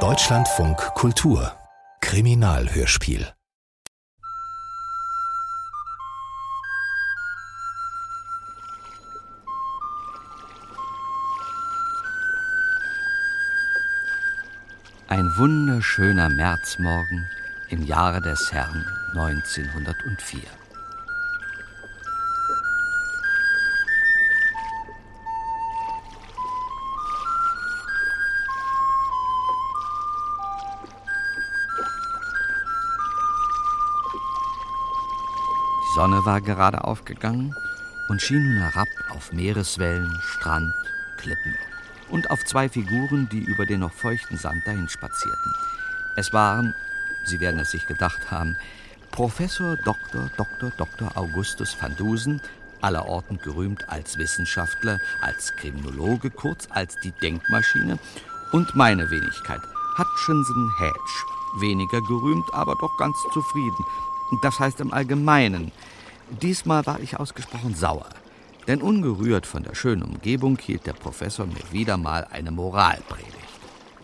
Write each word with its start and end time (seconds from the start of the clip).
Deutschlandfunk 0.00 0.76
Kultur 0.94 1.50
Kriminalhörspiel 2.02 3.26
Ein 15.08 15.34
wunderschöner 15.38 16.28
Märzmorgen 16.28 17.26
im 17.70 17.82
Jahre 17.86 18.20
des 18.20 18.52
Herrn 18.52 18.84
1904. 19.14 20.42
Sonne 35.96 36.26
war 36.26 36.42
gerade 36.42 36.84
aufgegangen 36.84 37.56
und 38.10 38.20
schien 38.20 38.42
nun 38.42 38.58
herab 38.58 38.86
auf 39.08 39.32
Meereswellen, 39.32 40.14
Strand, 40.20 40.74
Klippen 41.16 41.54
und 42.10 42.30
auf 42.30 42.44
zwei 42.44 42.68
Figuren, 42.68 43.30
die 43.32 43.38
über 43.38 43.64
den 43.64 43.80
noch 43.80 43.94
feuchten 43.94 44.36
Sand 44.36 44.66
dahin 44.66 44.90
spazierten. 44.90 45.54
Es 46.14 46.34
waren, 46.34 46.74
Sie 47.24 47.40
werden 47.40 47.58
es 47.60 47.70
sich 47.70 47.86
gedacht 47.86 48.30
haben, 48.30 48.58
Professor 49.10 49.78
Dr. 49.86 50.30
Dr. 50.36 50.70
Dr. 50.76 51.16
Augustus 51.16 51.74
van 51.80 51.96
Dusen, 51.96 52.42
allerorten 52.82 53.38
gerühmt 53.38 53.88
als 53.88 54.18
Wissenschaftler, 54.18 55.00
als 55.22 55.56
Kriminologe, 55.56 56.28
kurz 56.28 56.68
als 56.72 56.94
die 57.04 57.12
Denkmaschine, 57.22 57.98
und 58.52 58.76
meine 58.76 59.10
Wenigkeit, 59.10 59.62
Hutchinson 59.96 60.70
Hedge, 60.78 61.60
weniger 61.60 62.02
gerühmt, 62.02 62.52
aber 62.52 62.74
doch 62.82 62.94
ganz 62.98 63.16
zufrieden. 63.32 63.84
Das 64.42 64.58
heißt 64.58 64.80
im 64.80 64.92
Allgemeinen. 64.92 65.72
Diesmal 66.42 66.84
war 66.86 67.00
ich 67.00 67.18
ausgesprochen 67.18 67.74
sauer. 67.74 68.08
Denn 68.66 68.82
ungerührt 68.82 69.46
von 69.46 69.62
der 69.62 69.74
schönen 69.74 70.02
Umgebung 70.02 70.58
hielt 70.58 70.86
der 70.86 70.92
Professor 70.92 71.46
mir 71.46 71.62
wieder 71.70 71.96
mal 71.96 72.26
eine 72.30 72.50
Moralpredigt. 72.50 73.34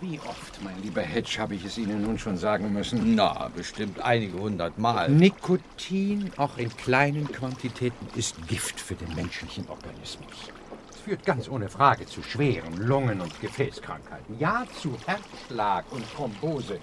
Wie 0.01 0.19
oft, 0.21 0.63
mein 0.65 0.81
lieber 0.83 1.03
Hedge, 1.03 1.37
habe 1.39 1.55
ich 1.55 1.65
es 1.65 1.79
Ihnen 1.79 2.03
nun 2.03 2.19
schon 2.19 2.37
sagen 2.37 2.73
müssen? 2.73 3.15
Na, 3.15 3.51
bestimmt 3.55 4.01
einige 4.01 4.39
hundert 4.39 4.79
Mal. 4.79 5.09
Nikotin, 5.09 6.31
auch 6.37 6.59
in 6.59 6.77
kleinen 6.77 7.31
Quantitäten, 7.31 8.07
ist 8.17 8.49
Gift 8.49 8.81
für 8.81 8.95
den 8.95 9.15
menschlichen 9.15 9.69
Organismus. 9.69 10.51
Es 10.91 10.99
führt 11.01 11.25
ganz 11.25 11.49
ohne 11.49 11.69
Frage 11.69 12.07
zu 12.07 12.23
schweren 12.23 12.77
Lungen- 12.79 13.21
und 13.21 13.41
Gefäßkrankheiten. 13.41 14.39
Ja, 14.39 14.65
zu 14.81 14.97
Herzschlag 15.07 15.85
und 15.91 16.05
Thrombose. 16.15 16.79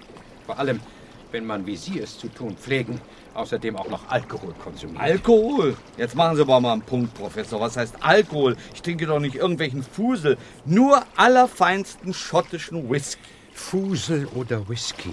Vor 0.46 0.58
allem, 0.58 0.80
wenn 1.32 1.46
man, 1.46 1.66
wie 1.66 1.76
Sie 1.76 1.98
es 2.00 2.18
zu 2.18 2.28
tun 2.28 2.56
pflegen, 2.56 3.00
außerdem 3.34 3.76
auch 3.76 3.88
noch 3.88 4.08
Alkohol 4.08 4.54
konsumiert. 4.62 5.00
Alkohol? 5.00 5.76
Jetzt 5.96 6.14
machen 6.14 6.36
Sie 6.36 6.42
aber 6.42 6.60
mal 6.60 6.72
einen 6.72 6.82
Punkt, 6.82 7.14
Professor. 7.14 7.60
Was 7.60 7.76
heißt 7.76 7.96
Alkohol? 8.00 8.56
Ich 8.74 8.82
trinke 8.82 9.06
doch 9.06 9.20
nicht 9.20 9.36
irgendwelchen 9.36 9.82
Fusel. 9.82 10.36
Nur 10.64 11.02
allerfeinsten 11.16 12.12
schottischen 12.14 12.90
Whisky. 12.90 13.20
Fusel 13.52 14.26
oder 14.34 14.68
Whisky. 14.68 15.12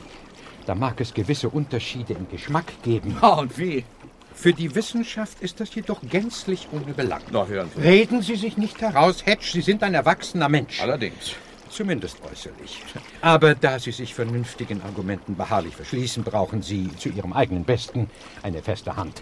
Da 0.66 0.76
mag 0.76 1.00
es 1.00 1.14
gewisse 1.14 1.50
Unterschiede 1.50 2.14
im 2.14 2.28
Geschmack 2.30 2.72
geben. 2.84 3.18
Ja, 3.22 3.30
und 3.30 3.58
wie? 3.58 3.86
Für 4.34 4.54
die 4.54 4.76
Wissenschaft 4.76 5.42
ist 5.42 5.60
das 5.60 5.74
jedoch 5.74 6.00
gänzlich 6.02 6.68
ohne 6.72 6.94
Belang. 6.94 7.22
Na, 7.32 7.48
hören 7.48 7.72
Sie. 7.76 7.82
Reden 7.82 8.22
Sie 8.22 8.36
sich 8.36 8.56
nicht 8.56 8.80
heraus, 8.82 9.26
Hedge. 9.26 9.48
Sie 9.52 9.62
sind 9.62 9.82
ein 9.82 9.96
erwachsener 9.96 10.48
Mensch. 10.48 10.80
Allerdings. 10.82 11.36
Zumindest 11.70 12.18
äußerlich. 12.24 12.84
Aber 13.22 13.56
da 13.56 13.80
Sie 13.80 13.92
sich 13.92 14.14
vernünftigen 14.14 14.82
Argumenten 14.82 15.36
beharrlich 15.36 15.76
verschließen, 15.76 16.24
brauchen 16.24 16.62
Sie 16.62 16.90
zu 16.98 17.10
Ihrem 17.10 17.34
eigenen 17.34 17.64
Besten 17.64 18.10
eine 18.44 18.62
feste 18.62 18.96
Hand. 18.96 19.22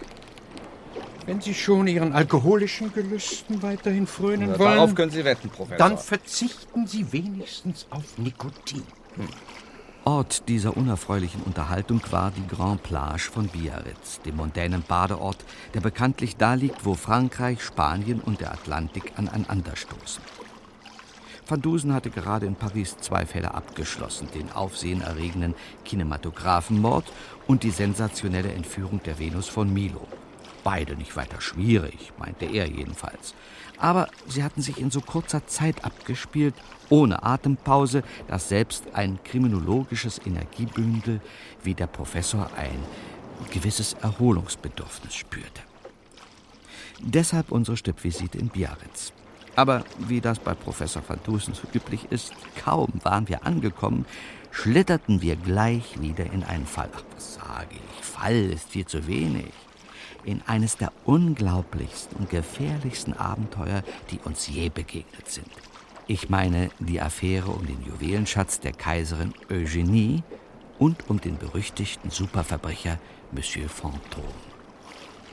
Wenn 1.25 1.41
Sie 1.41 1.55
schon 1.55 1.87
Ihren 1.87 2.13
alkoholischen 2.13 2.93
Gelüsten 2.93 3.63
weiterhin 3.63 4.05
frönen 4.05 4.51
Na, 4.51 4.59
wollen, 4.59 4.75
Darauf 4.75 4.95
können 4.95 5.11
Sie 5.11 5.25
wetten, 5.25 5.49
Professor. 5.49 5.77
dann 5.77 5.97
verzichten 5.97 6.85
Sie 6.85 7.11
wenigstens 7.11 7.87
auf 7.89 8.17
Nikotin. 8.17 8.83
Ort 10.03 10.47
dieser 10.49 10.77
unerfreulichen 10.77 11.41
Unterhaltung 11.41 11.99
war 12.11 12.29
die 12.29 12.45
Grand 12.47 12.83
Plage 12.83 13.31
von 13.31 13.47
Biarritz, 13.47 14.21
dem 14.23 14.35
mondänen 14.35 14.83
Badeort, 14.87 15.37
der 15.73 15.81
bekanntlich 15.81 16.37
da 16.37 16.53
liegt, 16.53 16.85
wo 16.85 16.93
Frankreich, 16.93 17.63
Spanien 17.63 18.21
und 18.21 18.39
der 18.39 18.51
Atlantik 18.53 19.13
aneinanderstoßen. 19.15 20.23
Van 21.47 21.61
Dusen 21.61 21.93
hatte 21.93 22.09
gerade 22.09 22.47
in 22.47 22.55
Paris 22.55 22.97
zwei 22.97 23.25
Fälle 23.27 23.53
abgeschlossen, 23.53 24.27
den 24.33 24.51
aufsehenerregenden 24.51 25.53
Kinematographenmord 25.83 27.11
und 27.45 27.61
die 27.61 27.69
sensationelle 27.69 28.51
Entführung 28.51 29.01
der 29.03 29.19
Venus 29.19 29.47
von 29.47 29.71
Milo. 29.71 30.07
Beide 30.63 30.95
nicht 30.95 31.15
weiter 31.15 31.39
schwierig, 31.41 32.11
meinte 32.17 32.45
er 32.45 32.67
jedenfalls. 32.67 33.35
Aber 33.77 34.07
sie 34.27 34.43
hatten 34.43 34.63
sich 34.63 34.79
in 34.79 34.89
so 34.89 35.01
kurzer 35.01 35.45
Zeit 35.45 35.85
abgespielt, 35.85 36.55
ohne 36.89 37.21
Atempause, 37.21 38.01
dass 38.27 38.49
selbst 38.49 38.85
ein 38.93 39.19
kriminologisches 39.23 40.19
Energiebündel 40.25 41.21
wie 41.63 41.75
der 41.75 41.87
Professor 41.87 42.49
ein 42.57 42.79
gewisses 43.51 43.93
Erholungsbedürfnis 44.01 45.13
spürte. 45.13 45.61
Deshalb 46.99 47.51
unsere 47.51 47.77
Stippvisite 47.77 48.39
in 48.39 48.47
Biarritz. 48.47 49.13
Aber 49.55 49.83
wie 49.99 50.21
das 50.21 50.39
bei 50.39 50.53
Professor 50.53 51.01
van 51.07 51.19
Dusen 51.23 51.53
so 51.53 51.63
üblich 51.73 52.07
ist, 52.09 52.33
kaum 52.63 52.89
waren 53.03 53.29
wir 53.29 53.45
angekommen, 53.45 54.05
schlitterten 54.51 55.21
wir 55.21 55.35
gleich 55.35 56.01
wieder 56.01 56.25
in 56.31 56.43
einen 56.43 56.65
Fall. 56.65 56.89
Ach, 56.95 57.03
was 57.15 57.35
sage 57.35 57.75
ich? 57.75 58.05
Fall 58.05 58.51
ist 58.51 58.69
viel 58.69 58.85
zu 58.85 59.07
wenig. 59.07 59.51
In 60.23 60.41
eines 60.47 60.77
der 60.77 60.91
unglaublichsten 61.05 62.17
und 62.17 62.29
gefährlichsten 62.29 63.13
Abenteuer, 63.13 63.83
die 64.11 64.19
uns 64.19 64.47
je 64.47 64.69
begegnet 64.69 65.29
sind. 65.29 65.49
Ich 66.07 66.29
meine 66.29 66.69
die 66.79 67.01
Affäre 67.01 67.51
um 67.51 67.65
den 67.65 67.83
Juwelenschatz 67.83 68.59
der 68.59 68.73
Kaiserin 68.73 69.33
Eugenie 69.49 70.23
und 70.79 71.09
um 71.09 71.21
den 71.21 71.37
berüchtigten 71.37 72.11
Superverbrecher 72.11 72.99
Monsieur 73.31 73.67
Fantôme. 73.67 74.23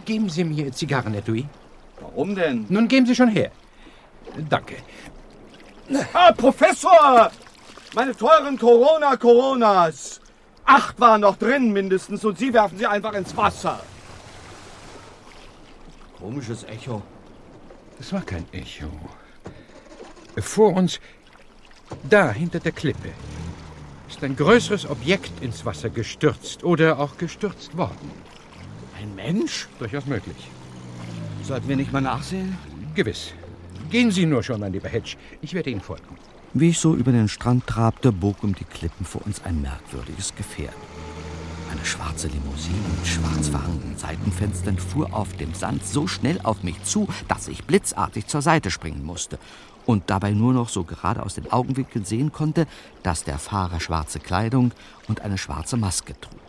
Geben 0.05 0.29
Sie 0.29 0.45
mir 0.45 0.67
Ihr 0.67 0.73
Zigarrenetui. 0.73 1.47
Warum 2.01 2.35
denn? 2.35 2.67
Nun 2.69 2.89
geben 2.89 3.07
Sie 3.07 3.15
schon 3.15 3.29
her. 3.29 3.51
Danke. 4.49 4.77
Ah, 6.13 6.33
Professor! 6.33 7.31
Meine 7.95 8.17
teuren 8.17 8.59
Corona-Coronas! 8.59 10.21
Acht 10.65 10.99
waren 11.01 11.21
noch 11.21 11.37
drin 11.37 11.73
mindestens 11.73 12.25
und 12.25 12.39
Sie 12.39 12.53
werfen 12.53 12.79
sie 12.79 12.87
einfach 12.87 13.13
ins 13.13 13.37
Wasser. 13.37 13.81
Komisches 16.19 16.65
Echo. 16.65 17.03
Das 17.99 18.13
war 18.13 18.23
kein 18.23 18.47
Echo. 18.53 18.87
Vor 20.39 20.75
uns, 20.75 21.01
da 22.09 22.31
hinter 22.31 22.61
der 22.61 22.73
Klippe, 22.73 23.11
ist 24.09 24.23
ein 24.23 24.37
größeres 24.37 24.89
Objekt 24.89 25.43
ins 25.43 25.67
Wasser 25.67 25.91
gestürzt 25.91 26.65
oder 26.65 26.99
auch 27.01 27.19
gestürzt 27.19 27.77
worden. 27.77 28.11
Ein 28.99 29.15
Mensch? 29.15 29.69
Durchaus 29.79 30.07
möglich. 30.07 30.49
Sollten 31.43 31.69
wir 31.69 31.77
nicht 31.77 31.93
mal 31.93 32.01
nachsehen? 32.01 32.57
Gewiss. 32.95 33.35
Gehen 33.93 34.11
Sie 34.11 34.25
nur 34.25 34.43
schon, 34.43 34.59
mein 34.59 34.73
lieber 34.73 34.89
Hedge. 34.89 35.17
Ich 35.43 35.53
werde 35.53 35.69
Ihnen 35.69 35.83
folgen. 35.83 36.17
Wie 36.55 36.71
ich 36.71 36.79
so 36.79 36.95
über 36.95 37.13
den 37.13 37.29
Strand 37.29 37.67
trabte, 37.67 38.11
bog 38.11 38.43
um 38.43 38.55
die 38.55 38.65
Klippen 38.65 39.05
vor 39.05 39.21
uns 39.27 39.45
ein 39.45 39.61
merkwürdiges 39.61 40.35
Gefährt. 40.35 40.73
Eine 41.71 41.85
schwarze 41.85 42.29
Limousine 42.29 42.79
mit 42.97 43.07
schwarz 43.07 43.49
verhangenen 43.51 43.99
Seitenfenstern 43.99 44.79
fuhr 44.79 45.13
auf 45.13 45.37
dem 45.37 45.53
Sand 45.53 45.85
so 45.85 46.07
schnell 46.07 46.41
auf 46.43 46.63
mich 46.63 46.83
zu, 46.85 47.07
dass 47.29 47.49
ich 47.49 47.65
blitzartig 47.65 48.27
zur 48.29 48.41
Seite 48.41 48.71
springen 48.71 49.05
musste 49.05 49.39
und 49.85 50.09
dabei 50.09 50.31
nur 50.31 50.55
noch 50.55 50.71
so 50.71 50.85
gerade 50.85 51.23
aus 51.23 51.35
den 51.35 51.53
Augenwinkeln 51.53 52.07
sehen 52.07 52.33
konnte, 52.33 52.67
dass 53.03 53.25
der 53.25 53.39
Fahrer 53.39 53.79
schwarze 53.79 54.21
Kleidung 54.21 54.73
und 55.07 55.21
eine 55.21 55.37
schwarze 55.37 55.77
Maske 55.77 56.19
trug. 56.19 56.41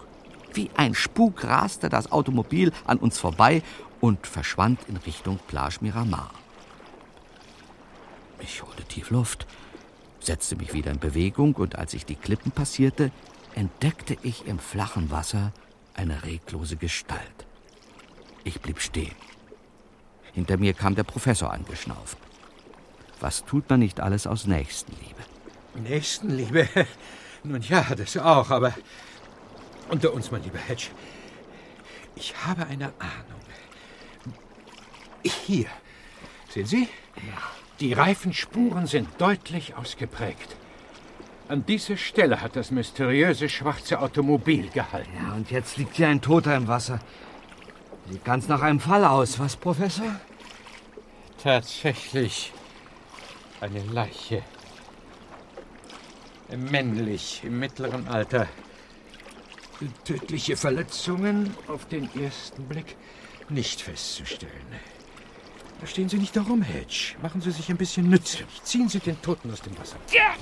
Wie 0.53 0.69
ein 0.77 0.93
Spuk 0.93 1.43
raste 1.43 1.89
das 1.89 2.09
Automobil 2.09 2.71
an 2.85 2.99
uns 2.99 3.19
vorbei 3.19 3.63
und 3.99 4.27
verschwand 4.27 4.79
in 4.87 4.95
Richtung 4.95 5.39
Plage 5.49 5.79
Miramar. 5.81 6.31
Ich 8.43 8.61
holte 8.61 8.83
tief 8.83 9.09
Luft, 9.09 9.47
setzte 10.19 10.57
mich 10.57 10.73
wieder 10.73 10.91
in 10.91 10.99
Bewegung 10.99 11.55
und 11.55 11.77
als 11.77 11.93
ich 11.93 12.05
die 12.05 12.15
Klippen 12.15 12.51
passierte, 12.51 13.11
entdeckte 13.55 14.17
ich 14.21 14.45
im 14.45 14.59
flachen 14.59 15.11
Wasser 15.11 15.53
eine 15.93 16.23
reglose 16.23 16.75
Gestalt. 16.75 17.47
Ich 18.43 18.59
blieb 18.59 18.81
stehen. 18.81 19.15
Hinter 20.33 20.57
mir 20.57 20.73
kam 20.73 20.95
der 20.95 21.03
Professor 21.03 21.53
angeschnauft. 21.53 22.17
Was 23.21 23.45
tut 23.45 23.69
man 23.69 23.79
nicht 23.79 24.01
alles 24.01 24.27
aus 24.27 24.45
Nächstenliebe? 24.45 25.23
Nächstenliebe? 25.75 26.67
Nun 27.43 27.61
ja, 27.61 27.83
das 27.95 28.17
auch, 28.17 28.49
aber 28.49 28.73
unter 29.89 30.13
uns, 30.13 30.31
mein 30.31 30.43
lieber 30.43 30.59
Hedge, 30.59 30.87
ich 32.15 32.35
habe 32.45 32.65
eine 32.67 32.87
Ahnung. 32.99 33.41
Hier, 35.23 35.67
sehen 36.49 36.65
Sie? 36.65 36.89
Die 37.79 37.93
Reifenspuren 37.93 38.87
sind 38.87 39.09
deutlich 39.17 39.75
ausgeprägt. 39.75 40.55
An 41.47 41.65
dieser 41.65 41.97
Stelle 41.97 42.41
hat 42.41 42.55
das 42.55 42.71
mysteriöse 42.71 43.49
schwarze 43.49 43.99
Automobil 43.99 44.69
gehalten. 44.69 45.11
Ja, 45.21 45.33
und 45.33 45.51
jetzt 45.51 45.77
liegt 45.77 45.95
hier 45.95 46.07
ein 46.07 46.21
Toter 46.21 46.55
im 46.55 46.67
Wasser. 46.67 46.99
Sieht 48.09 48.23
ganz 48.23 48.47
nach 48.47 48.61
einem 48.61 48.79
Fall 48.79 49.03
aus, 49.05 49.39
was, 49.39 49.55
Professor? 49.55 50.19
Tatsächlich 51.41 52.53
eine 53.59 53.83
Leiche. 53.83 54.43
Männlich, 56.55 57.41
im 57.43 57.59
mittleren 57.59 58.07
Alter. 58.07 58.47
Tödliche 60.05 60.55
Verletzungen 60.55 61.55
auf 61.67 61.87
den 61.87 62.09
ersten 62.15 62.63
Blick 62.67 62.95
nicht 63.49 63.81
festzustellen. 63.81 64.51
Da 65.79 65.87
stehen 65.87 66.07
Sie 66.09 66.17
nicht 66.17 66.35
darum, 66.35 66.61
Hedge. 66.61 67.15
Machen 67.21 67.41
Sie 67.41 67.51
sich 67.51 67.69
ein 67.69 67.77
bisschen 67.77 68.09
nützlich. 68.09 68.47
Ziehen 68.63 68.87
Sie 68.87 68.99
den 68.99 69.21
Toten 69.21 69.51
aus 69.51 69.61
dem 69.61 69.77
Wasser. 69.77 69.97
Ja! 70.11 70.35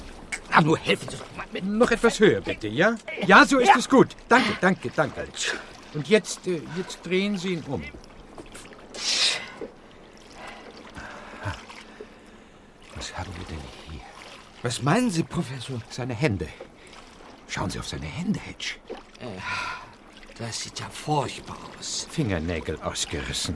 Aber 0.51 0.67
nur 0.67 0.77
helfen 0.77 1.09
Sie 1.09 1.17
doch 1.17 1.35
mal 1.35 1.45
mit. 1.51 1.63
Noch 1.65 1.89
etwas 1.91 2.19
höher, 2.19 2.41
bitte, 2.41 2.67
ja? 2.67 2.95
Ja, 3.25 3.45
so 3.45 3.57
ist 3.59 3.69
ja. 3.69 3.77
es 3.77 3.89
gut. 3.89 4.09
Danke, 4.29 4.57
danke, 4.61 4.91
danke. 4.95 5.27
Und 5.93 6.07
jetzt, 6.07 6.47
äh, 6.47 6.61
jetzt 6.77 6.99
drehen 7.05 7.37
Sie 7.37 7.53
ihn 7.53 7.63
um. 7.67 7.83
Was 12.95 13.17
haben 13.17 13.31
wir 13.35 13.45
denn 13.45 13.63
hier? 13.89 14.01
Was 14.61 14.81
meinen 14.83 15.09
Sie, 15.09 15.23
Professor? 15.23 15.81
Seine 15.89 16.13
Hände. 16.13 16.47
Schauen 17.47 17.69
Sie 17.69 17.79
auf 17.79 17.87
seine 17.87 18.05
Hände, 18.05 18.39
Hedge. 18.39 18.75
Äh, 19.19 19.25
das 20.37 20.61
sieht 20.61 20.79
ja 20.79 20.89
furchtbar 20.89 21.57
aus. 21.79 22.07
Fingernägel 22.09 22.79
ausgerissen. 22.81 23.55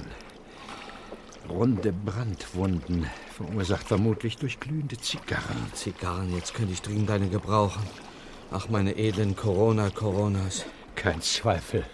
Runde 1.49 1.93
Brandwunden, 1.93 3.09
verursacht 3.35 3.87
vermutlich 3.87 4.37
durch 4.37 4.59
glühende 4.59 4.97
Zigarren. 4.97 5.71
Zigarren, 5.73 6.33
jetzt 6.33 6.53
könnte 6.53 6.73
ich 6.73 6.81
dringend 6.81 7.11
eine 7.11 7.29
gebrauchen. 7.29 7.83
Ach, 8.51 8.69
meine 8.69 8.95
edlen 8.97 9.35
Corona-Coronas. 9.35 10.65
Kein 10.95 11.21
Zweifel. 11.21 11.85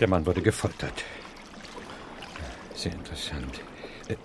Der 0.00 0.08
Mann 0.08 0.26
wurde 0.26 0.42
gefoltert. 0.42 1.04
Sehr 2.74 2.92
interessant. 2.92 3.60
Äh, 4.08 4.16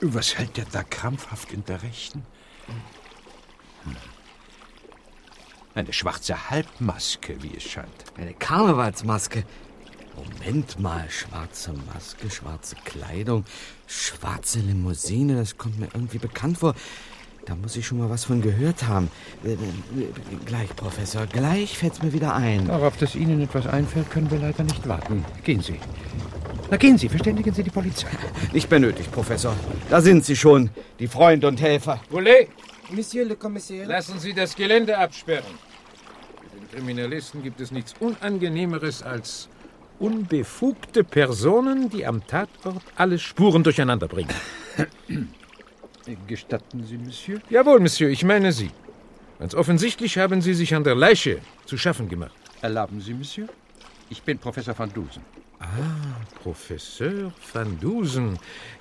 was 0.00 0.36
hält 0.36 0.56
der 0.56 0.66
da 0.66 0.82
krampfhaft 0.82 1.52
in 1.52 1.64
der 1.64 1.82
Rechten? 1.82 2.24
Hm. 3.84 3.96
Eine 5.74 5.92
schwarze 5.92 6.50
Halbmaske, 6.50 7.42
wie 7.42 7.56
es 7.56 7.64
scheint. 7.64 8.04
Eine 8.16 8.34
Karnevalsmaske. 8.34 9.44
Moment 10.16 10.78
mal, 10.80 11.04
schwarze 11.10 11.72
Maske, 11.92 12.30
schwarze 12.30 12.76
Kleidung, 12.84 13.44
schwarze 13.86 14.60
Limousine, 14.60 15.36
das 15.36 15.58
kommt 15.58 15.78
mir 15.78 15.88
irgendwie 15.92 16.18
bekannt 16.18 16.58
vor. 16.58 16.74
Da 17.44 17.54
muss 17.54 17.76
ich 17.76 17.86
schon 17.86 17.98
mal 17.98 18.10
was 18.10 18.24
von 18.24 18.42
gehört 18.42 18.88
haben. 18.88 19.08
Äh, 19.44 19.52
äh, 19.52 19.56
gleich, 20.46 20.74
Professor, 20.74 21.26
gleich 21.26 21.78
fällt's 21.78 22.02
mir 22.02 22.12
wieder 22.12 22.34
ein. 22.34 22.66
Darauf, 22.66 22.96
dass 22.96 23.14
Ihnen 23.14 23.40
etwas 23.40 23.68
einfällt, 23.68 24.10
können 24.10 24.30
wir 24.32 24.38
leider 24.38 24.64
nicht 24.64 24.88
warten. 24.88 25.24
Gehen 25.44 25.60
Sie. 25.60 25.78
Na 26.70 26.76
gehen 26.76 26.98
Sie, 26.98 27.08
verständigen 27.08 27.54
Sie 27.54 27.62
die 27.62 27.70
Polizei. 27.70 28.08
Nicht 28.52 28.68
mehr 28.68 28.80
nötig, 28.80 29.12
Professor. 29.12 29.54
Da 29.88 30.00
sind 30.00 30.24
Sie 30.24 30.34
schon, 30.34 30.70
die 30.98 31.06
Freunde 31.06 31.46
und 31.46 31.60
Helfer. 31.60 32.00
Boulet! 32.10 32.48
Monsieur 32.90 33.24
le 33.24 33.36
Commissaire. 33.36 33.86
Lassen 33.86 34.18
Sie 34.18 34.32
das 34.32 34.56
Gelände 34.56 34.98
absperren. 34.98 35.54
Für 36.40 36.58
den 36.58 36.70
Kriminalisten 36.70 37.44
gibt 37.44 37.60
es 37.60 37.70
nichts 37.70 37.94
Unangenehmeres 38.00 39.04
als 39.04 39.48
unbefugte 39.98 41.04
Personen, 41.04 41.90
die 41.90 42.06
am 42.06 42.26
Tatort 42.26 42.82
alle 42.96 43.18
Spuren 43.18 43.62
durcheinander 43.62 44.08
bringen. 44.08 44.34
Gestatten 46.26 46.84
Sie, 46.84 46.98
Monsieur? 46.98 47.40
Jawohl, 47.50 47.80
Monsieur, 47.80 48.10
ich 48.10 48.24
meine 48.24 48.52
Sie. 48.52 48.70
Ganz 49.38 49.54
offensichtlich 49.54 50.18
haben 50.18 50.40
Sie 50.40 50.54
sich 50.54 50.74
an 50.74 50.84
der 50.84 50.94
Leiche 50.94 51.40
zu 51.66 51.76
schaffen 51.76 52.08
gemacht. 52.08 52.32
Erlauben 52.62 53.00
Sie, 53.00 53.12
Monsieur? 53.12 53.48
Ich 54.08 54.22
bin 54.22 54.38
Professor 54.38 54.78
van 54.78 54.92
Dusen. 54.92 55.22
Ah, 55.58 55.66
Professeur 56.42 57.32
van 57.52 57.78
Dusen, 57.80 58.38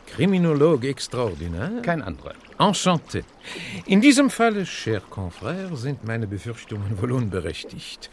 Kriminologe 0.07 0.89
extraordinaire. 0.89 1.81
Kein 1.81 2.01
anderer. 2.01 2.35
Enchanté. 2.57 3.23
In 3.85 4.01
diesem 4.01 4.29
Falle, 4.29 4.65
cher 4.65 5.01
Confrère, 5.09 5.75
sind 5.75 6.03
meine 6.03 6.27
Befürchtungen 6.27 7.01
wohl 7.01 7.13
unberechtigt. 7.13 8.09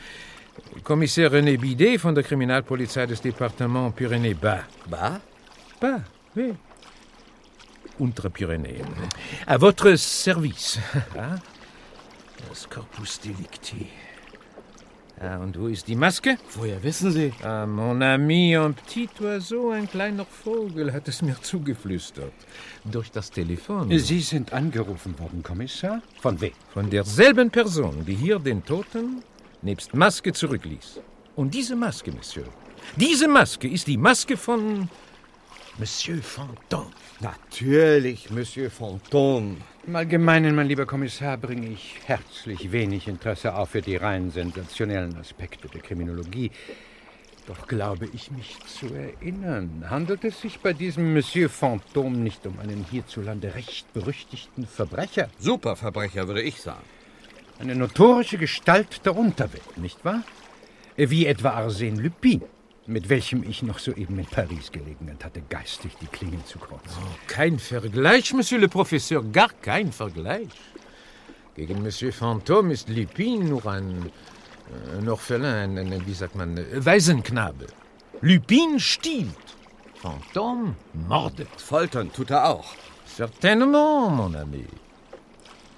Kommissar 0.83 1.31
René 1.33 1.59
Bidet 1.59 1.99
von 1.99 2.15
der 2.15 2.25
Kriminalpolizei 2.25 3.07
des 3.07 3.21
Departements 3.21 3.95
Pyrénées-Bas. 3.97 4.65
Bas? 4.91 5.21
Bas, 5.81 6.01
oui. 6.35 6.55
Untere 7.99 8.31
Pyrenäen. 8.31 8.87
À 9.47 9.59
votre 9.59 9.97
service. 9.97 10.79
Ah, 11.17 11.37
das 12.49 12.69
Corpus 12.69 13.21
Delicti. 13.21 13.87
Ah, 15.21 15.39
und 15.39 15.57
wo 15.57 15.69
ist 15.69 15.87
die 15.87 15.95
Maske? 15.95 16.37
Woher 16.55 16.83
wissen 16.83 17.13
Sie? 17.13 17.33
Ah, 17.45 17.65
mon 17.65 18.03
ami, 18.03 18.57
un 18.57 18.75
petit 18.75 19.09
oiseau, 19.21 19.71
ein 19.71 19.89
kleiner 19.89 20.25
Vogel, 20.25 20.93
hat 20.93 21.07
es 21.07 21.23
mir 21.23 21.37
zugeflüstert. 21.41 22.33
Durch 22.85 23.11
das 23.13 23.31
Telefon. 23.31 23.97
Sie 23.97 24.21
sind 24.21 24.53
angerufen 24.53 25.17
worden, 25.21 25.43
Kommissar? 25.45 26.03
Von 26.21 26.41
wem? 26.41 26.53
Von 26.75 26.91
derselben 26.91 27.51
Person, 27.51 28.05
die 28.05 28.15
hier 28.15 28.41
den 28.41 28.65
Toten 28.65 29.23
nebst 29.63 29.95
Maske 29.95 30.33
zurückließ. 30.33 31.01
Und 31.37 31.55
diese 31.55 31.77
Maske, 31.77 32.13
Monsieur, 32.13 32.47
diese 32.97 33.29
Maske 33.29 33.69
ist 33.69 33.87
die 33.87 33.97
Maske 33.97 34.37
von 34.37 34.89
Monsieur 35.79 36.21
Fantôme. 36.23 36.93
Natürlich, 37.21 38.31
Monsieur 38.31 38.71
Fantôme. 38.71 39.57
Im 39.87 39.97
Allgemeinen, 39.97 40.55
mein 40.55 40.69
lieber 40.69 40.85
Kommissar, 40.85 41.39
bringe 41.39 41.69
ich 41.69 41.97
herzlich 42.05 42.73
wenig 42.73 43.09
Interesse 43.09 43.55
auf 43.55 43.71
für 43.71 43.81
die 43.81 43.97
rein 43.97 44.31
sensationellen 44.31 45.17
Aspekte 45.17 45.69
der 45.69 45.81
Kriminologie. 45.81 46.51
Doch 47.47 47.67
glaube 47.67 48.09
ich 48.13 48.31
mich 48.31 48.59
zu 48.67 48.87
erinnern, 48.95 49.85
handelt 49.89 50.25
es 50.25 50.41
sich 50.41 50.61
bei 50.61 50.73
diesem 50.73 51.13
Monsieur 51.15 51.49
Fantôme 51.49 52.17
nicht 52.19 52.47
um 52.47 52.59
einen 52.59 52.85
hierzulande 52.91 53.55
recht 53.55 53.93
berüchtigten 53.93 54.67
Verbrecher? 54.67 55.29
Superverbrecher, 55.39 56.29
würde 56.29 56.43
ich 56.43 56.61
sagen. 56.61 56.85
Eine 57.63 57.77
notorische 57.77 58.39
Gestalt 58.39 59.07
der 59.07 59.17
Unterwelt, 59.17 59.79
nicht 59.79 60.05
wahr? 60.05 60.25
Wie 60.97 61.27
etwa 61.27 61.51
Arsène 61.51 62.01
Lupin, 62.01 62.43
mit 62.87 63.09
welchem 63.09 63.45
ich 63.45 63.63
noch 63.63 63.79
soeben 63.79 64.19
in 64.19 64.27
Paris 64.27 64.73
Gelegenheit 64.73 65.25
hatte, 65.25 65.43
geistig 65.49 65.93
die 66.01 66.09
Klingen 66.09 66.45
zu 66.45 66.59
kreuzen. 66.59 66.99
Oh, 67.01 67.15
kein 67.29 67.61
Vergleich, 67.61 68.35
Monsieur 68.35 68.61
le 68.61 68.69
Professeur, 68.69 69.23
gar 69.23 69.51
kein 69.63 69.93
Vergleich. 69.93 70.49
Gegen 71.55 71.85
Monsieur 71.85 72.13
Fantôme 72.13 72.73
ist 72.73 72.89
Lupin 72.89 73.49
nur 73.49 73.65
ein, 73.67 74.11
äh, 74.99 75.01
noch 75.01 75.31
ein, 75.31 75.79
ein, 75.79 76.05
wie 76.05 76.15
sagt 76.15 76.35
man, 76.35 76.57
äh, 76.57 76.85
Waisenknabe. 76.85 77.69
Lupin 78.23 78.81
stiehlt, 78.81 79.47
Fantôme 80.03 80.75
mordet. 80.95 81.61
Foltern 81.61 82.13
tut 82.13 82.31
er 82.31 82.49
auch. 82.49 82.75
Certainement, 83.07 84.11
mon 84.11 84.35
ami. 84.35 84.67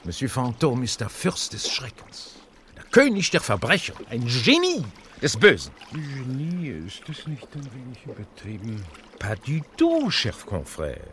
Monsieur 0.04 0.28
Fantôme 0.28 0.84
ist 0.84 1.00
der 1.00 1.08
Fürst 1.08 1.54
des 1.54 1.70
Schreckens, 1.70 2.34
der 2.76 2.84
König 2.84 3.30
der 3.30 3.40
Verbrecher, 3.40 3.94
ein 4.10 4.26
Genie 4.26 4.84
des 5.22 5.34
Bösen. 5.34 5.72
Genie 5.92 6.68
ist 6.86 7.08
es 7.08 7.26
nicht 7.26 7.48
ein 7.54 7.66
wenig 7.72 8.04
übertrieben? 8.04 8.84
Pas 9.18 9.38
du 9.46 9.62
tout, 9.78 10.12
cher 10.12 10.34
confrère. 10.46 11.08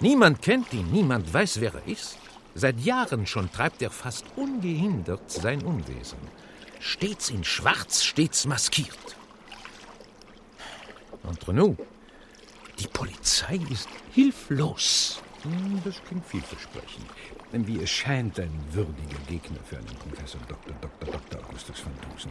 Niemand 0.00 0.42
kennt 0.42 0.72
ihn, 0.72 0.90
niemand 0.90 1.32
weiß, 1.32 1.60
wer 1.60 1.74
er 1.74 1.86
ist. 1.86 2.18
Seit 2.56 2.80
Jahren 2.80 3.24
schon 3.24 3.52
treibt 3.52 3.80
er 3.82 3.90
fast 3.92 4.24
ungehindert 4.34 5.30
sein 5.30 5.62
Unwesen. 5.62 6.18
Stets 6.80 7.30
in 7.30 7.44
Schwarz, 7.44 8.02
stets 8.02 8.46
maskiert. 8.46 9.16
Entre 11.22 11.54
nous, 11.54 11.76
die 12.80 12.88
Polizei 12.88 13.60
ist 13.70 13.88
hilflos. 14.10 15.22
Hm, 15.44 15.80
das 15.84 16.02
klingt 16.02 16.26
vielversprechend. 16.26 17.06
Denn 17.52 17.66
wie 17.66 17.78
es 17.82 17.90
scheint, 17.90 18.40
ein 18.40 18.50
würdiger 18.70 19.20
Gegner 19.28 19.58
für 19.64 19.76
einen 19.76 19.96
Professor 19.98 20.40
Dr. 20.48 20.74
Dr. 20.80 21.08
Dr. 21.12 21.44
Augustus 21.44 21.84
van 21.84 21.92
Dusen. 22.10 22.30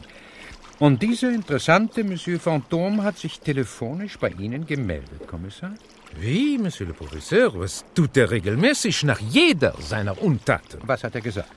Und 0.79 1.01
dieser 1.03 1.31
interessante 1.31 2.03
Monsieur 2.03 2.39
Fantôme 2.39 3.03
hat 3.03 3.19
sich 3.19 3.39
telefonisch 3.39 4.17
bei 4.17 4.29
Ihnen 4.29 4.65
gemeldet, 4.65 5.27
Kommissar? 5.27 5.73
Wie, 6.19 6.57
Monsieur 6.57 6.87
le 6.87 6.93
Professeur? 6.93 7.51
Was 7.59 7.85
tut 7.93 8.17
er 8.17 8.31
regelmäßig 8.31 9.03
nach 9.03 9.19
jeder 9.19 9.75
seiner 9.79 10.19
Untaten? 10.19 10.79
Was 10.83 11.03
hat 11.03 11.13
er 11.13 11.21
gesagt? 11.21 11.51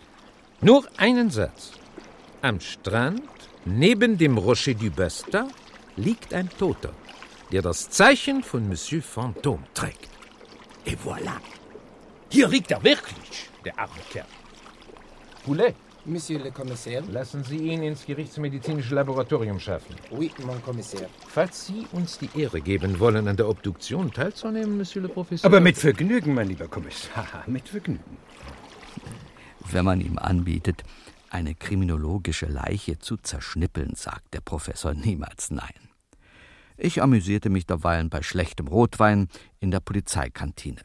Nur 0.60 0.86
einen 0.98 1.30
Satz. 1.30 1.72
Am 2.42 2.60
Strand, 2.60 3.22
neben 3.64 4.18
dem 4.18 4.36
Rocher 4.36 4.74
du 4.74 4.90
Basta, 4.90 5.48
liegt 5.96 6.34
ein 6.34 6.50
Toter, 6.50 6.92
der 7.50 7.62
das 7.62 7.88
Zeichen 7.88 8.42
von 8.42 8.68
Monsieur 8.68 9.02
Fantôme 9.02 9.64
trägt. 9.72 10.10
Et 10.84 10.98
voilà. 11.02 11.40
Hier 12.34 12.48
liegt 12.48 12.72
er 12.72 12.82
wirklich, 12.82 13.48
der 13.64 13.78
arme 13.78 14.02
Kerl. 14.10 14.26
Poulet. 15.44 15.72
Monsieur 16.04 16.40
le 16.42 16.50
Commissaire. 16.50 17.04
Lassen 17.12 17.44
Sie 17.44 17.58
ihn 17.58 17.84
ins 17.84 18.04
gerichtsmedizinische 18.04 18.92
Laboratorium 18.92 19.60
schaffen. 19.60 19.94
Oui, 20.10 20.32
mon 20.44 20.60
Commissaire. 20.60 21.08
Falls 21.28 21.64
Sie 21.66 21.86
uns 21.92 22.18
die 22.18 22.28
Ehre 22.34 22.60
geben 22.60 22.98
wollen, 22.98 23.28
an 23.28 23.36
der 23.36 23.48
Obduktion 23.48 24.12
teilzunehmen, 24.12 24.76
Monsieur 24.76 25.02
le 25.02 25.08
Professeur. 25.08 25.46
Aber 25.48 25.60
mit 25.60 25.78
Vergnügen, 25.78 26.34
mein 26.34 26.48
lieber 26.48 26.66
Kommissar, 26.66 27.44
mit 27.46 27.68
Vergnügen. 27.68 28.18
Wenn 29.70 29.84
man 29.84 30.00
ihm 30.00 30.18
anbietet, 30.18 30.82
eine 31.30 31.54
kriminologische 31.54 32.46
Leiche 32.46 32.98
zu 32.98 33.16
zerschnippeln, 33.16 33.94
sagt 33.94 34.34
der 34.34 34.40
Professor 34.40 34.92
niemals 34.92 35.52
nein. 35.52 35.88
Ich 36.76 37.00
amüsierte 37.00 37.48
mich 37.48 37.64
derweilen 37.64 38.10
bei 38.10 38.22
schlechtem 38.22 38.66
Rotwein 38.66 39.28
in 39.60 39.70
der 39.70 39.78
Polizeikantine. 39.78 40.82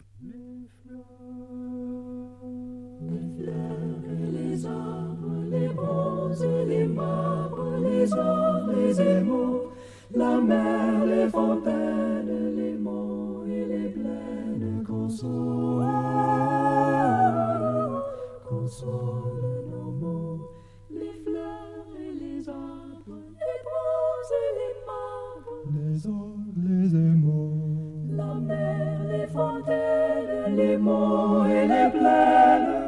La 10.16 10.42
mer, 10.42 11.06
les 11.06 11.30
fontaines, 11.30 12.56
les 12.56 12.74
monts 12.74 13.46
et 13.48 13.66
les 13.66 13.90
plaines 13.90 14.84
consolent, 14.86 15.86
consolent 18.48 19.64
nos 19.72 19.92
mots, 19.92 20.50
les 20.90 21.14
fleurs 21.24 21.96
et 21.98 22.14
les 22.20 22.50
arbres, 22.50 23.20
les 23.40 23.60
bronzes 23.66 24.36
et 24.40 24.52
les 24.60 24.76
marbres, 24.90 25.60
les 25.76 26.08
ors, 26.08 26.38
les 26.58 26.96
émaux, 26.96 27.54
la 28.10 28.34
mer, 28.36 29.02
les 29.10 29.28
fontaines, 29.28 30.56
les 30.56 30.78
monts 30.78 31.46
et 31.46 31.68
les 31.68 31.90
plaines 31.92 32.79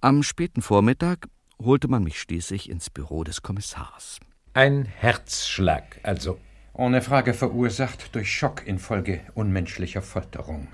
Am 0.00 0.22
späten 0.22 0.62
Vormittag 0.62 1.28
holte 1.60 1.88
man 1.88 2.04
mich 2.04 2.20
schließlich 2.20 2.68
ins 2.68 2.90
Büro 2.90 3.24
des 3.24 3.42
Kommissars. 3.42 4.18
Ein 4.54 4.84
Herzschlag, 4.84 6.00
also. 6.02 6.38
Ohne 6.74 7.02
Frage 7.02 7.34
verursacht 7.34 8.14
durch 8.14 8.32
Schock 8.32 8.66
infolge 8.66 9.20
unmenschlicher 9.34 10.02
Folterung. 10.02 10.68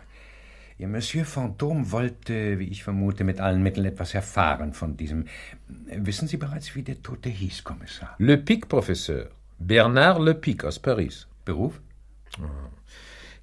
Ihr 0.78 0.88
Monsieur 0.88 1.24
Fantôme 1.24 1.90
wollte, 1.90 2.58
wie 2.58 2.68
ich 2.68 2.84
vermute, 2.84 3.24
mit 3.24 3.40
allen 3.40 3.62
Mitteln 3.62 3.84
etwas 3.84 4.14
erfahren 4.14 4.74
von 4.74 4.96
diesem. 4.96 5.26
Wissen 5.86 6.28
Sie 6.28 6.36
bereits, 6.36 6.74
wie 6.74 6.82
der 6.82 7.02
Tote 7.02 7.28
hieß, 7.28 7.64
Kommissar? 7.64 8.14
Le 8.18 8.38
Pic, 8.38 8.68
Professeur. 8.68 9.30
Bernard 9.58 10.20
Le 10.20 10.34
Pic 10.34 10.64
aus 10.64 10.78
Paris. 10.78 11.26
Beruf? 11.44 11.80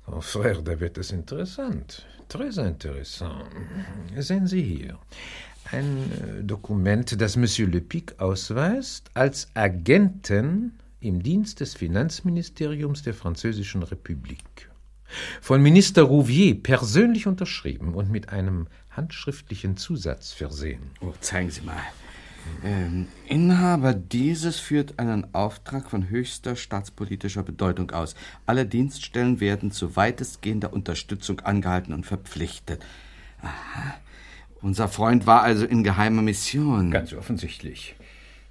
Oh, 0.07 0.19
Frère, 0.19 0.61
da 0.61 0.79
wird 0.79 0.97
es 0.97 1.11
interessant. 1.11 2.05
Très 2.29 2.57
interessant. 2.57 3.45
Sehen 4.17 4.47
Sie 4.47 4.61
hier. 4.61 4.97
Ein 5.71 6.11
äh, 6.11 6.43
Dokument, 6.43 7.19
das 7.19 7.37
Monsieur 7.37 7.67
Le 7.67 7.81
Pic 7.81 8.19
ausweist 8.19 9.09
als 9.13 9.47
Agenten 9.53 10.73
im 10.99 11.21
Dienst 11.23 11.59
des 11.59 11.75
Finanzministeriums 11.75 13.03
der 13.03 13.13
Französischen 13.13 13.83
Republik. 13.83 14.69
Von 15.41 15.61
Minister 15.61 16.03
Rouvier 16.03 16.61
persönlich 16.61 17.27
unterschrieben 17.27 17.93
und 17.93 18.09
mit 18.09 18.29
einem 18.29 18.67
handschriftlichen 18.89 19.77
Zusatz 19.77 20.31
versehen. 20.33 20.91
Oh, 21.01 21.13
zeigen 21.19 21.51
Sie 21.51 21.61
mal. 21.61 21.81
Ähm, 22.63 23.07
Inhaber 23.27 23.93
dieses 23.93 24.59
führt 24.59 24.99
einen 24.99 25.33
Auftrag 25.33 25.89
von 25.89 26.09
höchster 26.09 26.55
staatspolitischer 26.55 27.43
Bedeutung 27.43 27.91
aus. 27.91 28.15
Alle 28.45 28.65
Dienststellen 28.65 29.39
werden 29.39 29.71
zu 29.71 29.95
weitestgehender 29.95 30.73
Unterstützung 30.73 31.41
angehalten 31.41 31.93
und 31.93 32.05
verpflichtet. 32.05 32.83
Aha. 33.41 33.95
Unser 34.61 34.87
Freund 34.87 35.27
war 35.27 35.43
also 35.43 35.65
in 35.65 35.83
geheimer 35.83 36.23
Mission. 36.23 36.89
Ganz 36.89 37.13
offensichtlich. 37.13 37.95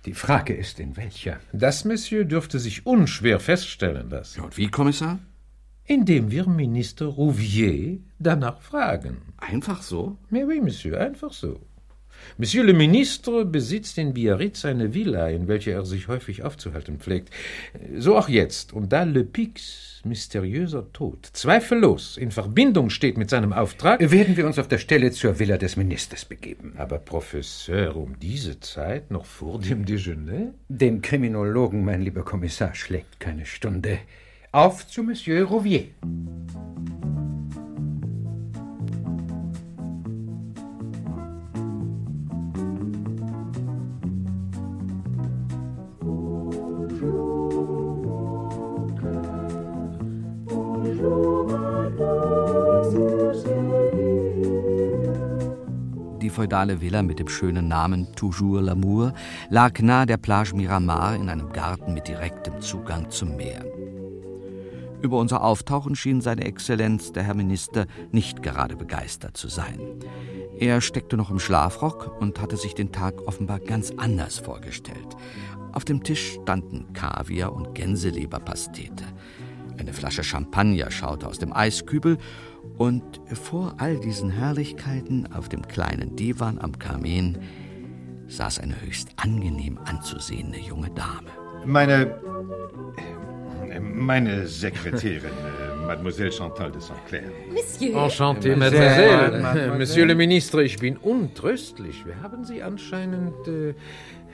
Die 0.05 0.15
Frage 0.15 0.55
ist, 0.55 0.79
in 0.79 0.97
welcher. 0.97 1.41
Das, 1.53 1.85
Monsieur, 1.85 2.25
dürfte 2.25 2.59
sich 2.59 2.87
unschwer 2.87 3.41
feststellen 3.41 4.11
lassen. 4.11 4.39
Ja, 4.39 4.45
und 4.45 4.57
wie, 4.57 4.69
Kommissar? 4.69 5.19
Indem 5.87 6.31
wir 6.31 6.47
Minister 6.47 7.07
Rouvier 7.07 7.99
danach 8.19 8.61
fragen. 8.61 9.23
Einfach 9.39 9.83
so? 9.83 10.17
Mais 10.31 10.45
oui, 10.47 10.61
Monsieur, 10.61 11.01
einfach 11.01 11.33
so. 11.33 11.61
Monsieur 12.37 12.65
le 12.65 12.73
Ministre 12.73 13.45
besitzt 13.45 13.97
in 13.99 14.13
Biarritz 14.15 14.65
eine 14.65 14.93
Villa, 14.93 15.29
in 15.29 15.47
welcher 15.47 15.73
er 15.73 15.85
sich 15.85 16.09
häufig 16.09 16.43
aufzuhalten 16.43 16.99
pflegt. 16.99 17.31
So 17.97 18.17
auch 18.17 18.29
jetzt. 18.29 18.73
Und 18.73 18.93
da 18.93 19.05
Le 19.05 19.25
Pics 19.25 20.03
mysteriöser 20.05 20.93
Tod 20.93 21.27
zweifellos 21.33 22.17
in 22.17 22.31
Verbindung 22.31 22.91
steht 22.91 23.17
mit 23.17 23.31
seinem 23.31 23.53
Auftrag, 23.53 24.01
Werden 24.11 24.37
wir 24.37 24.47
uns 24.47 24.59
auf 24.59 24.69
der 24.69 24.79
Stelle 24.79 25.13
zur 25.13 25.39
Villa 25.39 25.57
des 25.57 25.77
Ministers 25.77 26.25
begeben. 26.25 26.75
aber 26.77 26.99
Professeur, 26.99 27.97
um 27.97 28.19
diese 28.19 28.61
Zeit 28.61 29.11
noch 29.11 29.25
vor 29.25 29.61
dem 29.61 29.85
Déjeuner? 29.85 30.53
Dem 30.69 31.03
Kriminologen, 31.03 31.85
mein 31.85 32.03
lieber 32.03 32.25
Kommissar, 32.25 32.75
schlägt 32.75 33.21
keine 33.21 33.47
Stunde. 33.47 33.99
Auf 34.53 34.87
zu 34.87 35.03
Monsieur 35.03 35.45
Rouvier. 35.45 35.87
Feudale 56.35 56.81
Villa 56.81 57.03
mit 57.03 57.21
dem 57.21 57.29
schönen 57.29 57.69
Namen 57.69 58.13
Toujours 58.17 58.61
l'Amour 58.61 59.15
lag 59.51 59.79
nahe 59.81 60.05
der 60.05 60.17
Plage 60.17 60.57
Miramar 60.57 61.15
in 61.15 61.29
einem 61.29 61.53
Garten 61.53 61.95
mit 61.95 62.09
direktem 62.09 62.61
Zugang 62.61 63.09
zum 63.11 63.37
Meer. 63.37 63.65
Über 65.01 65.19
unser 65.19 65.45
Auftauchen 65.45 65.95
schien 65.95 66.21
seine 66.21 66.45
Exzellenz, 66.45 67.13
der 67.13 67.23
Herr 67.23 67.35
Minister, 67.35 67.87
nicht 68.11 68.43
gerade 68.43 68.75
begeistert 68.75 69.37
zu 69.37 69.47
sein. 69.47 69.79
Er 70.59 70.81
steckte 70.81 71.17
noch 71.17 71.31
im 71.31 71.39
Schlafrock 71.39 72.21
und 72.21 72.41
hatte 72.41 72.57
sich 72.57 72.75
den 72.75 72.91
Tag 72.91 73.15
offenbar 73.29 73.61
ganz 73.61 73.93
anders 73.97 74.41
vorgestellt. 74.41 75.17
Auf 75.73 75.85
dem 75.85 76.03
Tisch 76.03 76.39
standen 76.43 76.93
Kaviar 76.95 77.53
und 77.53 77.77
Gänseleberpastete. 77.77 79.05
Eine 79.79 79.93
Flasche 79.93 80.25
Champagner 80.25 80.91
schaute 80.91 81.29
aus 81.29 81.39
dem 81.39 81.53
Eiskübel 81.53 82.19
und 82.77 83.21
vor 83.33 83.75
all 83.79 83.99
diesen 83.99 84.31
Herrlichkeiten 84.31 85.29
auf 85.33 85.49
dem 85.49 85.67
kleinen 85.67 86.17
Divan 86.17 86.59
am 86.59 86.79
Kamin 86.79 87.39
saß 88.27 88.59
eine 88.61 88.81
höchst 88.81 89.11
angenehm 89.17 89.79
anzusehende 89.85 90.59
junge 90.59 90.91
Dame. 90.91 91.31
Meine. 91.67 92.19
äh, 93.71 93.81
Meine 93.81 94.47
Sekretärin, 94.47 95.25
äh, 95.31 95.87
Mademoiselle 95.87 96.33
Chantal 96.33 96.73
de 96.73 96.81
Saint-Clair. 96.81 97.25
Monsieur, 97.53 97.97
Enchanté, 97.97 98.57
Mademoiselle. 98.57 98.57
Mademoiselle. 98.57 99.43
Mademoiselle. 99.43 99.79
Monsieur 99.79 100.07
le 100.07 100.15
Ministre, 100.15 100.63
ich 100.63 100.79
bin 100.79 100.97
untröstlich. 100.97 102.05
Wir 102.07 102.21
haben 102.23 102.45
Sie 102.45 102.63
anscheinend 102.63 103.47
äh, 103.47 103.75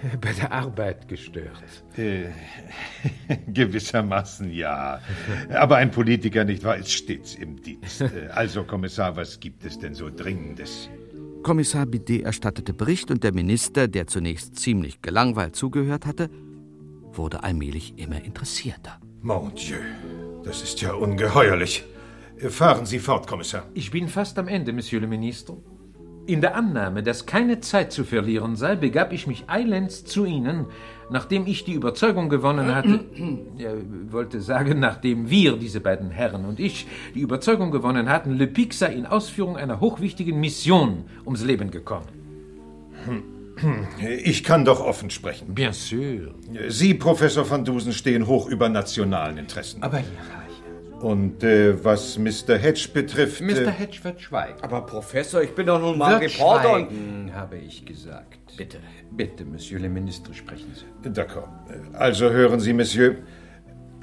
bei 0.20 0.32
der 0.32 0.52
Arbeit 0.52 1.08
gestört. 1.08 1.62
Äh, 1.96 2.26
gewissermaßen 3.48 4.50
ja. 4.50 5.00
Aber 5.50 5.76
ein 5.76 5.90
Politiker, 5.90 6.44
nicht 6.44 6.64
wahr, 6.64 6.76
ist 6.76 6.92
stets 6.92 7.34
im 7.34 7.60
Dienst. 7.60 8.04
Also, 8.30 8.64
Kommissar, 8.64 9.16
was 9.16 9.38
gibt 9.40 9.64
es 9.64 9.78
denn 9.78 9.94
so 9.94 10.08
Dringendes? 10.10 10.88
Kommissar 11.42 11.86
Bidet 11.86 12.24
erstattete 12.24 12.72
Bericht 12.72 13.10
und 13.10 13.24
der 13.24 13.32
Minister, 13.32 13.88
der 13.88 14.06
zunächst 14.06 14.56
ziemlich 14.56 15.02
gelangweilt 15.02 15.56
zugehört 15.56 16.06
hatte, 16.06 16.30
wurde 17.12 17.42
allmählich 17.42 17.94
immer 17.96 18.22
interessierter. 18.22 19.00
Mon 19.22 19.52
Dieu, 19.54 19.78
das 20.44 20.62
ist 20.62 20.80
ja 20.80 20.92
ungeheuerlich. 20.92 21.84
Fahren 22.48 22.86
Sie 22.86 22.98
fort, 22.98 23.26
Kommissar. 23.26 23.66
Ich 23.74 23.90
bin 23.90 24.08
fast 24.08 24.38
am 24.38 24.48
Ende, 24.48 24.72
Monsieur 24.72 25.00
le 25.00 25.06
Ministre. 25.06 25.58
In 26.26 26.40
der 26.40 26.54
Annahme, 26.54 27.02
dass 27.02 27.26
keine 27.26 27.60
Zeit 27.60 27.92
zu 27.92 28.04
verlieren 28.04 28.54
sei, 28.54 28.76
begab 28.76 29.12
ich 29.12 29.26
mich 29.26 29.44
eilends 29.48 30.04
zu 30.04 30.24
Ihnen, 30.24 30.66
nachdem 31.10 31.46
ich 31.46 31.64
die 31.64 31.72
Überzeugung 31.72 32.28
gewonnen 32.28 32.74
hatte, 32.74 33.04
ja, 33.58 33.70
wollte 34.10 34.40
sagen, 34.40 34.78
nachdem 34.78 35.28
wir, 35.28 35.56
diese 35.56 35.80
beiden 35.80 36.10
Herren 36.10 36.44
und 36.44 36.60
ich, 36.60 36.86
die 37.14 37.20
Überzeugung 37.20 37.70
gewonnen 37.70 38.08
hatten, 38.08 38.32
Le 38.36 38.46
Pic 38.46 38.74
sei 38.74 38.92
in 38.92 39.06
Ausführung 39.06 39.56
einer 39.56 39.80
hochwichtigen 39.80 40.38
Mission 40.38 41.04
ums 41.24 41.44
Leben 41.44 41.70
gekommen. 41.70 42.06
Ich 43.98 44.44
kann 44.44 44.64
doch 44.64 44.80
offen 44.80 45.10
sprechen. 45.10 45.54
Bien 45.54 45.72
sûr. 45.72 46.34
Sie, 46.68 46.94
Professor 46.94 47.48
van 47.48 47.64
Dusen, 47.64 47.92
stehen 47.92 48.26
hoch 48.26 48.48
über 48.48 48.68
nationalen 48.68 49.36
Interessen. 49.36 49.82
Aber 49.82 49.98
ja, 49.98 50.04
ja. 50.04 50.39
Und 51.00 51.42
äh, 51.42 51.82
was 51.82 52.18
Mr. 52.18 52.58
Hedge 52.58 52.88
betrifft. 52.92 53.40
Mr. 53.40 53.62
Äh, 53.62 53.70
Hedge 53.70 53.98
wird 54.02 54.20
schweigen. 54.20 54.60
Aber 54.62 54.84
Professor, 54.84 55.42
ich 55.42 55.54
bin 55.54 55.66
doch 55.66 55.80
nun 55.80 55.96
mal 55.96 56.20
Wird 56.20 56.34
Reporter 56.34 56.74
und... 56.74 56.88
schweigen, 56.88 57.30
habe 57.34 57.56
ich 57.56 57.86
gesagt. 57.86 58.38
Bitte. 58.56 58.78
Bitte, 59.10 59.44
Monsieur 59.46 59.80
le 59.80 59.88
Ministre, 59.88 60.34
sprechen 60.34 60.74
Sie. 60.74 61.08
D'accord. 61.08 61.48
Also 61.94 62.28
hören 62.30 62.60
Sie, 62.60 62.74
Monsieur. 62.74 63.16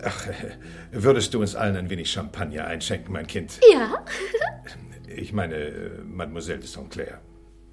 Ach, 0.03 0.27
würdest 0.91 1.33
du 1.33 1.41
uns 1.41 1.55
allen 1.55 1.75
ein 1.75 1.89
wenig 1.89 2.09
Champagner 2.11 2.65
einschenken, 2.65 3.13
mein 3.13 3.27
Kind? 3.27 3.59
ja, 3.71 4.03
Ich 5.15 5.33
meine, 5.33 5.55
äh, 5.55 5.89
Mademoiselle 6.03 6.59
de 6.59 6.67
Saint-Clair. 6.67 7.19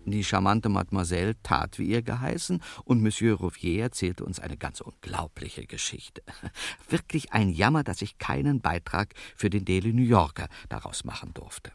Die 0.07 0.25
charmante 0.25 0.69
Mademoiselle 0.69 1.35
tat, 1.43 1.79
wie 1.79 1.87
ihr 1.87 2.03
geheißen, 2.03 2.61
und 2.85 3.03
Monsieur 3.03 3.37
Rouvier 3.37 3.85
erzählte 3.85 4.25
uns 4.25 4.39
eine 4.39 4.57
ganz 4.57 4.81
unglaubliche 4.81 5.67
Geschichte. 5.67 6.23
Wirklich 6.89 7.33
ein 7.33 7.49
Jammer, 7.49 7.85
dass 7.85 8.03
ich 8.03 8.19
keinen 8.19 8.61
Beitrag 8.61 9.15
für 9.35 9.51
den 9.51 9.65
Daily 9.65 9.93
New 9.93 10.03
Yorker 10.03 10.49
daraus 10.69 11.05
machen 11.05 11.33
durfte. 11.33 11.73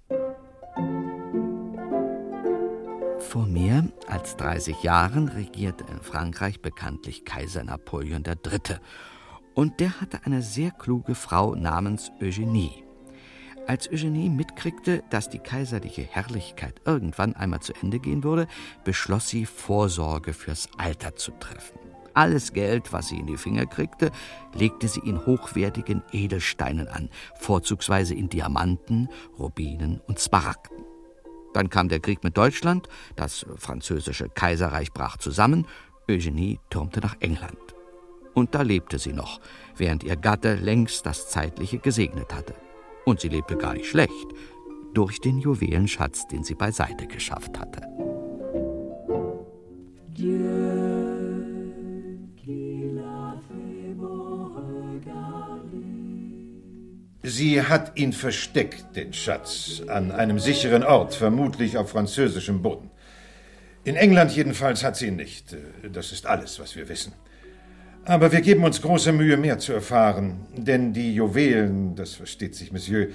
Vor 3.19 3.45
mehr 3.45 3.87
als 4.07 4.37
30 4.37 4.81
Jahren 4.81 5.27
regierte 5.27 5.83
in 5.91 6.01
Frankreich 6.01 6.61
bekanntlich 6.61 7.25
Kaiser 7.25 7.63
Napoleon 7.63 8.23
III. 8.25 8.77
Und 9.53 9.79
der 9.79 9.99
hatte 9.99 10.25
eine 10.25 10.41
sehr 10.41 10.71
kluge 10.71 11.15
Frau 11.15 11.53
namens 11.53 12.11
Eugenie. 12.21 12.88
Als 13.69 13.87
Eugenie 13.91 14.29
mitkriegte, 14.29 15.03
dass 15.11 15.29
die 15.29 15.37
kaiserliche 15.37 16.01
Herrlichkeit 16.01 16.81
irgendwann 16.85 17.35
einmal 17.35 17.59
zu 17.59 17.71
Ende 17.83 17.99
gehen 17.99 18.23
würde, 18.23 18.47
beschloss 18.83 19.29
sie, 19.29 19.45
Vorsorge 19.45 20.33
fürs 20.33 20.69
Alter 20.79 21.15
zu 21.15 21.29
treffen. 21.33 21.77
Alles 22.15 22.53
Geld, 22.53 22.91
was 22.91 23.09
sie 23.09 23.19
in 23.19 23.27
die 23.27 23.37
Finger 23.37 23.67
kriegte, 23.67 24.09
legte 24.55 24.87
sie 24.87 25.01
in 25.01 25.23
hochwertigen 25.23 26.01
Edelsteinen 26.11 26.87
an, 26.87 27.11
vorzugsweise 27.35 28.15
in 28.15 28.27
Diamanten, 28.27 29.07
Rubinen 29.37 30.01
und 30.07 30.17
Smaragden. 30.17 30.83
Dann 31.53 31.69
kam 31.69 31.89
der 31.89 31.99
Krieg 31.99 32.23
mit 32.23 32.37
Deutschland, 32.37 32.89
das 33.15 33.45
französische 33.55 34.29
Kaiserreich 34.29 34.93
brach 34.93 35.17
zusammen, 35.17 35.67
Eugenie 36.09 36.59
turmte 36.71 37.01
nach 37.01 37.17
England. 37.19 37.75
Und 38.33 38.55
da 38.55 38.63
lebte 38.63 38.97
sie 38.97 39.13
noch, 39.13 39.39
während 39.77 40.03
ihr 40.03 40.15
Gatte 40.15 40.55
längst 40.55 41.05
das 41.05 41.29
Zeitliche 41.29 41.77
gesegnet 41.77 42.33
hatte. 42.33 42.55
Und 43.09 43.21
sie 43.21 43.29
lebte 43.29 43.57
gar 43.57 43.73
nicht 43.73 43.87
schlecht, 43.87 44.27
durch 44.93 45.19
den 45.19 45.39
Juwelenschatz, 45.39 46.27
den 46.27 46.43
sie 46.43 46.53
beiseite 46.53 47.07
geschafft 47.07 47.57
hatte. 47.57 47.81
Sie 57.23 57.63
hat 57.63 57.97
ihn 57.97 58.13
versteckt, 58.13 58.95
den 58.95 59.11
Schatz, 59.13 59.81
an 59.87 60.11
einem 60.11 60.37
sicheren 60.37 60.83
Ort, 60.83 61.15
vermutlich 61.15 61.77
auf 61.77 61.89
französischem 61.89 62.61
Boden. 62.61 62.91
In 63.85 63.95
England 63.95 64.35
jedenfalls 64.35 64.83
hat 64.83 64.97
sie 64.97 65.07
ihn 65.07 65.15
nicht. 65.15 65.57
Das 65.91 66.11
ist 66.11 66.27
alles, 66.27 66.59
was 66.59 66.75
wir 66.75 66.87
wissen. 66.87 67.13
Aber 68.09 68.31
wir 68.31 68.41
geben 68.41 68.63
uns 68.63 68.81
große 68.81 69.11
Mühe, 69.11 69.37
mehr 69.37 69.59
zu 69.59 69.71
erfahren, 69.71 70.39
denn 70.57 70.93
die 70.93 71.13
Juwelen, 71.13 71.95
das 71.95 72.15
versteht 72.15 72.55
sich, 72.55 72.71
Monsieur, 72.71 73.09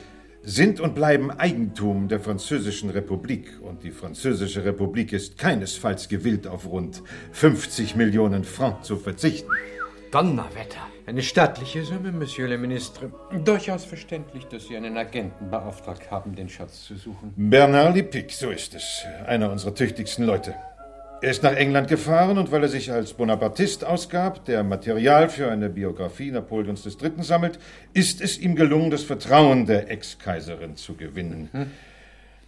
sind 0.45 0.79
und 0.79 0.95
bleiben 0.95 1.33
Eigentum 1.33 2.07
der 2.07 2.21
Französischen 2.21 2.91
Republik. 2.91 3.59
Und 3.61 3.83
die 3.83 3.91
Französische 3.91 4.65
Republik 4.65 5.13
ist 5.13 5.37
keinesfalls 5.37 6.09
gewillt, 6.09 6.47
auf 6.47 6.71
rund 6.71 7.03
50 7.33 7.97
Millionen 7.97 8.45
Francs 8.45 8.87
zu 8.87 8.97
verzichten. 8.97 9.51
Donnerwetter. 10.13 10.87
Eine 11.07 11.23
stattliche 11.23 11.83
Summe, 11.83 12.13
Monsieur 12.13 12.47
le 12.47 12.57
Ministre. 12.57 13.11
Durchaus 13.45 13.85
verständlich, 13.85 14.45
dass 14.45 14.69
Sie 14.69 14.77
einen 14.77 14.97
Agenten 14.97 15.51
beauftragt 15.51 16.09
haben, 16.13 16.37
den 16.37 16.49
Schatz 16.49 16.85
zu 16.85 16.95
suchen. 16.95 17.35
Bernard 17.35 17.97
Lipic, 17.97 18.33
so 18.33 18.49
ist 18.51 18.77
es. 18.77 19.03
Einer 19.27 19.51
unserer 19.51 19.75
tüchtigsten 19.75 20.25
Leute. 20.25 20.55
Er 21.25 21.31
ist 21.31 21.43
nach 21.43 21.55
England 21.55 21.89
gefahren 21.89 22.37
und 22.37 22.53
weil 22.53 22.65
er 22.65 22.69
sich 22.69 22.93
als 22.93 23.15
Bonapartist 23.15 23.83
ausgab, 23.83 24.45
der 24.45 24.63
Material 24.63 25.31
für 25.31 25.51
eine 25.51 25.71
Biografie 25.71 26.31
Napoleons 26.31 26.85
III. 26.85 27.13
sammelt, 27.23 27.59
ist 27.95 28.21
es 28.21 28.37
ihm 28.37 28.55
gelungen, 28.57 28.91
das 28.91 29.05
Vertrauen 29.05 29.65
der 29.65 29.91
Ex-Kaiserin 29.91 30.77
zu 30.77 30.97
gewinnen. 30.97 31.49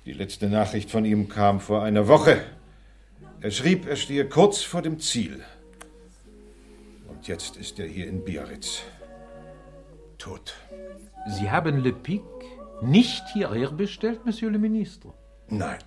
Die 0.04 0.12
letzte 0.12 0.48
Nachricht 0.48 0.90
von 0.90 1.06
ihm 1.06 1.30
kam 1.30 1.60
vor 1.60 1.84
einer 1.84 2.06
Woche. 2.06 2.42
Er 3.40 3.50
schrieb, 3.50 3.88
er 3.88 3.96
stehe 3.96 4.28
kurz 4.28 4.60
vor 4.60 4.82
dem 4.82 5.00
Ziel. 5.00 5.42
Und 7.08 7.26
jetzt 7.28 7.56
ist 7.56 7.78
er 7.78 7.86
hier 7.86 8.06
in 8.06 8.26
Biarritz. 8.26 8.82
Tot. 10.18 10.52
Sie 11.26 11.50
haben 11.50 11.82
Le 11.82 11.94
Pic 11.94 12.20
nicht 12.82 13.22
hierher 13.32 13.70
bestellt, 13.70 14.26
Monsieur 14.26 14.52
le 14.52 14.58
Ministre? 14.58 15.14
Nein. 15.48 15.78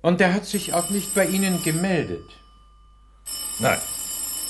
Und 0.00 0.20
er 0.22 0.32
hat 0.32 0.46
sich 0.46 0.72
auch 0.74 0.90
nicht 0.90 1.14
bei 1.14 1.26
Ihnen 1.26 1.62
gemeldet. 1.62 2.24
Nein. 3.60 3.78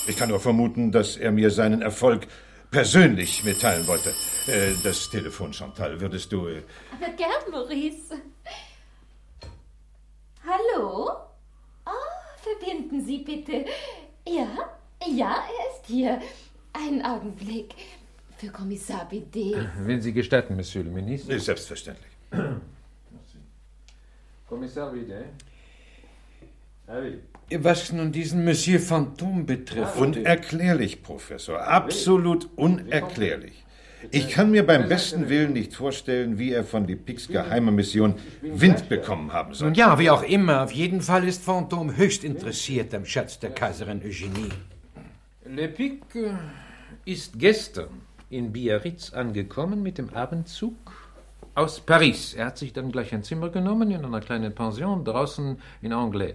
Ich 0.07 0.17
kann 0.17 0.29
nur 0.29 0.41
vermuten, 0.41 0.93
dass 0.93 1.17
er 1.17 1.31
mir 1.33 1.51
seinen 1.51 1.83
Erfolg 1.83 2.27
persönlich 2.71 3.45
mitteilen 3.45 3.87
wollte. 3.87 4.11
Äh, 4.47 4.73
das 4.83 5.09
Telefon, 5.11 5.53
Chantal, 5.53 6.01
würdest 6.01 6.31
du. 6.33 6.47
Äh, 6.49 6.63
Aber 6.95 7.13
gern, 7.13 7.51
Maurice. 7.51 8.15
Hallo? 10.47 11.11
Oh, 11.87 11.91
verbinden 12.43 13.05
Sie 13.05 13.19
bitte. 13.19 13.65
Ja, 14.27 14.49
ja, 15.07 15.31
er 15.37 15.75
ist 15.77 15.87
hier. 15.87 16.21
Einen 16.73 17.03
Augenblick. 17.05 17.75
Für 18.37 18.49
Kommissar 18.49 19.09
Bidet. 19.09 19.57
Wenn 19.81 20.01
Sie 20.01 20.13
gestatten, 20.13 20.55
Monsieur 20.55 20.85
le 20.85 20.91
Ministre. 20.91 21.39
Selbstverständlich. 21.41 22.13
Kommissar 24.49 24.93
Bidet. 24.93 25.25
Was 27.51 27.93
nun 27.93 28.13
diesen 28.13 28.45
Monsieur 28.45 28.81
Phantom 28.81 29.47
betrifft. 29.47 29.97
Unerklärlich, 29.97 31.03
Professor. 31.03 31.61
Absolut 31.61 32.49
unerklärlich. 32.57 33.65
Ich 34.11 34.31
kann 34.31 34.51
mir 34.51 34.65
beim 34.65 34.89
besten 34.89 35.29
Willen 35.29 35.53
nicht 35.53 35.75
vorstellen, 35.75 36.39
wie 36.39 36.53
er 36.53 36.65
von 36.65 36.87
Lepics 36.87 37.29
geheimer 37.29 37.73
Mission 37.73 38.15
Wind 38.43 38.89
bekommen 38.89 39.33
haben 39.33 39.55
soll. 39.55 39.69
Nun 39.69 39.75
ja, 39.75 39.99
wie 39.99 40.09
auch 40.09 40.23
immer, 40.23 40.63
auf 40.63 40.73
jeden 40.73 41.01
Fall 41.01 41.27
ist 41.27 41.43
Phantom 41.43 41.97
höchst 41.97 42.23
interessiert 42.23 42.95
am 42.95 43.05
Schatz 43.05 43.39
der 43.41 43.51
Kaiserin 43.51 44.01
Eugenie. 44.05 44.51
Le 45.45 45.69
Pic 45.69 46.03
äh, 46.15 46.31
ist 47.05 47.39
gestern 47.39 48.03
in 48.31 48.53
Biarritz 48.53 49.13
angekommen 49.13 49.83
mit 49.83 49.99
dem 49.99 50.11
Abendzug 50.11 50.77
aus 51.55 51.81
Paris. 51.81 52.35
Er 52.35 52.47
hat 52.47 52.59
sich 52.59 52.73
dann 52.73 52.93
gleich 52.93 53.13
ein 53.13 53.25
Zimmer 53.25 53.49
genommen 53.49 53.91
in 53.91 54.05
einer 54.05 54.21
kleinen 54.21 54.55
Pension 54.55 55.05
draußen 55.05 55.59
in 55.83 55.93
Anglais. 55.93 56.35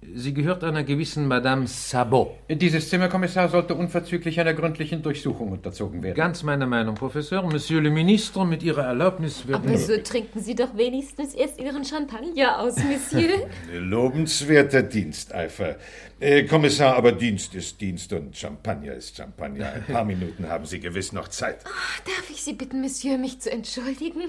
Sie 0.00 0.32
gehört 0.32 0.62
einer 0.62 0.84
gewissen 0.84 1.26
Madame 1.26 1.66
Sabot. 1.66 2.30
Dieses 2.48 2.88
Zimmerkommissar 2.88 3.48
sollte 3.48 3.74
unverzüglich 3.74 4.38
einer 4.38 4.54
gründlichen 4.54 5.02
Durchsuchung 5.02 5.50
unterzogen 5.50 6.04
werden. 6.04 6.16
Ganz 6.16 6.44
meiner 6.44 6.66
Meinung, 6.66 6.94
Professor. 6.94 7.42
Monsieur 7.42 7.80
le 7.80 7.90
Ministre, 7.90 8.46
mit 8.46 8.62
Ihrer 8.62 8.84
Erlaubnis 8.84 9.46
würden... 9.48 9.68
Aber 9.68 9.76
so 9.76 9.96
trinken 9.96 10.40
Sie 10.40 10.54
doch 10.54 10.76
wenigstens 10.76 11.34
erst 11.34 11.60
Ihren 11.60 11.84
Champagner 11.84 12.60
aus, 12.60 12.76
Monsieur. 12.76 13.48
Lobenswerter 13.72 14.82
Diensteifer. 14.82 15.76
Äh, 16.20 16.44
Kommissar, 16.44 16.96
aber 16.96 17.12
Dienst 17.12 17.54
ist 17.54 17.80
Dienst 17.80 18.12
und 18.12 18.36
Champagner 18.36 18.94
ist 18.94 19.16
Champagner. 19.16 19.72
Ein 19.72 19.84
paar 19.84 20.04
Minuten 20.12 20.48
haben 20.48 20.66
Sie 20.66 20.80
gewiss 20.80 21.12
noch 21.12 21.28
Zeit. 21.28 21.64
Darf 21.64 22.28
ich 22.28 22.42
Sie 22.42 22.54
bitten, 22.54 22.80
Monsieur, 22.80 23.18
mich 23.18 23.38
zu 23.40 23.52
entschuldigen? 23.52 24.22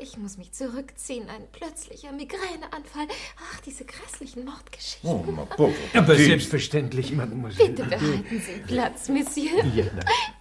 Ich 0.00 0.18
muss 0.18 0.38
mich 0.38 0.52
zurückziehen. 0.52 1.28
Ein 1.28 1.44
plötzlicher 1.52 2.10
Migräneanfall. 2.10 3.06
Ach, 3.52 3.60
diese 3.60 3.84
grässlichen 3.84 4.44
Mordgeschichten. 4.44 5.08
Oh, 5.08 5.22
ma 5.30 5.44
pauvre 5.44 5.74
Aber 5.94 6.16
selbstverständlich, 6.16 7.12
Mademoiselle. 7.12 7.68
Bitte 7.68 7.84
behalten 7.84 8.40
Sie 8.40 8.60
Platz, 8.66 9.08
Monsieur. 9.08 9.62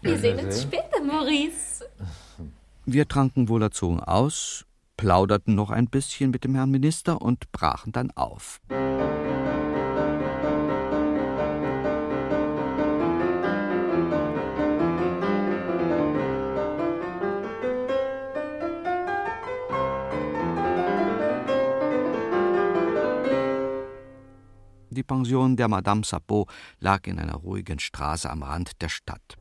Wir 0.01 0.17
sehen 0.17 0.39
uns 0.39 0.63
später, 0.63 1.03
Maurice. 1.03 1.85
Wir 2.87 3.07
tranken 3.07 3.47
wohlerzogen 3.47 3.99
aus, 3.99 4.65
plauderten 4.97 5.53
noch 5.53 5.69
ein 5.69 5.87
bisschen 5.87 6.31
mit 6.31 6.43
dem 6.43 6.55
Herrn 6.55 6.71
Minister 6.71 7.21
und 7.21 7.51
brachen 7.51 7.91
dann 7.91 8.09
auf. 8.11 8.59
Pension 25.05 25.55
der 25.55 25.67
Madame 25.67 26.03
Sapot 26.03 26.49
lag 26.79 27.07
in 27.07 27.19
einer 27.19 27.35
ruhigen 27.35 27.79
Straße 27.79 28.29
am 28.29 28.43
Rand 28.43 28.81
der 28.81 28.89
Stadt. 28.89 29.37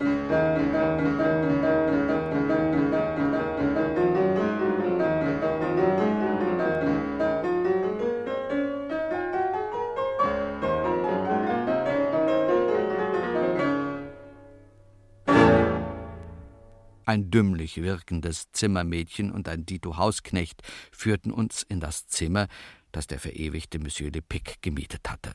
Ein 17.07 17.31
dümmlich 17.31 17.81
wirkendes 17.81 18.50
Zimmermädchen 18.50 19.31
und 19.31 19.48
ein 19.48 19.64
Dito 19.64 19.98
Hausknecht 19.98 20.62
führten 20.90 21.31
uns 21.31 21.62
in 21.62 21.79
das 21.79 22.09
Zimmer, 22.09 22.48
das 22.96 23.07
der 23.07 23.18
verewigte 23.18 23.78
Monsieur 23.78 24.11
de 24.11 24.22
Pic 24.22 24.62
gemietet 24.62 25.09
hatte. 25.09 25.35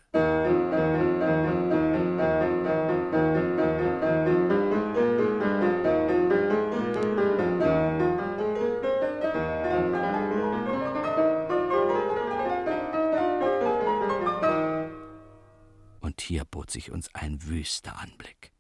hier 16.30 16.46
bot 16.46 16.70
sich 16.70 16.92
uns 16.92 17.10
ein 17.16 17.42
wüster 17.48 18.00
Anblick. 18.00 18.52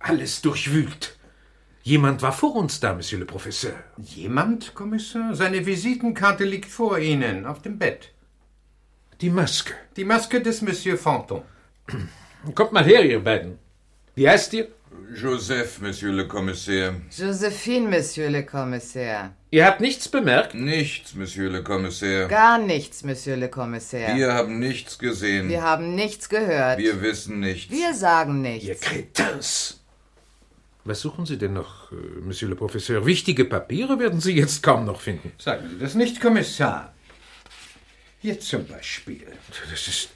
Alles 0.00 0.42
durchwühlt. 0.42 1.18
Jemand 1.84 2.22
war 2.22 2.32
vor 2.32 2.54
uns 2.54 2.78
da, 2.78 2.94
Monsieur 2.94 3.18
le 3.18 3.26
Professeur. 3.26 3.74
Jemand, 3.98 4.72
Kommissar? 4.74 5.34
Seine 5.34 5.66
Visitenkarte 5.66 6.44
liegt 6.44 6.70
vor 6.70 6.98
Ihnen, 6.98 7.44
auf 7.44 7.60
dem 7.60 7.78
Bett. 7.78 8.12
Die 9.20 9.30
Maske. 9.30 9.74
Die 9.96 10.04
Maske 10.04 10.40
des 10.40 10.62
Monsieur 10.62 10.96
Fanton. 10.96 11.42
Kommt 12.54 12.72
mal 12.72 12.84
her, 12.84 13.04
ihr 13.04 13.22
beiden. 13.22 13.58
Wie 14.14 14.28
heißt 14.28 14.52
ihr? 14.54 14.68
Joseph, 15.14 15.80
Monsieur 15.80 16.12
le 16.12 16.28
Commissaire. 16.28 16.94
Josephine, 17.10 17.88
Monsieur 17.88 18.30
le 18.30 18.44
Commissaire. 18.44 19.32
Ihr 19.50 19.66
habt 19.66 19.80
nichts 19.80 20.08
bemerkt? 20.08 20.54
Nichts, 20.54 21.14
Monsieur 21.14 21.50
le 21.50 21.62
Commissaire. 21.62 22.28
Gar 22.28 22.58
nichts, 22.58 23.02
Monsieur 23.02 23.36
le 23.36 23.48
Commissaire. 23.48 24.14
Wir 24.16 24.32
haben 24.32 24.58
nichts 24.60 24.98
gesehen. 24.98 25.48
Wir 25.48 25.62
haben 25.62 25.94
nichts 25.94 26.28
gehört. 26.28 26.78
Wir 26.78 27.02
wissen 27.02 27.40
nichts. 27.40 27.72
Wir 27.72 27.92
sagen 27.92 28.40
nichts. 28.40 28.68
Ihr 28.68 28.76
Kretins! 28.76 29.81
Was 30.84 31.00
suchen 31.00 31.26
Sie 31.26 31.38
denn 31.38 31.52
noch, 31.52 31.92
äh, 31.92 31.94
Monsieur 32.20 32.48
le 32.48 32.56
Professeur? 32.56 33.06
Wichtige 33.06 33.44
Papiere 33.44 33.98
werden 34.00 34.20
Sie 34.20 34.32
jetzt 34.32 34.62
kaum 34.62 34.84
noch 34.84 35.00
finden. 35.00 35.32
Sagen 35.38 35.68
Sie 35.70 35.78
das 35.78 35.94
nicht, 35.94 36.20
Kommissar. 36.20 36.92
Hier 38.20 38.38
zum 38.40 38.66
Beispiel. 38.66 39.26
Das 39.70 39.88
ist 39.88 40.10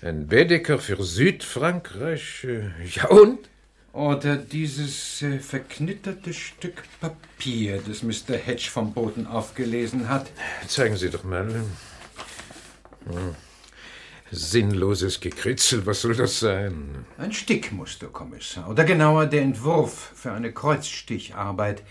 ein 0.00 0.26
Baedeker 0.28 0.78
für 0.78 1.02
Südfrankreich. 1.02 2.44
äh, 2.44 2.70
Ja 2.94 3.08
und? 3.08 3.48
Oder 3.92 4.36
dieses 4.36 5.20
äh, 5.22 5.38
verknitterte 5.38 6.32
Stück 6.32 6.82
Papier, 7.00 7.82
das 7.86 8.02
Mr. 8.02 8.36
Hedge 8.36 8.68
vom 8.70 8.94
Boden 8.94 9.26
aufgelesen 9.26 10.08
hat. 10.08 10.30
Zeigen 10.66 10.96
Sie 10.96 11.10
doch 11.10 11.24
mal. 11.24 11.46
Hm. 13.06 13.34
Sinnloses 14.34 15.20
Gekritzel, 15.20 15.84
was 15.84 16.00
soll 16.00 16.14
das 16.14 16.40
sein? 16.40 17.04
Ein 17.18 17.32
Stickmuster, 17.32 18.06
Kommissar. 18.06 18.70
Oder 18.70 18.84
genauer 18.84 19.26
der 19.26 19.42
Entwurf 19.42 20.12
für 20.14 20.32
eine 20.32 20.52
Kreuzsticharbeit. 20.52 21.82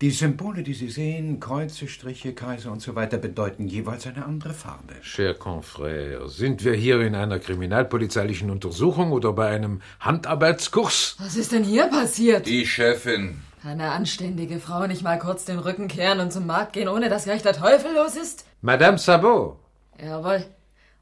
Die 0.00 0.10
Symbole, 0.10 0.64
die 0.64 0.74
Sie 0.74 0.90
sehen, 0.90 1.38
Kreuze, 1.38 1.86
Striche, 1.86 2.34
Kreise 2.34 2.72
und 2.72 2.82
so 2.82 2.96
weiter, 2.96 3.16
bedeuten 3.16 3.68
jeweils 3.68 4.08
eine 4.08 4.24
andere 4.24 4.54
Farbe. 4.54 4.94
Cher 5.02 5.36
confrère, 5.36 6.28
sind 6.28 6.64
wir 6.64 6.74
hier 6.74 7.00
in 7.00 7.14
einer 7.14 7.38
kriminalpolizeilichen 7.38 8.50
Untersuchung 8.50 9.12
oder 9.12 9.32
bei 9.32 9.48
einem 9.48 9.80
Handarbeitskurs? 10.00 11.14
Was 11.20 11.36
ist 11.36 11.52
denn 11.52 11.62
hier 11.62 11.86
passiert? 11.86 12.46
Die 12.46 12.66
Chefin. 12.66 13.40
Eine 13.62 13.92
anständige 13.92 14.58
Frau 14.58 14.88
nicht 14.88 15.02
mal 15.04 15.18
kurz 15.20 15.44
den 15.44 15.60
Rücken 15.60 15.86
kehren 15.86 16.18
und 16.18 16.32
zum 16.32 16.46
Markt 16.46 16.72
gehen, 16.72 16.88
ohne 16.88 17.08
dass 17.08 17.24
gleich 17.24 17.42
der 17.42 17.52
Teufel 17.52 17.94
los 17.94 18.16
ist? 18.16 18.46
Madame 18.62 18.98
Sabot. 18.98 19.58
Jawohl. 20.00 20.44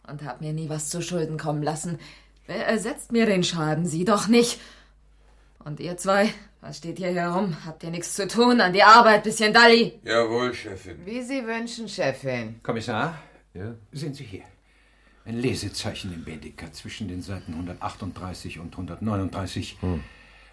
Und 0.09 0.25
hab 0.25 0.41
mir 0.41 0.53
nie 0.53 0.69
was 0.69 0.89
zu 0.89 1.03
Schulden 1.03 1.37
kommen 1.39 1.63
lassen. 1.63 1.99
Wer 2.47 2.67
ersetzt 2.67 3.11
mir 3.13 3.27
den 3.27 3.43
Schaden? 3.43 3.87
Sie 3.87 4.05
doch 4.05 4.29
nicht. 4.29 4.61
Und 5.65 5.81
ihr 5.81 5.97
zwei, 5.97 6.29
was 6.61 6.77
steht 6.79 6.99
hier 6.99 7.13
herum? 7.13 7.57
Habt 7.67 7.83
ihr 7.83 7.91
nichts 7.91 8.15
zu 8.15 8.29
tun? 8.29 8.61
An 8.61 8.73
die 8.73 8.85
Arbeit, 8.85 9.25
bisschen 9.25 9.53
Dalli. 9.53 9.99
Jawohl, 10.05 10.55
Chefin. 10.55 11.05
Wie 11.05 11.23
Sie 11.23 11.45
wünschen, 11.45 11.89
Chefin. 11.89 12.61
Kommissar, 12.63 13.19
Ja? 13.53 13.75
sehen 13.91 14.15
Sie 14.15 14.23
hier. 14.25 14.43
Ein 15.25 15.41
Lesezeichen 15.41 16.15
im 16.15 16.25
Baedeker 16.25 16.71
zwischen 16.73 17.09
den 17.09 17.21
Seiten 17.21 17.53
138 17.55 18.61
und 18.61 18.73
139. 18.75 19.77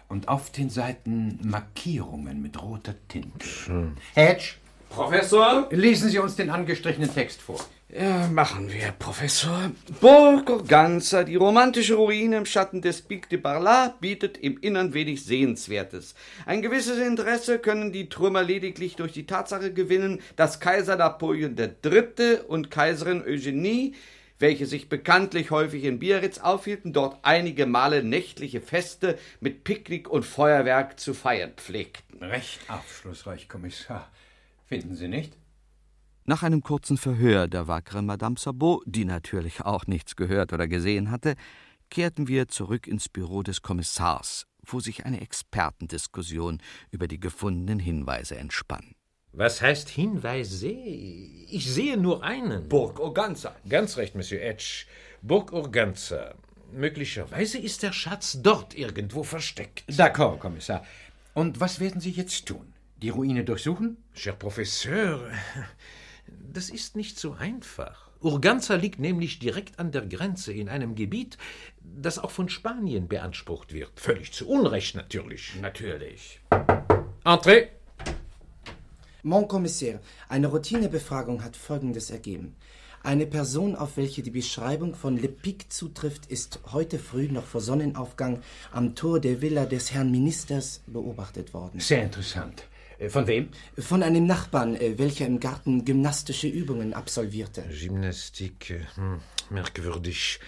Und 0.08 0.26
auf 0.26 0.50
den 0.50 0.68
Seiten 0.68 1.38
Markierungen 1.44 2.42
mit 2.42 2.60
roter 2.60 2.94
Tinte. 3.06 3.94
Hedge, 4.14 4.54
Professor? 4.90 5.68
lesen 5.70 6.10
Sie 6.10 6.18
uns 6.18 6.34
den 6.34 6.50
angestrichenen 6.50 7.12
Text 7.14 7.40
vor. 7.40 7.60
Ja, 7.96 8.26
machen 8.26 8.72
wir, 8.72 8.90
Professor. 8.90 9.70
Burg 10.00 10.50
Organza, 10.50 11.22
die 11.22 11.36
romantische 11.36 11.94
Ruine 11.94 12.38
im 12.38 12.44
Schatten 12.44 12.82
des 12.82 13.02
Pic 13.02 13.28
de 13.28 13.38
Barla, 13.38 13.94
bietet 14.00 14.36
im 14.36 14.58
Innern 14.58 14.94
wenig 14.94 15.24
Sehenswertes. 15.24 16.16
Ein 16.44 16.60
gewisses 16.60 16.98
Interesse 16.98 17.60
können 17.60 17.92
die 17.92 18.08
Trümmer 18.08 18.42
lediglich 18.42 18.96
durch 18.96 19.12
die 19.12 19.26
Tatsache 19.26 19.72
gewinnen, 19.72 20.20
dass 20.34 20.58
Kaiser 20.58 20.96
Napoleon 20.96 21.56
III. 21.56 22.40
und 22.48 22.68
Kaiserin 22.68 23.22
Eugenie, 23.22 23.94
welche 24.40 24.66
sich 24.66 24.88
bekanntlich 24.88 25.52
häufig 25.52 25.84
in 25.84 26.00
Biarritz 26.00 26.38
aufhielten, 26.38 26.92
dort 26.92 27.18
einige 27.22 27.64
Male 27.64 28.02
nächtliche 28.02 28.60
Feste 28.60 29.16
mit 29.38 29.62
Picknick 29.62 30.10
und 30.10 30.24
Feuerwerk 30.24 30.98
zu 30.98 31.14
feiern 31.14 31.52
pflegten. 31.56 32.20
Recht 32.24 32.58
aufschlussreich, 32.66 33.48
Kommissar. 33.48 34.10
Finden 34.66 34.96
Sie 34.96 35.06
nicht? 35.06 35.34
Nach 36.26 36.42
einem 36.42 36.62
kurzen 36.62 36.96
Verhör 36.96 37.48
der 37.48 37.68
wackeren 37.68 38.06
Madame 38.06 38.36
Sabot, 38.38 38.82
die 38.86 39.04
natürlich 39.04 39.60
auch 39.60 39.86
nichts 39.86 40.16
gehört 40.16 40.54
oder 40.54 40.66
gesehen 40.66 41.10
hatte, 41.10 41.34
kehrten 41.90 42.28
wir 42.28 42.48
zurück 42.48 42.86
ins 42.86 43.10
Büro 43.10 43.42
des 43.42 43.60
Kommissars, 43.60 44.46
wo 44.64 44.80
sich 44.80 45.04
eine 45.04 45.20
Expertendiskussion 45.20 46.62
über 46.90 47.08
die 47.08 47.20
gefundenen 47.20 47.78
Hinweise 47.78 48.36
entspann. 48.36 48.94
Was 49.34 49.60
heißt 49.60 49.90
Hinweise? 49.90 50.68
Ich 50.68 51.70
sehe 51.70 51.98
nur 51.98 52.24
einen. 52.24 52.70
Burg 52.70 53.00
Organza. 53.00 53.54
Ganz 53.68 53.98
recht, 53.98 54.14
Monsieur 54.14 54.40
Edge. 54.40 54.86
Burg 55.20 55.52
Organza. 55.52 56.36
Möglicherweise 56.72 57.58
ist 57.58 57.82
der 57.82 57.92
Schatz 57.92 58.38
dort 58.40 58.74
irgendwo 58.74 59.24
versteckt. 59.24 59.84
D'accord, 59.90 60.38
Kommissar. 60.38 60.86
Und 61.34 61.60
was 61.60 61.80
werden 61.80 62.00
Sie 62.00 62.12
jetzt 62.12 62.46
tun? 62.46 62.72
Die 63.02 63.10
Ruine 63.10 63.44
durchsuchen? 63.44 63.98
Cher 64.14 64.32
Professeur, 64.32 65.30
das 66.26 66.70
ist 66.70 66.96
nicht 66.96 67.18
so 67.18 67.32
einfach. 67.32 68.10
Urganza 68.20 68.74
liegt 68.76 69.00
nämlich 69.00 69.38
direkt 69.38 69.78
an 69.78 69.92
der 69.92 70.06
Grenze 70.06 70.52
in 70.52 70.68
einem 70.68 70.94
Gebiet, 70.94 71.36
das 71.82 72.18
auch 72.18 72.30
von 72.30 72.48
Spanien 72.48 73.06
beansprucht 73.06 73.74
wird. 73.74 74.00
Völlig 74.00 74.32
zu 74.32 74.48
Unrecht 74.48 74.94
natürlich. 74.94 75.52
Natürlich. 75.60 76.40
Entrez! 77.24 77.68
Mon 79.22 79.48
Commissaire, 79.48 80.00
eine 80.28 80.48
Routinebefragung 80.48 81.42
hat 81.42 81.56
Folgendes 81.56 82.10
ergeben. 82.10 82.56
Eine 83.02 83.26
Person, 83.26 83.76
auf 83.76 83.98
welche 83.98 84.22
die 84.22 84.30
Beschreibung 84.30 84.94
von 84.94 85.18
Le 85.18 85.28
Pic 85.28 85.70
zutrifft, 85.70 86.26
ist 86.26 86.60
heute 86.72 86.98
früh 86.98 87.28
noch 87.28 87.44
vor 87.44 87.60
Sonnenaufgang 87.60 88.40
am 88.72 88.94
Tor 88.94 89.20
der 89.20 89.42
Villa 89.42 89.66
des 89.66 89.92
Herrn 89.92 90.10
Ministers 90.10 90.82
beobachtet 90.86 91.52
worden. 91.52 91.80
Sehr 91.80 92.02
interessant. 92.02 92.64
Äh, 92.98 93.08
Von 93.08 93.26
wem? 93.26 93.48
Von 93.78 94.02
einem 94.02 94.26
Nachbarn, 94.26 94.76
äh, 94.76 94.98
welcher 94.98 95.26
im 95.26 95.40
Garten 95.40 95.84
gymnastische 95.84 96.48
Übungen 96.48 96.94
absolvierte. 96.94 97.62
Gymnastik, 97.62 98.70
äh, 98.70 98.80
hm, 98.94 99.20
merkwürdig. 99.50 100.40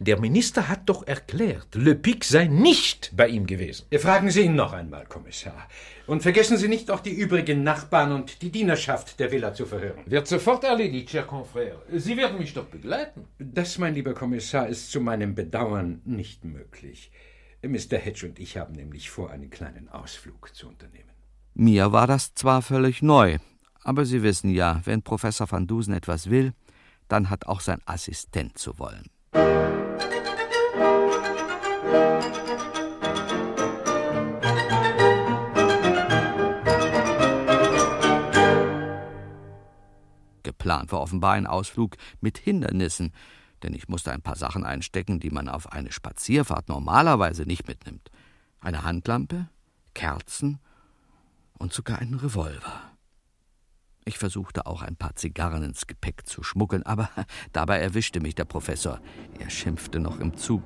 Der 0.00 0.20
Minister 0.20 0.68
hat 0.68 0.88
doch 0.88 1.04
erklärt, 1.08 1.74
Le 1.74 1.96
Pic 1.96 2.24
sei 2.24 2.46
nicht 2.46 3.10
bei 3.16 3.26
ihm 3.26 3.48
gewesen. 3.48 3.86
Fragen 3.98 4.30
Sie 4.30 4.42
ihn 4.42 4.54
noch 4.54 4.72
einmal, 4.72 5.06
Kommissar. 5.06 5.66
Und 6.06 6.22
vergessen 6.22 6.56
Sie 6.56 6.68
nicht, 6.68 6.92
auch 6.92 7.00
die 7.00 7.12
übrigen 7.12 7.64
Nachbarn 7.64 8.12
und 8.12 8.40
die 8.42 8.50
Dienerschaft 8.50 9.18
der 9.18 9.32
Villa 9.32 9.54
zu 9.54 9.66
verhören. 9.66 10.04
Wird 10.06 10.28
sofort 10.28 10.62
erledigt, 10.62 11.10
Cher 11.10 11.28
Confrère. 11.28 11.78
Sie 11.92 12.16
werden 12.16 12.38
mich 12.38 12.54
doch 12.54 12.66
begleiten. 12.66 13.24
Das, 13.40 13.78
mein 13.78 13.94
lieber 13.94 14.14
Kommissar, 14.14 14.68
ist 14.68 14.92
zu 14.92 15.00
meinem 15.00 15.34
Bedauern 15.34 16.00
nicht 16.04 16.44
möglich. 16.44 17.10
Mr. 17.62 17.98
Hedge 17.98 18.24
und 18.26 18.38
ich 18.38 18.56
haben 18.56 18.74
nämlich 18.74 19.10
vor, 19.10 19.30
einen 19.30 19.50
kleinen 19.50 19.88
Ausflug 19.88 20.54
zu 20.54 20.68
unternehmen. 20.68 21.17
Mir 21.54 21.92
war 21.92 22.06
das 22.06 22.34
zwar 22.34 22.62
völlig 22.62 23.02
neu, 23.02 23.38
aber 23.82 24.04
Sie 24.04 24.22
wissen 24.22 24.50
ja, 24.50 24.80
wenn 24.84 25.02
Professor 25.02 25.50
van 25.50 25.66
Dusen 25.66 25.94
etwas 25.94 26.30
will, 26.30 26.52
dann 27.08 27.30
hat 27.30 27.46
auch 27.46 27.60
sein 27.60 27.80
Assistent 27.86 28.58
zu 28.58 28.78
wollen. 28.78 29.04
Geplant 40.42 40.92
war 40.92 41.00
offenbar 41.00 41.32
ein 41.32 41.46
Ausflug 41.46 41.96
mit 42.20 42.38
Hindernissen, 42.38 43.12
denn 43.62 43.74
ich 43.74 43.88
musste 43.88 44.12
ein 44.12 44.22
paar 44.22 44.36
Sachen 44.36 44.64
einstecken, 44.64 45.20
die 45.20 45.30
man 45.30 45.48
auf 45.48 45.72
eine 45.72 45.92
Spazierfahrt 45.92 46.68
normalerweise 46.68 47.42
nicht 47.42 47.66
mitnimmt. 47.66 48.10
Eine 48.60 48.82
Handlampe, 48.82 49.48
Kerzen 49.94 50.60
und 51.58 51.72
sogar 51.72 51.98
einen 51.98 52.14
Revolver. 52.14 52.88
Ich 54.04 54.18
versuchte 54.18 54.66
auch 54.66 54.82
ein 54.82 54.96
paar 54.96 55.16
Zigarren 55.16 55.62
ins 55.62 55.86
Gepäck 55.86 56.26
zu 56.26 56.42
schmuggeln, 56.42 56.82
aber 56.84 57.10
dabei 57.52 57.78
erwischte 57.78 58.20
mich 58.20 58.34
der 58.34 58.46
Professor. 58.46 59.00
Er 59.38 59.50
schimpfte 59.50 60.00
noch 60.00 60.18
im 60.20 60.36
Zug, 60.36 60.62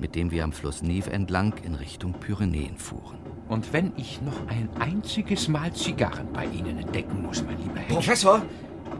mit 0.00 0.16
dem 0.16 0.32
wir 0.32 0.42
am 0.42 0.52
Fluss 0.52 0.82
Nive 0.82 1.10
entlang 1.12 1.54
in 1.62 1.76
Richtung 1.76 2.14
Pyrenäen 2.14 2.76
fuhren. 2.76 3.18
Und 3.48 3.72
wenn 3.72 3.92
ich 3.96 4.20
noch 4.22 4.48
ein 4.48 4.68
einziges 4.80 5.46
Mal 5.46 5.72
Zigarren 5.74 6.32
bei 6.32 6.46
Ihnen 6.46 6.78
entdecken 6.78 7.22
muss, 7.22 7.44
mein 7.44 7.58
lieber 7.58 7.78
Hedge. 7.78 7.94
Professor, 7.94 8.42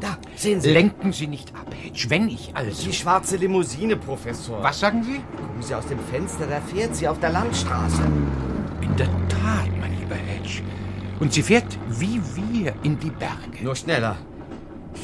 da, 0.00 0.16
sehen 0.36 0.60
Sie. 0.60 0.70
Lenken 0.70 1.12
Sie 1.12 1.26
nicht 1.26 1.54
ab, 1.54 1.74
Hedge. 1.74 2.06
Wenn 2.08 2.28
ich 2.28 2.54
also. 2.54 2.84
Die 2.84 2.92
schwarze 2.92 3.36
Limousine, 3.36 3.96
Professor. 3.96 4.62
Was 4.62 4.80
sagen 4.80 5.02
Sie? 5.02 5.20
Gucken 5.36 5.62
Sie 5.62 5.74
aus 5.74 5.86
dem 5.86 5.98
Fenster, 5.98 6.46
da 6.46 6.60
fährt 6.60 6.94
sie 6.94 7.08
auf 7.08 7.18
der 7.18 7.30
Landstraße. 7.30 8.02
In 8.80 8.96
der 8.96 9.08
Tat, 9.28 9.70
mein 9.80 9.98
lieber 9.98 10.14
Hedge. 10.14 10.62
Und 11.22 11.32
sie 11.32 11.42
fährt 11.42 11.78
wie 11.88 12.20
wir 12.34 12.74
in 12.82 12.98
die 12.98 13.10
Berge. 13.10 13.62
Nur 13.62 13.76
schneller. 13.76 14.16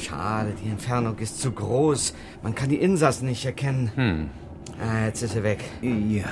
Schade, 0.02 0.52
die 0.60 0.68
Entfernung 0.68 1.16
ist 1.18 1.40
zu 1.40 1.52
groß. 1.52 2.12
Man 2.42 2.56
kann 2.56 2.70
die 2.70 2.80
Insassen 2.80 3.28
nicht 3.28 3.46
erkennen. 3.46 3.92
Hm. 3.94 4.30
Ah, 4.80 5.06
jetzt 5.06 5.22
ist 5.22 5.36
er 5.36 5.44
weg. 5.44 5.62
Ja. 5.80 6.24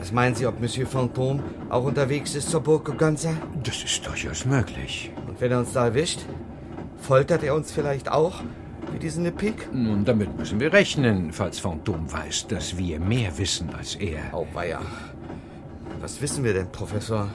Was 0.00 0.10
meinen 0.10 0.34
Sie, 0.34 0.46
ob 0.48 0.60
Monsieur 0.60 0.88
Fantôme 0.88 1.42
auch 1.70 1.84
unterwegs 1.84 2.34
ist 2.34 2.50
zur 2.50 2.60
Burg 2.60 2.86
Goganza? 2.86 3.34
Das 3.62 3.84
ist 3.84 4.04
durchaus 4.04 4.46
möglich. 4.46 5.12
Und 5.28 5.40
wenn 5.40 5.52
er 5.52 5.60
uns 5.60 5.72
da 5.72 5.84
erwischt, 5.84 6.18
foltert 6.98 7.44
er 7.44 7.54
uns 7.54 7.70
vielleicht 7.70 8.10
auch, 8.10 8.42
wie 8.90 8.98
diesen 8.98 9.22
Lepik? 9.22 9.72
Nun, 9.72 10.04
damit 10.04 10.36
müssen 10.36 10.58
wir 10.58 10.72
rechnen, 10.72 11.32
falls 11.32 11.60
Phantom 11.60 12.12
weiß, 12.12 12.48
dass 12.48 12.76
wir 12.76 12.98
mehr 12.98 13.38
wissen 13.38 13.72
als 13.78 13.94
er. 13.94 14.22
Oh, 14.32 14.46
weia. 14.54 14.80
Was 16.00 16.20
wissen 16.20 16.42
wir 16.42 16.52
denn, 16.52 16.72
Professor? 16.72 17.28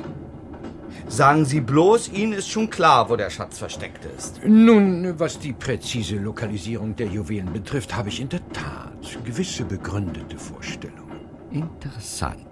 Sagen 1.10 1.44
Sie 1.44 1.60
bloß, 1.60 2.14
Ihnen 2.14 2.34
ist 2.34 2.50
schon 2.50 2.70
klar, 2.70 3.10
wo 3.10 3.16
der 3.16 3.32
Schatz 3.32 3.58
versteckt 3.58 4.06
ist. 4.16 4.42
Nun, 4.46 5.20
was 5.20 5.40
die 5.40 5.54
präzise 5.54 6.18
Lokalisierung 6.18 6.96
der 6.96 7.08
Juwelen 7.08 7.52
betrifft, 7.52 7.96
habe 7.98 8.10
ich 8.10 8.22
in 8.22 8.30
der 8.30 8.48
Tat 8.54 9.18
gewisse 9.26 9.66
begründete 9.66 10.38
Vorstellungen. 10.38 11.20
Interessant. 11.52 12.46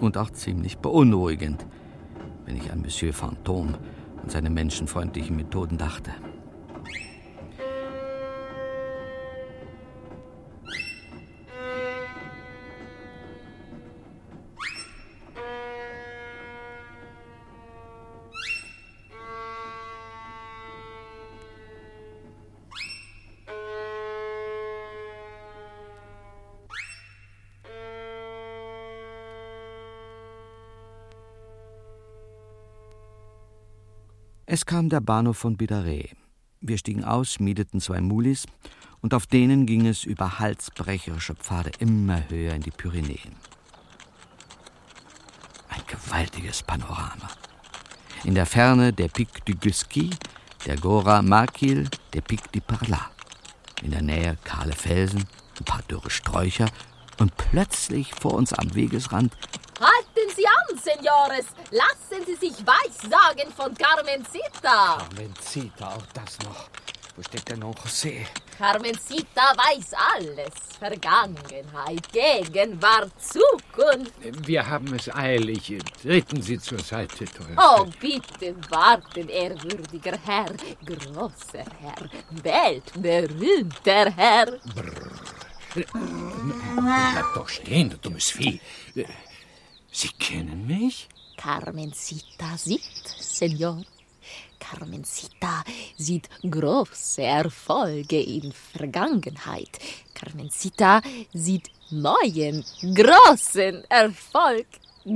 Und 0.00 0.18
auch 0.18 0.30
ziemlich 0.30 0.78
beunruhigend, 0.78 1.64
wenn 2.44 2.56
ich 2.56 2.72
an 2.72 2.82
Monsieur 2.82 3.12
Fantôme 3.12 3.74
und 4.20 4.32
seine 4.32 4.50
menschenfreundlichen 4.50 5.36
Methoden 5.36 5.78
dachte. 5.78 6.10
Es 34.52 34.66
kam 34.66 34.88
der 34.88 35.00
Bahnhof 35.00 35.38
von 35.38 35.56
Bidaré. 35.56 36.08
Wir 36.60 36.76
stiegen 36.76 37.04
aus, 37.04 37.38
mieteten 37.38 37.80
zwei 37.80 38.00
Mulis 38.00 38.46
und 39.00 39.14
auf 39.14 39.28
denen 39.28 39.64
ging 39.64 39.86
es 39.86 40.02
über 40.02 40.40
halsbrecherische 40.40 41.36
Pfade 41.36 41.70
immer 41.78 42.28
höher 42.28 42.54
in 42.54 42.62
die 42.62 42.72
Pyrenäen. 42.72 43.36
Ein 45.68 45.82
gewaltiges 45.86 46.64
Panorama. 46.64 47.28
In 48.24 48.34
der 48.34 48.44
Ferne 48.44 48.92
der 48.92 49.06
Pic 49.06 49.28
du 49.44 49.54
Gusky, 49.54 50.10
der 50.66 50.76
Gora 50.78 51.22
Makil, 51.22 51.88
der 52.12 52.22
Pic 52.22 52.50
du 52.50 52.60
Parla. 52.60 53.08
In 53.84 53.92
der 53.92 54.02
Nähe 54.02 54.36
kahle 54.42 54.72
Felsen, 54.72 55.26
ein 55.60 55.64
paar 55.64 55.82
dürre 55.82 56.10
Sträucher 56.10 56.66
und 57.20 57.36
plötzlich 57.36 58.14
vor 58.14 58.34
uns 58.34 58.52
am 58.52 58.74
Wegesrand 58.74 59.32
Senores! 60.96 61.46
Lassen 61.70 62.24
Sie 62.26 62.34
sich 62.34 62.56
weissagen 62.66 63.52
von 63.52 63.74
Carmencita! 63.74 64.98
Carmencita, 64.98 65.94
auch 65.94 66.06
das 66.14 66.38
noch. 66.40 66.68
Wo 67.16 67.22
steckt 67.22 67.50
denn 67.50 67.58
noch 67.60 67.74
José? 67.74 68.26
Carmencita 68.56 69.52
weiß 69.56 69.92
alles. 70.14 70.52
Vergangenheit, 70.78 72.12
Gegenwart, 72.12 73.10
Zukunft. 73.20 74.12
Wir 74.46 74.66
haben 74.66 74.94
es 74.94 75.14
eilig. 75.14 75.76
Treten 76.02 76.42
Sie 76.42 76.58
zur 76.58 76.78
Seite, 76.78 77.24
teuer. 77.26 77.56
Oh, 77.56 77.86
bitte 78.00 78.56
warten, 78.70 79.28
ehrwürdiger 79.28 80.18
Herr, 80.24 80.52
großer 80.86 81.64
Herr, 81.80 82.10
weltberühmter 82.42 84.10
Herr. 84.16 84.58
Bleib 85.74 87.34
doch 87.34 87.48
stehen, 87.48 87.90
du 87.90 87.96
dummes 87.98 88.30
Vieh. 88.30 88.60
Sie 89.92 90.08
kennen 90.18 90.66
mich? 90.66 91.08
Carmencita 91.36 92.56
sieht, 92.56 92.82
Senor. 93.18 93.82
Carmencita 94.58 95.64
sieht 95.96 96.28
große 96.48 97.22
Erfolge 97.22 98.20
in 98.20 98.52
Vergangenheit. 98.52 99.78
Carmencita 100.14 101.00
sieht 101.32 101.70
neuen, 101.90 102.64
großen 102.82 103.84
Erfolg 103.90 104.66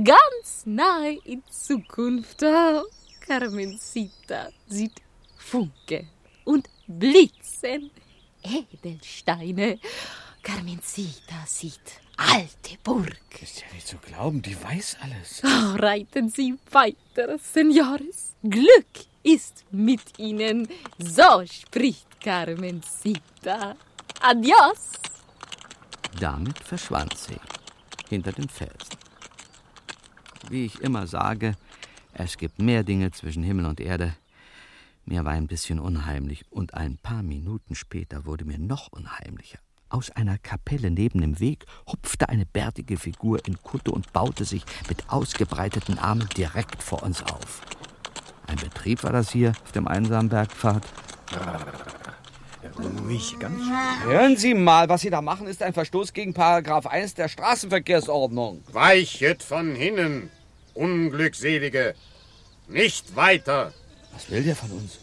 ganz 0.03 0.65
nahe 0.65 1.19
in 1.23 1.43
Zukunft. 1.49 2.43
Oh, 2.43 2.83
Carmencita 3.21 4.49
sieht 4.67 5.01
Funke 5.37 6.07
und 6.43 6.67
Blitzen, 6.87 7.91
Edelsteine. 8.43 9.79
Carmencita 10.41 11.45
sieht 11.45 12.01
alte 12.17 12.77
Burg. 12.83 13.41
Ist 13.41 13.61
ja 13.61 13.67
nicht 13.73 13.87
zu 13.87 13.97
glauben, 13.97 14.41
die 14.41 14.55
weiß 14.61 14.97
alles. 15.01 15.41
Oh, 15.43 15.75
reiten 15.75 16.29
Sie 16.29 16.55
weiter, 16.71 17.37
Senores. 17.39 18.35
Glück 18.43 19.05
ist 19.23 19.65
mit 19.71 20.17
Ihnen. 20.17 20.67
So 20.97 21.45
spricht 21.45 22.19
Carmencita. 22.21 23.75
Adios. 24.21 24.91
Damit 26.19 26.57
verschwand 26.59 27.17
sie 27.17 27.37
hinter 28.09 28.31
den 28.31 28.47
Felsen. 28.47 28.97
Wie 30.49 30.65
ich 30.65 30.79
immer 30.81 31.07
sage, 31.07 31.55
es 32.13 32.37
gibt 32.37 32.59
mehr 32.59 32.83
Dinge 32.83 33.11
zwischen 33.11 33.43
Himmel 33.43 33.65
und 33.65 33.79
Erde. 33.81 34.15
Mir 35.05 35.25
war 35.25 35.33
ein 35.33 35.47
bisschen 35.47 35.79
unheimlich 35.79 36.45
und 36.51 36.73
ein 36.73 36.97
paar 36.97 37.21
Minuten 37.21 37.75
später 37.75 38.25
wurde 38.25 38.45
mir 38.45 38.57
noch 38.57 38.87
unheimlicher. 38.87 39.59
Aus 39.89 40.09
einer 40.11 40.37
Kapelle 40.37 40.89
neben 40.89 41.21
dem 41.21 41.39
Weg 41.39 41.65
hupfte 41.87 42.29
eine 42.29 42.45
bärtige 42.45 42.97
Figur 42.97 43.45
in 43.45 43.61
Kutte 43.61 43.91
und 43.91 44.11
baute 44.13 44.43
sich 44.43 44.63
mit 44.89 45.09
ausgebreiteten 45.09 45.99
Armen 45.99 46.27
direkt 46.35 46.81
vor 46.81 47.03
uns 47.03 47.21
auf. 47.23 47.61
Ein 48.47 48.57
Betrieb 48.57 49.03
war 49.03 49.11
das 49.11 49.31
hier 49.31 49.53
auf 49.63 49.71
dem 49.71 49.87
einsamen 49.87 50.29
Bergpfad. 50.29 50.83
Ruhig, 52.77 53.37
ganz 53.39 53.61
Hören 54.03 54.37
Sie 54.37 54.53
mal, 54.53 54.89
was 54.89 55.01
Sie 55.01 55.09
da 55.09 55.21
machen, 55.21 55.47
ist 55.47 55.61
ein 55.61 55.73
Verstoß 55.73 56.13
gegen 56.13 56.33
Paragraph 56.33 56.87
1 56.87 57.13
der 57.13 57.29
Straßenverkehrsordnung. 57.29 58.63
Weichet 58.71 59.43
von 59.43 59.75
hinnen, 59.75 60.29
Unglückselige. 60.73 61.95
Nicht 62.67 63.15
weiter. 63.15 63.73
Was 64.13 64.29
will 64.29 64.43
der 64.43 64.55
von 64.55 64.71
uns? 64.71 64.99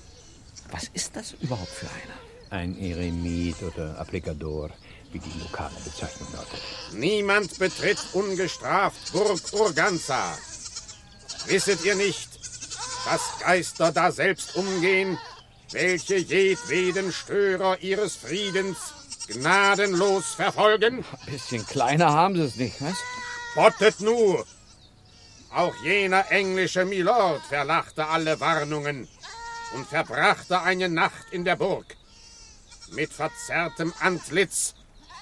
Was 0.71 0.89
ist 0.93 1.17
das 1.17 1.33
überhaupt 1.41 1.69
für 1.69 1.87
einer? 1.87 2.22
Ein 2.53 2.79
Eremit 2.79 3.63
oder 3.63 3.99
Applikador, 3.99 4.69
wie 5.11 5.19
die 5.19 5.41
lokale 5.41 5.73
Bezeichnung 5.83 6.29
lautet. 6.35 6.61
Niemand 6.93 7.59
betritt 7.59 7.97
ungestraft 8.13 9.11
Burg 9.15 9.41
Urganza. 9.55 10.37
Wisset 11.47 11.83
ihr 11.83 11.95
nicht, 11.95 12.29
dass 13.07 13.23
Geister 13.41 13.91
da 13.91 14.13
selbst 14.13 14.55
umgehen, 14.55 15.17
welche 15.71 16.17
jedweden 16.17 17.11
Störer 17.11 17.79
ihres 17.81 18.17
Friedens 18.17 18.77
gnadenlos 19.29 20.35
verfolgen? 20.35 21.07
Ein 21.27 21.33
bisschen 21.33 21.65
kleiner 21.65 22.13
haben 22.13 22.37
sie 22.37 22.43
es 22.43 22.57
nicht, 22.57 22.83
was? 22.83 22.99
Spottet 23.53 24.01
nur! 24.01 24.45
Auch 25.55 25.75
jener 25.83 26.31
englische 26.31 26.85
Milord 26.85 27.41
verlachte 27.47 28.07
alle 28.09 28.39
Warnungen 28.41 29.09
und 29.75 29.87
verbrachte 29.87 30.61
eine 30.61 30.91
Nacht 30.91 31.31
in 31.31 31.47
der 31.47 31.57
Burg. 31.57 31.97
Mit 32.93 33.11
verzerrtem 33.11 33.93
Antlitz, 34.01 34.75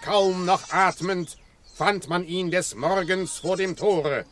kaum 0.02 0.44
noch 0.44 0.72
atmend, 0.72 1.38
fand 1.76 2.08
man 2.08 2.24
ihn 2.24 2.50
des 2.50 2.74
Morgens 2.74 3.38
vor 3.38 3.56
dem 3.56 3.76
Tore. 3.76 4.26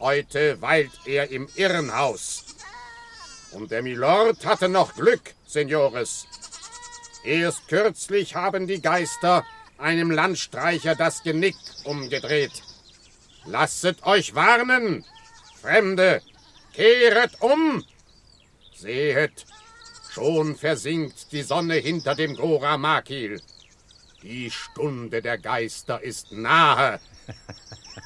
Heute 0.00 0.60
weilt 0.60 0.90
er 1.04 1.30
im 1.30 1.48
Irrenhaus. 1.54 2.44
Und 3.52 3.70
der 3.70 3.82
Milord 3.82 4.44
hatte 4.44 4.68
noch 4.68 4.94
Glück, 4.96 5.34
Senores. 5.46 6.26
Erst 7.22 7.68
kürzlich 7.68 8.34
haben 8.34 8.66
die 8.66 8.82
Geister 8.82 9.44
einem 9.78 10.10
Landstreicher 10.10 10.96
das 10.96 11.22
Genick 11.22 11.56
umgedreht. 11.84 12.62
Lasset 13.44 14.04
euch 14.04 14.34
warnen, 14.34 15.04
Fremde, 15.62 16.20
kehret 16.72 17.40
um! 17.40 17.84
Sehet, 18.74 19.46
schon 20.12 20.56
versinkt 20.56 21.32
die 21.32 21.42
Sonne 21.42 21.74
hinter 21.74 22.14
dem 22.14 22.34
Gora 22.36 22.76
Makil. 22.76 23.40
Die 24.22 24.50
Stunde 24.50 25.22
der 25.22 25.38
Geister 25.38 26.02
ist 26.02 26.32
nahe. 26.32 27.00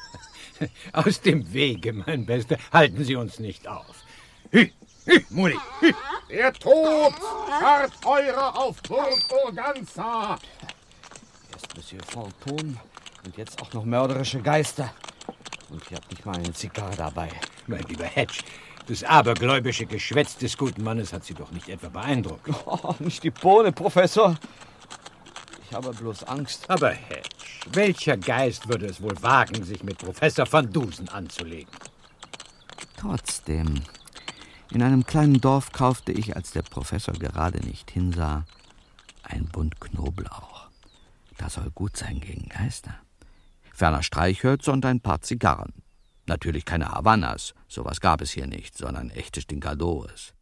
Aus 0.93 1.19
dem 1.21 1.51
Wege, 1.51 1.91
mein 1.93 2.25
Bester. 2.25 2.57
Halten 2.71 3.03
Sie 3.03 3.15
uns 3.15 3.39
nicht 3.39 3.67
auf. 3.67 4.03
Hü, 4.51 4.69
hü, 5.05 5.19
Muri, 5.29 5.57
hü. 5.81 5.91
Der 6.29 6.53
Tod 6.53 7.13
harrt 7.49 7.93
eure 8.05 8.55
auf 8.55 8.81
Burg 8.83 9.19
Organza. 9.45 10.37
Erst 11.51 11.75
Monsieur 11.75 12.01
Fantôme 12.03 12.75
und 13.25 13.37
jetzt 13.37 13.61
auch 13.61 13.73
noch 13.73 13.83
mörderische 13.83 14.41
Geister. 14.41 14.93
Und 15.69 15.83
ich 15.89 15.97
hab 15.97 16.09
nicht 16.09 16.25
mal 16.25 16.35
eine 16.35 16.53
Zigarre 16.53 16.95
dabei. 16.95 17.29
Mein 17.67 17.83
lieber 17.83 18.05
Hedge, 18.05 18.39
Das 18.87 19.03
abergläubische 19.03 19.87
Geschwätz 19.87 20.37
des 20.37 20.57
guten 20.57 20.83
Mannes 20.83 21.11
hat 21.11 21.25
Sie 21.25 21.33
doch 21.33 21.51
nicht 21.51 21.69
etwa 21.69 21.89
beeindruckt. 21.89 22.49
Oh, 22.65 22.95
nicht 22.99 23.23
die 23.23 23.31
Bohne, 23.31 23.71
Professor. 23.71 24.37
Ich 25.63 25.75
habe 25.75 25.91
bloß 25.91 26.23
Angst. 26.25 26.69
Aber 26.69 26.91
Hedge, 26.91 27.29
welcher 27.73 28.17
Geist 28.17 28.67
würde 28.67 28.85
es 28.85 29.01
wohl 29.01 29.15
wagen, 29.21 29.63
sich 29.63 29.83
mit 29.83 29.97
Professor 29.97 30.51
van 30.51 30.71
Dusen 30.71 31.09
anzulegen? 31.09 31.71
Trotzdem, 32.97 33.81
in 34.71 34.83
einem 34.83 35.05
kleinen 35.05 35.41
Dorf 35.41 35.71
kaufte 35.71 36.11
ich, 36.11 36.35
als 36.35 36.51
der 36.51 36.61
Professor 36.61 37.13
gerade 37.15 37.59
nicht 37.65 37.89
hinsah, 37.91 38.45
ein 39.23 39.45
Bund 39.45 39.81
Knoblauch. 39.81 40.67
Das 41.37 41.55
soll 41.55 41.71
gut 41.71 41.97
sein 41.97 42.19
gegen 42.19 42.49
Geister. 42.49 42.95
Ferner 43.73 44.03
Streichhölzer 44.03 44.73
und 44.73 44.85
ein 44.85 45.01
paar 45.01 45.21
Zigarren. 45.21 45.73
Natürlich 46.27 46.65
keine 46.65 46.89
Havanas, 46.89 47.53
sowas 47.67 48.01
gab 48.01 48.21
es 48.21 48.31
hier 48.31 48.47
nicht, 48.47 48.77
sondern 48.77 49.09
echte 49.11 49.41
Stinkadores. 49.41 50.33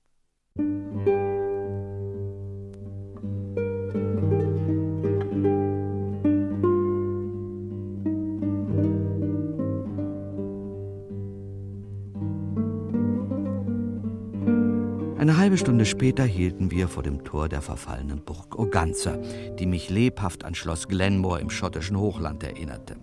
Eine 15.23 15.37
halbe 15.37 15.57
Stunde 15.57 15.85
später 15.85 16.25
hielten 16.25 16.69
wir 16.69 16.87
vor 16.87 17.01
dem 17.01 17.23
Tor 17.23 17.47
der 17.47 17.61
verfallenen 17.61 18.23
Burg 18.23 18.59
Oganza, 18.59 19.17
die 19.57 19.65
mich 19.65 19.89
lebhaft 19.89 20.43
an 20.43 20.53
Schloss 20.53 20.87
Glenmore 20.87 21.39
im 21.39 21.49
schottischen 21.49 21.97
Hochland 21.97 22.43
erinnerte. 22.43 22.97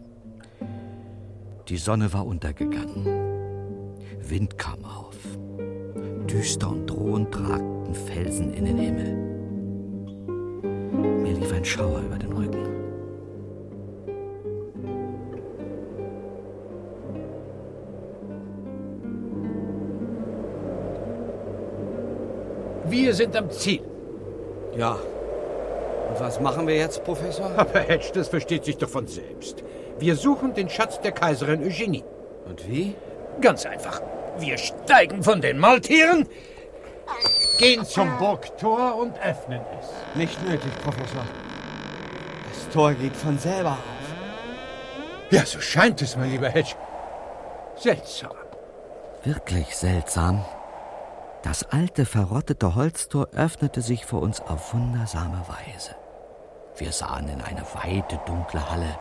Die 1.70 1.76
Sonne 1.76 2.12
war 2.12 2.26
untergegangen. 2.26 3.06
Wind 4.28 4.58
kam 4.58 4.84
auf. 4.84 5.14
Düster 6.28 6.68
und 6.68 6.88
drohend 6.88 7.32
ragten 7.38 7.94
Felsen 7.94 8.52
in 8.54 8.64
den 8.64 8.76
Himmel. 8.76 9.14
Mir 11.22 11.32
lief 11.32 11.52
ein 11.52 11.64
Schauer 11.64 12.00
über 12.00 12.18
den 12.18 12.32
Rücken. 12.32 12.66
Wir 22.88 23.14
sind 23.14 23.36
am 23.36 23.48
Ziel. 23.48 23.82
Ja. 24.76 24.94
Und 24.94 26.18
was 26.18 26.40
machen 26.40 26.66
wir 26.66 26.74
jetzt, 26.74 27.04
Professor? 27.04 27.48
Aber 27.56 27.78
Hedge, 27.78 28.10
das 28.12 28.26
versteht 28.26 28.64
sich 28.64 28.76
doch 28.76 28.88
von 28.88 29.06
selbst. 29.06 29.62
Wir 30.00 30.16
suchen 30.16 30.54
den 30.54 30.70
Schatz 30.70 30.98
der 31.00 31.12
Kaiserin 31.12 31.62
Eugenie. 31.62 32.04
Und 32.46 32.66
wie? 32.66 32.96
Ganz 33.42 33.66
einfach. 33.66 34.00
Wir 34.38 34.56
steigen 34.56 35.22
von 35.22 35.42
den 35.42 35.58
Maultieren, 35.58 36.26
gehen 37.58 37.84
zum 37.84 38.16
Burgtor 38.16 38.96
und 38.96 39.18
öffnen 39.20 39.60
es. 39.78 39.88
Nicht 40.16 40.42
nötig, 40.48 40.72
Professor. 40.82 41.26
Das 42.48 42.72
Tor 42.72 42.94
geht 42.94 43.14
von 43.14 43.38
selber 43.38 43.72
auf. 43.72 45.30
Ja, 45.30 45.44
so 45.44 45.60
scheint 45.60 46.00
es, 46.00 46.16
mein 46.16 46.30
lieber 46.30 46.48
Hedge. 46.48 46.74
Seltsam. 47.76 48.32
Wirklich 49.22 49.76
seltsam. 49.76 50.46
Das 51.42 51.70
alte, 51.70 52.06
verrottete 52.06 52.74
Holztor 52.74 53.28
öffnete 53.34 53.82
sich 53.82 54.06
vor 54.06 54.22
uns 54.22 54.40
auf 54.40 54.72
wundersame 54.72 55.42
Weise. 55.46 55.94
Wir 56.76 56.92
sahen 56.92 57.28
in 57.28 57.42
eine 57.42 57.64
weite, 57.74 58.18
dunkle 58.26 58.70
Halle, 58.70 58.98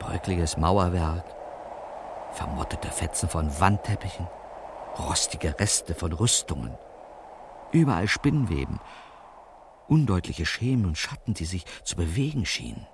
bröckliges 0.00 0.56
Mauerwerk, 0.56 1.24
vermottete 2.32 2.88
Fetzen 2.88 3.28
von 3.28 3.60
Wandteppichen, 3.60 4.26
rostige 4.98 5.58
Reste 5.60 5.94
von 5.94 6.12
Rüstungen, 6.12 6.76
überall 7.70 8.08
Spinnweben, 8.08 8.80
undeutliche 9.86 10.46
Schemen 10.46 10.86
und 10.86 10.98
Schatten, 10.98 11.34
die 11.34 11.44
sich 11.44 11.64
zu 11.84 11.94
bewegen 11.94 12.44
schienen. 12.44 12.86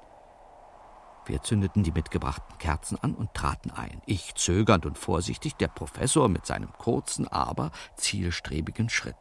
Wir 1.24 1.42
zündeten 1.42 1.82
die 1.82 1.90
mitgebrachten 1.90 2.58
Kerzen 2.58 2.98
an 3.02 3.14
und 3.14 3.34
traten 3.34 3.70
ein. 3.72 4.00
Ich 4.06 4.34
zögernd 4.34 4.86
und 4.86 4.96
vorsichtig, 4.96 5.56
der 5.56 5.68
Professor 5.68 6.28
mit 6.28 6.46
seinem 6.46 6.72
kurzen, 6.74 7.26
aber 7.26 7.72
zielstrebigen 7.96 8.88
Schritt. 8.88 9.16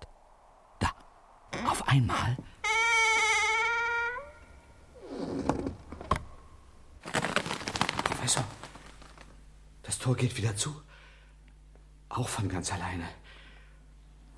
Da, 0.79 0.89
auf 1.67 1.87
einmal. 1.87 2.37
Professor, 8.25 8.43
das 9.83 9.99
Tor 9.99 10.15
geht 10.15 10.35
wieder 10.35 10.55
zu. 10.55 10.75
Auch 12.09 12.27
von 12.27 12.49
ganz 12.49 12.73
alleine. 12.73 13.03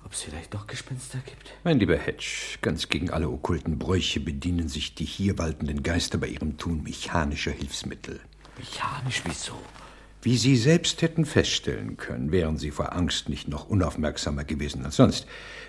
Ob 0.04 0.12
es 0.12 0.20
vielleicht 0.20 0.52
doch 0.52 0.66
Gespenster 0.66 1.20
gibt? 1.24 1.54
Mein 1.64 1.78
lieber 1.78 1.96
Hedge, 1.96 2.58
ganz 2.60 2.90
gegen 2.90 3.08
alle 3.08 3.30
okkulten 3.30 3.78
Bräuche 3.78 4.20
bedienen 4.20 4.68
sich 4.68 4.94
die 4.94 5.06
hier 5.06 5.38
waltenden 5.38 5.82
Geister 5.82 6.18
bei 6.18 6.26
ihrem 6.26 6.58
Tun 6.58 6.82
mechanischer 6.82 7.50
Hilfsmittel. 7.50 8.20
Mechanisch 8.58 9.22
wieso? 9.24 9.54
Wie 10.20 10.36
Sie 10.36 10.58
selbst 10.58 11.00
hätten 11.00 11.24
feststellen 11.24 11.96
können, 11.96 12.30
wären 12.30 12.58
Sie 12.58 12.70
vor 12.70 12.92
Angst 12.92 13.30
nicht 13.30 13.48
noch 13.48 13.70
unaufmerksamer 13.70 14.44
gewesen 14.44 14.84
als 14.84 14.96
sonst, 14.96 15.26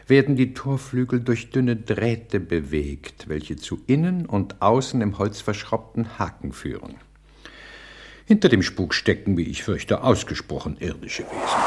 werden 0.08 0.36
die 0.36 0.54
Torflügel 0.54 1.22
durch 1.22 1.52
dünne 1.52 1.78
Drähte 1.78 2.42
bewegt, 2.42 3.30
welche 3.30 3.56
zu 3.56 3.82
innen 3.88 4.26
und 4.26 4.62
außen 4.62 5.00
im 5.00 5.18
Holz 5.20 5.40
verschraubten 5.40 6.20
Haken 6.20 6.52
führen. 6.52 6.98
Hinter 8.30 8.48
dem 8.48 8.62
Spuk 8.62 8.94
stecken, 8.94 9.38
wie 9.38 9.44
ich 9.46 9.64
fürchte, 9.64 10.04
ausgesprochen 10.04 10.78
irdische 10.80 11.24
Wesen. 11.24 11.60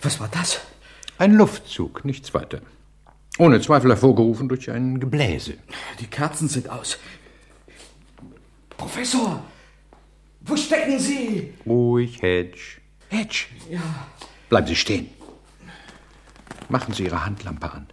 Was 0.00 0.18
war 0.18 0.28
das? 0.28 0.62
Ein 1.18 1.34
Luftzug, 1.34 2.06
nichts 2.06 2.32
weiter. 2.32 2.62
Ohne 3.36 3.60
Zweifel 3.60 3.90
hervorgerufen 3.90 4.48
durch 4.48 4.70
ein 4.70 4.98
Gebläse. 4.98 5.58
Die 6.00 6.06
Kerzen 6.06 6.48
sind 6.48 6.70
aus. 6.70 6.96
Professor, 8.78 9.44
wo 10.40 10.56
stecken 10.56 10.98
Sie? 10.98 11.52
Ruhig, 11.66 12.22
Hedge. 12.22 12.80
Hedge. 13.10 13.44
Ja. 13.68 13.82
Bleiben 14.48 14.68
Sie 14.68 14.76
stehen. 14.76 15.10
Machen 16.70 16.94
Sie 16.94 17.04
Ihre 17.04 17.26
Handlampe 17.26 17.70
an. 17.70 17.86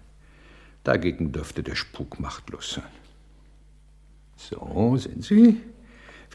Dagegen 0.85 1.33
dürfte 1.33 1.61
der 1.61 1.75
Spuk 1.75 2.21
machtlos 2.21 2.75
sein. 2.75 2.93
So, 4.37 4.95
sehen 4.95 5.21
Sie? 5.21 5.61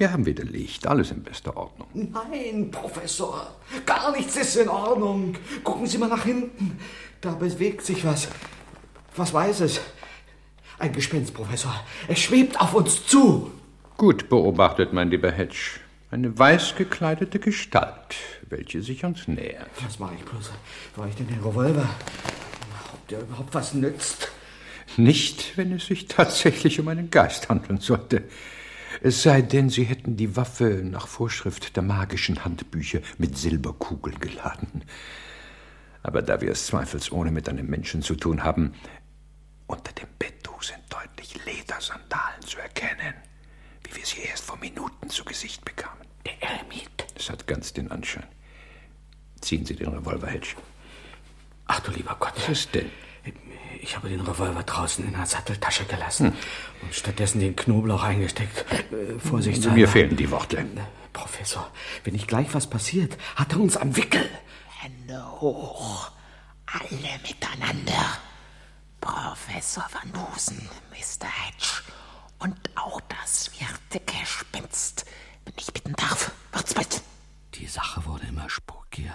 Wir 0.03 0.13
haben 0.13 0.27
wieder 0.27 0.43
Licht, 0.43 0.89
alles 0.89 1.13
in 1.13 1.23
bester 1.23 1.57
Ordnung. 1.57 1.87
Nein, 1.95 2.73
Professor, 2.73 3.55
gar 3.87 4.11
nichts 4.11 4.35
ist 4.35 4.57
in 4.57 4.69
Ordnung. 4.69 5.37
Gucken 5.63 5.87
Sie 5.87 5.97
mal 5.97 6.09
nach 6.09 6.25
hinten. 6.25 6.77
Da 7.21 7.31
bewegt 7.35 7.83
sich 7.83 8.05
was. 8.05 8.27
Was 9.15 9.33
Weißes. 9.33 9.81
Ein 10.81 10.93
Gespenst, 10.93 11.33
Professor. 11.33 11.73
Es 12.09 12.19
schwebt 12.19 12.61
auf 12.61 12.75
uns 12.75 13.07
zu. 13.07 13.53
Gut 13.97 14.29
beobachtet, 14.29 14.93
mein 14.93 15.09
lieber 15.09 15.31
Hedge. 15.31 15.79
Eine 16.11 16.37
weiß 16.37 16.75
gekleidete 16.75 17.39
Gestalt, 17.39 18.17
welche 18.49 18.83
sich 18.83 19.05
uns 19.05 19.29
nähert. 19.29 19.71
Was 19.85 20.01
mache 20.01 20.17
ich 20.19 20.25
bloß? 20.25 20.51
War 20.97 21.07
ich 21.07 21.15
denn 21.15 21.29
den 21.29 21.39
Revolver? 21.45 21.89
Ob 22.93 23.07
der 23.07 23.21
überhaupt 23.21 23.55
was 23.55 23.73
nützt? 23.73 24.33
Nicht, 24.97 25.57
wenn 25.57 25.71
es 25.71 25.87
sich 25.87 26.09
tatsächlich 26.09 26.81
um 26.81 26.89
einen 26.89 27.09
Geist 27.09 27.49
handeln 27.49 27.79
sollte. 27.79 28.25
Es 29.01 29.23
sei 29.23 29.43
denn, 29.43 29.71
Sie 29.71 29.85
hätten 29.85 30.17
die 30.17 30.37
Waffe 30.37 30.83
nach 30.85 31.07
Vorschrift 31.09 31.77
der 31.77 31.83
magischen 31.83 32.45
Handbücher 32.45 33.01
mit 33.19 33.39
Silberkugeln 33.39 34.19
geladen. 34.19 34.85
Aber 36.03 36.23
da 36.23 36.41
wir 36.41 36.51
es 36.51 36.67
zweifelsohne 36.67 37.31
mit 37.31 37.49
einem 37.49 37.67
Menschen 37.67 38.03
zu 38.03 38.17
tun 38.17 38.43
haben, 38.43 38.75
unter 39.67 39.93
dem 39.93 40.09
Betttuch 40.19 40.63
sind 40.63 40.83
deutlich 40.89 41.45
Ledersandalen 41.47 42.43
zu 42.43 42.59
erkennen, 42.59 43.15
wie 43.85 43.97
wir 43.97 44.05
sie 44.05 44.23
erst 44.23 44.45
vor 44.45 44.59
Minuten 44.59 45.09
zu 45.09 45.25
Gesicht 45.25 45.65
bekamen. 45.65 46.07
Der 46.27 46.43
Eremit. 46.43 46.91
Das 47.15 47.31
hat 47.31 47.47
ganz 47.47 47.73
den 47.73 47.91
Anschein. 47.91 48.27
Ziehen 49.41 49.67
Sie 49.67 49.75
den 49.75 49.89
Revolver, 49.89 50.29
Hedge. 50.29 50.55
Ach 51.67 51.81
du 51.81 51.91
lieber 51.93 52.17
Gott. 52.19 52.35
Was 52.37 52.49
ist 52.49 52.75
denn? 52.75 52.91
Ich 53.83 53.97
habe 53.97 54.09
den 54.09 54.21
Revolver 54.21 54.63
draußen 54.63 55.05
in 55.05 55.13
der 55.13 55.27
Satteltasche 55.27 55.85
gelassen 55.85 56.29
hm. 56.29 56.37
und 56.83 56.95
stattdessen 56.95 57.41
den 57.41 57.57
Knoblauch 57.57 58.05
eingesteckt. 58.05 58.65
Äh, 58.93 59.19
Vorsichtshalber. 59.19 59.77
Mir 59.77 59.89
fehlen 59.89 60.17
die 60.17 60.31
Worte. 60.31 60.59
Äh, 60.59 60.67
Professor, 61.13 61.69
wenn 62.05 62.13
nicht 62.13 62.29
gleich 62.29 62.55
was 62.55 62.69
passiert, 62.69 63.19
hat 63.35 63.53
er 63.53 63.61
uns 63.61 63.77
am 63.77 63.97
Wickel. 63.97 64.25
Hände 64.79 65.21
hoch. 65.41 66.13
Alle 66.67 67.19
miteinander. 67.23 68.19
Professor 69.01 69.85
Van 69.91 70.13
Dusen, 70.13 70.69
Mr. 70.91 71.27
Hedge 71.27 71.83
und 72.39 72.57
auch 72.77 73.01
das 73.01 73.51
werte 73.61 74.01
Gespenst, 74.07 75.05
wenn 75.45 75.55
ich 75.59 75.73
bitten 75.73 75.95
darf. 75.95 76.31
Wird's 76.53 76.73
bald. 76.73 77.03
Die 77.55 77.67
Sache 77.67 78.07
wurde 78.07 78.29
immer 78.29 78.49
spukiger. 78.49 79.15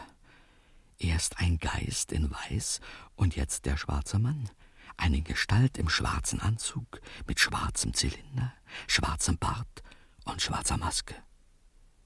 Erst 0.99 1.39
ein 1.39 1.57
Geist 1.57 2.11
in 2.11 2.29
Weiß 2.31 2.81
und 3.17 3.35
jetzt 3.35 3.65
der 3.65 3.75
schwarze 3.75 4.19
Mann. 4.19 4.49
Eine 4.95 5.21
Gestalt 5.21 5.77
im 5.77 5.89
schwarzen 5.89 6.39
Anzug, 6.39 7.01
mit 7.27 7.39
schwarzem 7.39 7.93
Zylinder, 7.93 8.53
schwarzem 8.87 9.37
Bart 9.37 9.83
und 10.23 10.41
schwarzer 10.41 10.77
Maske. 10.77 11.15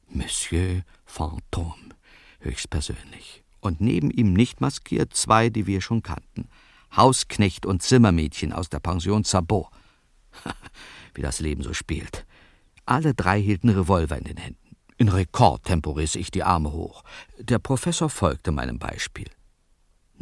Monsieur 0.08 0.84
Fantôme, 1.06 1.94
höchstpersönlich, 2.40 3.44
Und 3.62 3.80
neben 3.80 4.10
ihm 4.10 4.34
nicht 4.34 4.60
maskiert 4.60 5.14
zwei, 5.14 5.50
die 5.50 5.68
wir 5.68 5.82
schon 5.82 6.02
kannten. 6.02 6.50
Hausknecht 6.96 7.66
und 7.66 7.84
Zimmermädchen 7.84 8.52
aus 8.52 8.70
der 8.70 8.80
Pension 8.80 9.24
Sabot. 9.24 9.68
Wie 11.14 11.22
das 11.22 11.40
Leben 11.40 11.62
so 11.62 11.74
spielt. 11.74 12.26
Alle 12.86 13.14
drei 13.14 13.40
hielten 13.40 13.70
Revolver 13.70 14.18
in 14.18 14.24
den 14.24 14.38
Händen. 14.38 14.76
In 14.98 15.10
Rekordtempo 15.10 15.92
riss 15.92 16.16
ich 16.16 16.32
die 16.32 16.44
Arme 16.44 16.72
hoch. 16.72 17.04
Der 17.38 17.60
Professor 17.60 18.10
folgte 18.10 18.52
meinem 18.52 18.80
Beispiel. 18.80 19.30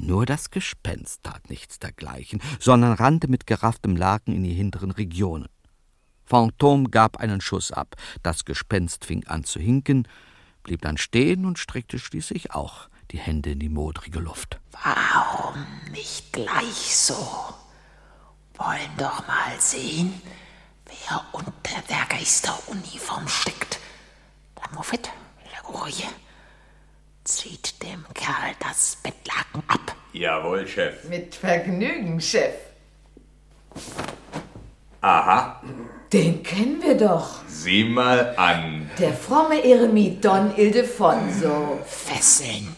Nur 0.02 0.26
das 0.26 0.50
Gespenst 0.50 1.24
tat 1.24 1.50
nichts 1.50 1.78
dergleichen, 1.78 2.42
sondern 2.60 2.94
rannte 2.94 3.28
mit 3.28 3.46
gerafftem 3.46 3.98
Laken 3.98 4.34
in 4.34 4.44
die 4.44 4.54
hinteren 4.54 4.92
Regionen. 4.92 5.50
Phantom 6.26 6.90
gab 6.90 7.18
einen 7.18 7.42
Schuss 7.42 7.72
ab. 7.72 7.96
Das 8.24 8.46
Gespenst 8.46 9.04
fing 9.04 9.28
an 9.28 9.44
zu 9.44 9.60
hinken, 9.60 10.08
blieb 10.64 10.82
dann 10.84 10.98
stehen 10.98 11.46
und 11.46 11.60
streckte 11.60 12.00
schließlich 12.00 12.52
auch 12.52 12.88
die 13.12 13.20
Hände 13.20 13.52
in 13.52 13.60
die 13.60 13.70
modrige 13.70 14.20
Luft. 14.20 14.62
Warum 14.72 15.66
nicht 15.92 16.32
gleich 16.32 16.96
so? 16.96 17.18
Wollen 18.56 18.98
doch 18.98 19.28
mal 19.28 19.60
sehen, 19.60 20.14
wer 20.86 21.26
unter 21.34 21.82
der 21.90 22.06
Geisteruniform 22.08 23.28
steckt. 23.28 23.80
Der 24.58 24.74
Muffet, 24.76 25.12
der 25.52 25.62
Gorie, 25.64 26.06
zieht 27.38 27.82
dem 27.84 28.04
Kerl 28.14 28.54
das 28.60 28.98
Bettlaken 29.04 29.64
ab. 29.68 29.96
Jawohl, 30.14 30.68
Chef. 30.68 31.04
Mit 31.06 31.36
Vergnügen, 31.36 32.20
Chef. 32.20 32.56
Aha. 35.02 35.62
Den 36.12 36.42
kennen 36.44 36.82
wir 36.82 36.98
doch. 36.98 37.42
Sieh 37.48 37.84
mal 37.84 38.36
an. 38.36 38.90
Der 38.98 39.14
fromme 39.14 39.64
Eremit 39.64 40.26
Don 40.26 40.56
Ildefonso. 40.58 41.80
Fesseln. 41.86 42.76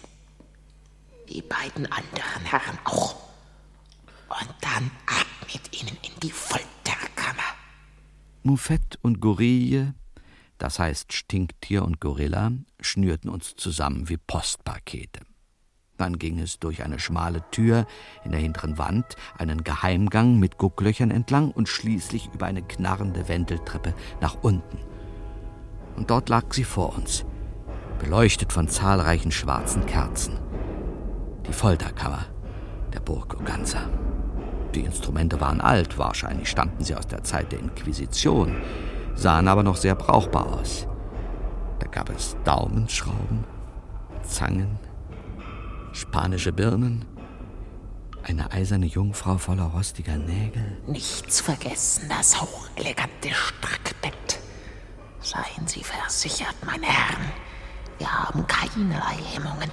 Die 1.30 1.42
beiden 1.42 1.90
anderen 1.92 2.44
Herren 2.44 2.78
auch. 2.84 3.16
Und 4.28 4.54
dann 4.62 4.92
ab 5.06 5.26
mit 5.52 5.82
ihnen 5.82 5.98
in 6.04 6.20
die 6.22 6.32
Folterkammer. 6.32 7.56
Muffet 8.44 9.00
und 9.02 9.22
Gorille, 9.22 9.94
das 10.62 10.78
heißt 10.78 11.12
Stinktier 11.12 11.84
und 11.84 12.00
Gorilla, 12.00 12.52
schnürten 12.80 13.32
uns 13.32 13.56
zusammen 13.56 14.10
wie 14.10 14.18
Postpakete. 14.18 15.22
Dann 15.98 16.20
ging 16.20 16.38
es 16.38 16.60
durch 16.60 16.84
eine 16.84 17.00
schmale 17.00 17.44
Tür 17.50 17.88
in 18.24 18.32
der 18.32 18.40
hinteren 18.40 18.78
Wand, 18.78 19.16
einen 19.40 19.64
Geheimgang 19.64 20.38
mit 20.38 20.60
Gucklöchern 20.60 21.10
entlang 21.10 21.50
und 21.50 21.68
schließlich 21.68 22.30
über 22.32 22.46
eine 22.46 22.62
knarrende 22.62 23.28
Wendeltreppe 23.28 23.96
nach 24.22 24.36
unten. 24.44 24.78
Und 25.96 26.12
dort 26.12 26.30
lag 26.30 26.54
sie 26.54 26.64
vor 26.64 26.96
uns, 26.96 27.26
beleuchtet 27.98 28.54
von 28.54 28.68
zahlreichen 28.68 29.32
schwarzen 29.32 29.88
Kerzen. 29.88 30.38
Die 31.48 31.54
Folterkammer 31.54 32.28
der 32.94 33.00
Burg 33.00 33.36
Oganza. 33.40 33.90
Die 34.76 34.82
Instrumente 34.82 35.42
waren 35.42 35.60
alt, 35.60 35.98
wahrscheinlich 35.98 36.50
stammten 36.50 36.84
sie 36.84 36.94
aus 36.94 37.08
der 37.08 37.24
Zeit 37.24 37.52
der 37.52 37.60
Inquisition, 37.60 38.58
sahen 39.22 39.48
aber 39.48 39.64
noch 39.64 39.78
sehr 39.78 39.96
brauchbar 39.96 40.48
aus. 40.54 40.88
Da 41.80 41.88
gab 41.88 42.10
es 42.10 42.36
Daumenschrauben, 42.44 43.44
Zangen, 44.24 44.80
spanische 45.94 46.52
Birnen, 46.52 47.06
eine 48.24 48.52
eiserne 48.52 48.86
Jungfrau 48.86 49.38
voller 49.38 49.66
rostiger 49.66 50.18
Nägel. 50.18 50.78
Nichts 50.88 51.42
vergessen, 51.42 52.10
das 52.10 52.42
hochelegante 52.42 53.30
Strackbett. 53.32 54.40
Seien 55.20 55.68
Sie 55.68 55.84
versichert, 55.84 56.56
meine 56.66 56.88
Herren, 56.88 57.32
wir 58.00 58.12
haben 58.12 58.46
keinerlei 58.48 59.18
Hemmungen, 59.34 59.70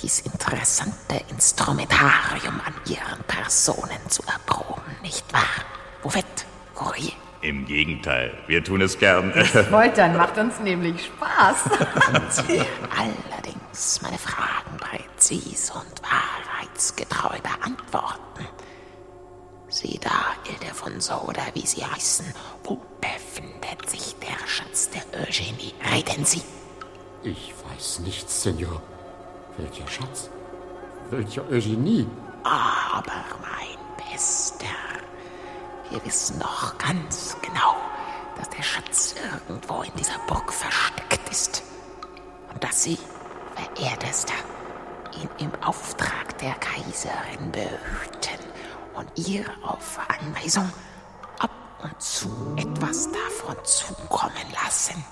dies 0.00 0.20
interessante 0.20 1.20
Instrumentarium 1.28 2.60
an 2.64 2.74
Ihren 2.86 3.22
Personen 3.26 4.08
zu 4.08 4.22
erproben, 4.22 4.82
nicht 5.02 5.30
wahr? 5.32 5.64
Buffett, 6.02 6.46
Courrier. 6.74 7.27
Im 7.40 7.66
Gegenteil, 7.66 8.32
wir 8.48 8.64
tun 8.64 8.80
es 8.80 8.98
gern. 8.98 9.32
Foltern 9.70 10.16
macht 10.16 10.36
uns 10.38 10.58
nämlich 10.58 11.06
Spaß. 11.06 11.70
Allerdings 12.98 14.00
meine 14.02 14.18
Fragen 14.18 14.76
präzise 14.78 15.72
und 15.74 16.02
wahrheitsgetreu 16.02 17.38
beantworten. 17.40 18.46
Sie 19.68 20.00
da, 20.00 20.34
Ildefonso 20.50 21.14
oder 21.26 21.42
wie 21.54 21.66
Sie 21.66 21.84
heißen, 21.84 22.26
wo 22.64 22.80
befindet 23.00 23.88
sich 23.88 24.16
der 24.16 24.46
Schatz 24.48 24.90
der 24.90 25.02
Eugenie? 25.20 25.74
Reden 25.94 26.24
Sie. 26.24 26.42
Ich 27.22 27.52
weiß 27.70 28.00
nichts, 28.00 28.42
Senor. 28.42 28.82
Welcher 29.58 29.86
Schatz? 29.86 30.30
Welcher 31.10 31.46
Eugenie? 31.48 32.06
Aber 32.44 33.24
mein 33.42 33.78
Bester, 34.10 34.64
wir 35.90 36.04
wissen 36.04 36.38
doch 36.38 36.76
ganz 36.78 37.36
genau, 37.42 37.76
dass 38.36 38.48
der 38.50 38.62
Schatz 38.62 39.14
irgendwo 39.48 39.82
in 39.82 39.92
dieser 39.94 40.18
Burg 40.26 40.52
versteckt 40.52 41.28
ist. 41.30 41.62
Und 42.52 42.62
dass 42.62 42.82
Sie, 42.82 42.98
verehrtester, 43.54 44.34
ihn 45.20 45.28
im 45.38 45.62
Auftrag 45.62 46.36
der 46.38 46.54
Kaiserin 46.54 47.50
behüten 47.52 48.38
und 48.94 49.28
ihr 49.28 49.44
auf 49.62 49.98
Anweisung 50.08 50.70
ab 51.38 51.50
und 51.82 52.00
zu 52.00 52.28
etwas 52.56 53.08
davon 53.10 53.56
zukommen 53.64 54.52
lassen. 54.64 55.04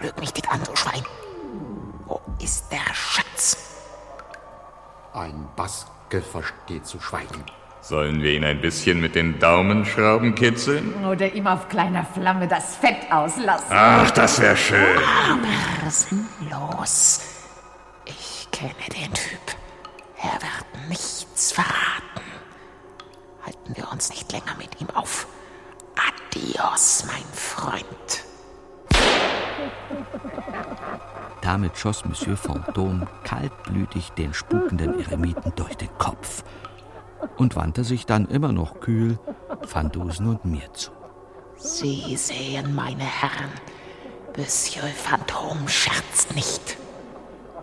Lüg 0.00 0.18
mich 0.18 0.34
nicht 0.34 0.50
an, 0.50 0.62
du 0.64 0.74
Schwein. 0.76 1.04
Wo 2.06 2.20
ist 2.38 2.70
der 2.70 2.94
Schatz? 2.94 3.56
Ein 5.12 5.48
Baske 5.56 6.20
versteht 6.20 6.86
zu 6.86 7.00
schweigen. 7.00 7.44
Sollen 7.88 8.20
wir 8.20 8.32
ihn 8.32 8.42
ein 8.42 8.60
bisschen 8.60 9.00
mit 9.00 9.14
den 9.14 9.38
Daumenschrauben 9.38 10.34
kitzeln? 10.34 10.92
Oder 11.04 11.32
ihm 11.32 11.46
auf 11.46 11.68
kleiner 11.68 12.04
Flamme 12.04 12.48
das 12.48 12.74
Fett 12.74 13.12
auslassen. 13.12 13.68
Ach, 13.70 14.10
das 14.10 14.40
wäre 14.40 14.56
schön. 14.56 14.98
Aber 15.30 15.88
sinnlos. 15.88 17.20
Ich 18.04 18.48
kenne 18.50 18.74
den 18.92 19.12
Typ. 19.14 19.38
Er 20.20 20.32
wird 20.32 20.88
nichts 20.88 21.52
verraten. 21.52 22.26
Halten 23.44 23.76
wir 23.76 23.92
uns 23.92 24.10
nicht 24.10 24.32
länger 24.32 24.56
mit 24.58 24.80
ihm 24.80 24.90
auf. 24.90 25.28
Adios, 25.94 27.04
mein 27.06 27.22
Freund. 27.32 28.24
Damit 31.40 31.78
schoss 31.78 32.04
Monsieur 32.04 32.36
Fantôme 32.36 33.06
kaltblütig 33.22 34.10
den 34.18 34.34
spukenden 34.34 34.98
Eremiten 34.98 35.52
durch 35.54 35.76
den 35.76 35.96
Kopf 35.98 36.42
und 37.36 37.56
wandte 37.56 37.84
sich 37.84 38.06
dann 38.06 38.26
immer 38.26 38.52
noch 38.52 38.80
kühl 38.80 39.18
Van 39.70 39.90
Dusen 39.90 40.28
und 40.28 40.44
mir 40.44 40.72
zu. 40.72 40.90
Sie 41.56 42.16
sehen, 42.16 42.74
meine 42.74 43.04
Herren, 43.04 43.50
Monsieur 44.36 44.86
Phantom 44.88 45.66
scherzt 45.66 46.34
nicht. 46.34 46.76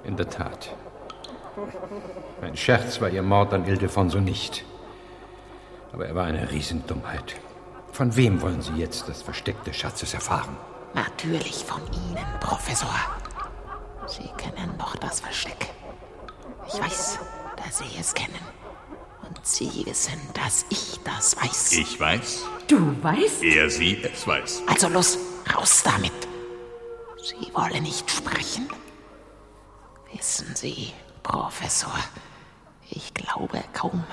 In 0.03 0.17
der 0.17 0.29
Tat. 0.29 0.75
Ein 2.41 2.57
Scherz 2.57 2.99
war 2.99 3.09
Ihr 3.09 3.21
Mord 3.21 3.53
an 3.53 3.67
Ildefonso 3.67 4.19
nicht. 4.19 4.65
Aber 5.91 6.07
er 6.07 6.15
war 6.15 6.25
eine 6.25 6.51
Riesendummheit. 6.51 7.35
Von 7.91 8.15
wem 8.15 8.41
wollen 8.41 8.61
Sie 8.61 8.73
jetzt 8.73 9.07
das 9.07 9.21
Versteck 9.21 9.63
des 9.65 9.77
Schatzes 9.77 10.15
erfahren? 10.15 10.57
Natürlich 10.95 11.63
von 11.63 11.81
Ihnen, 12.09 12.25
Professor. 12.39 12.95
Sie 14.07 14.27
kennen 14.37 14.73
doch 14.79 14.95
das 14.95 15.19
Versteck. 15.19 15.69
Ich 16.67 16.79
weiß, 16.79 17.19
dass 17.55 17.77
Sie 17.77 17.99
es 17.99 18.13
kennen. 18.15 18.39
Und 19.27 19.45
Sie 19.45 19.85
wissen, 19.85 20.19
dass 20.33 20.65
ich 20.69 20.99
das 21.03 21.37
weiß. 21.37 21.73
Ich 21.73 21.99
weiß. 21.99 22.43
Du 22.67 23.01
weißt? 23.01 23.43
Er, 23.43 23.69
sie, 23.69 24.01
es 24.03 24.27
weiß. 24.27 24.63
Also 24.67 24.89
los, 24.89 25.17
raus 25.53 25.81
damit. 25.83 26.11
Sie 27.21 27.53
wollen 27.53 27.83
nicht 27.83 28.09
sprechen? 28.09 28.67
Wissen 30.11 30.55
Sie, 30.55 30.93
Professor, 31.23 31.93
ich 32.89 33.13
glaube 33.13 33.63
kaum, 33.73 34.03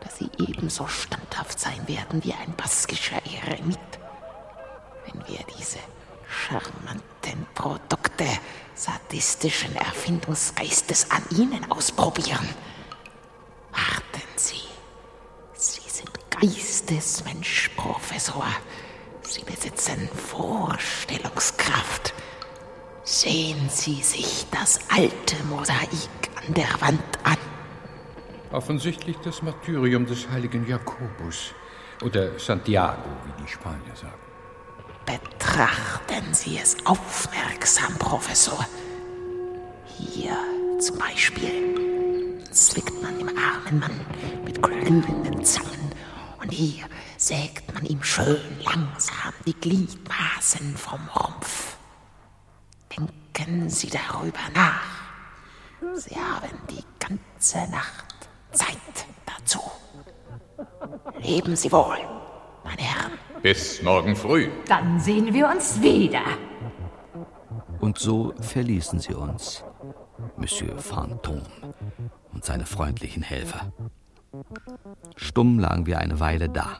dass 0.00 0.18
Sie 0.18 0.30
ebenso 0.38 0.86
standhaft 0.86 1.60
sein 1.60 1.86
werden 1.86 2.24
wie 2.24 2.32
ein 2.32 2.54
baskischer 2.56 3.20
Eremit. 3.26 3.78
Wenn 5.06 5.26
wir 5.28 5.40
diese 5.58 5.78
charmanten 6.28 7.46
Produkte 7.54 8.26
sadistischen 8.74 9.76
Erfindungsgeistes 9.76 11.10
an 11.10 11.22
Ihnen 11.30 11.70
ausprobieren. 11.70 12.48
Warten 13.74 14.28
Sie. 14.36 14.62
Sie 15.52 15.88
sind 15.88 16.10
Geistesmensch, 16.30 17.70
Professor. 17.76 18.46
Sie 19.22 19.42
besitzen 19.42 20.08
Vorstellungskraft. 20.14 22.14
Sehen 23.02 23.68
Sie 23.68 24.02
sich 24.02 24.46
das 24.50 24.80
alte 24.90 25.42
Mosaik 25.44 26.08
an 26.46 26.54
der 26.54 26.80
Wand 26.80 27.00
an. 27.24 27.36
Offensichtlich 28.52 29.16
das 29.24 29.42
Martyrium 29.42 30.06
des 30.06 30.28
heiligen 30.28 30.66
Jakobus. 30.66 31.52
Oder 32.02 32.38
Santiago, 32.38 33.08
wie 33.24 33.42
die 33.42 33.48
Spanier 33.48 33.94
sagen. 33.94 34.14
Betrachten 35.06 36.32
Sie 36.32 36.58
es 36.58 36.76
aufmerksam, 36.86 37.94
Professor. 37.98 38.66
Hier 39.86 40.36
zum 40.80 40.98
Beispiel 40.98 41.83
zwickt 42.54 43.02
man 43.02 43.18
dem 43.18 43.30
armen 43.36 43.80
Mann 43.80 44.00
mit 44.44 44.62
glühenden 44.62 45.44
Zangen 45.44 45.90
und 46.40 46.50
hier 46.50 46.84
sägt 47.16 47.74
man 47.74 47.84
ihm 47.84 48.02
schön 48.02 48.40
langsam 48.64 49.32
die 49.44 49.54
Gliedmaßen 49.54 50.76
vom 50.76 51.00
Rumpf. 51.14 51.76
Denken 52.96 53.68
Sie 53.68 53.90
darüber 53.90 54.38
nach. 54.54 55.04
Sie 55.94 56.14
haben 56.14 56.56
die 56.70 56.84
ganze 57.00 57.58
Nacht 57.70 58.28
Zeit 58.52 59.06
dazu. 59.26 59.60
Leben 61.20 61.56
Sie 61.56 61.72
wohl, 61.72 61.98
meine 62.62 62.82
Herren. 62.82 63.12
Bis 63.42 63.82
morgen 63.82 64.14
früh. 64.14 64.48
Dann 64.68 65.00
sehen 65.00 65.34
wir 65.34 65.48
uns 65.48 65.80
wieder. 65.82 66.22
Und 67.80 67.98
so 67.98 68.32
verließen 68.40 69.00
sie 69.00 69.12
uns, 69.12 69.64
Monsieur 70.36 70.78
Fantôme 70.78 71.42
und 72.34 72.44
seine 72.44 72.66
freundlichen 72.66 73.22
Helfer. 73.22 73.72
Stumm 75.16 75.58
lagen 75.58 75.86
wir 75.86 75.98
eine 75.98 76.18
Weile 76.18 76.48
da. 76.48 76.78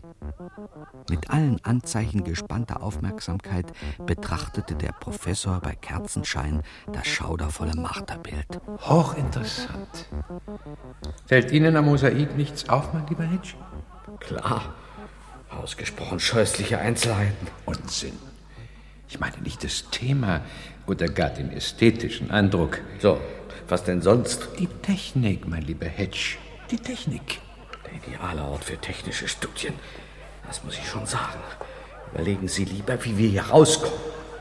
Mit 1.09 1.31
allen 1.31 1.65
Anzeichen 1.65 2.25
gespannter 2.25 2.83
Aufmerksamkeit 2.83 3.67
betrachtete 4.07 4.75
der 4.75 4.93
Professor 4.93 5.61
bei 5.61 5.75
Kerzenschein 5.75 6.63
das 6.93 7.07
schaudervolle 7.07 7.77
Marterbild. 7.77 8.47
Hochinteressant. 8.81 10.09
Fällt 11.27 11.53
Ihnen 11.53 11.77
am 11.77 11.85
Mosaik 11.85 12.37
nichts 12.37 12.69
auf, 12.69 12.93
mein 12.93 13.07
lieber 13.07 13.25
Hedge? 13.25 13.55
Klar. 14.21 14.75
Ausgesprochen 15.51 16.19
scheußliche 16.19 16.79
Einzelheiten. 16.79 17.47
Unsinn. 17.65 18.19
Ich 19.09 19.21
meine 19.21 19.39
nicht 19.39 19.63
das 19.63 19.91
Thema 19.91 20.41
oder 20.87 21.07
gar 21.09 21.31
den 21.31 21.53
ästhetischen 21.53 22.33
Eindruck. 22.33 22.81
So, 22.99 23.21
was 23.69 23.85
denn 23.85 24.03
sonst? 24.03 24.49
Die 24.59 24.67
Technik, 24.67 25.47
mein 25.49 25.63
lieber 25.63 25.87
Hedge. 25.87 26.37
Die 26.71 26.79
Technik. 26.79 27.41
Der 27.85 28.15
ideale 28.15 28.43
Ort 28.43 28.65
für 28.65 28.77
technische 28.77 29.29
Studien. 29.29 29.75
Das 30.47 30.65
muss 30.65 30.75
ich 30.75 30.87
schon 30.87 31.07
sagen. 31.07 31.41
Überlegen 32.13 32.49
Sie 32.49 32.65
lieber, 32.65 33.03
wie 33.05 33.17
wir 33.17 33.29
hier 33.29 33.43
rauskommen. 33.45 33.95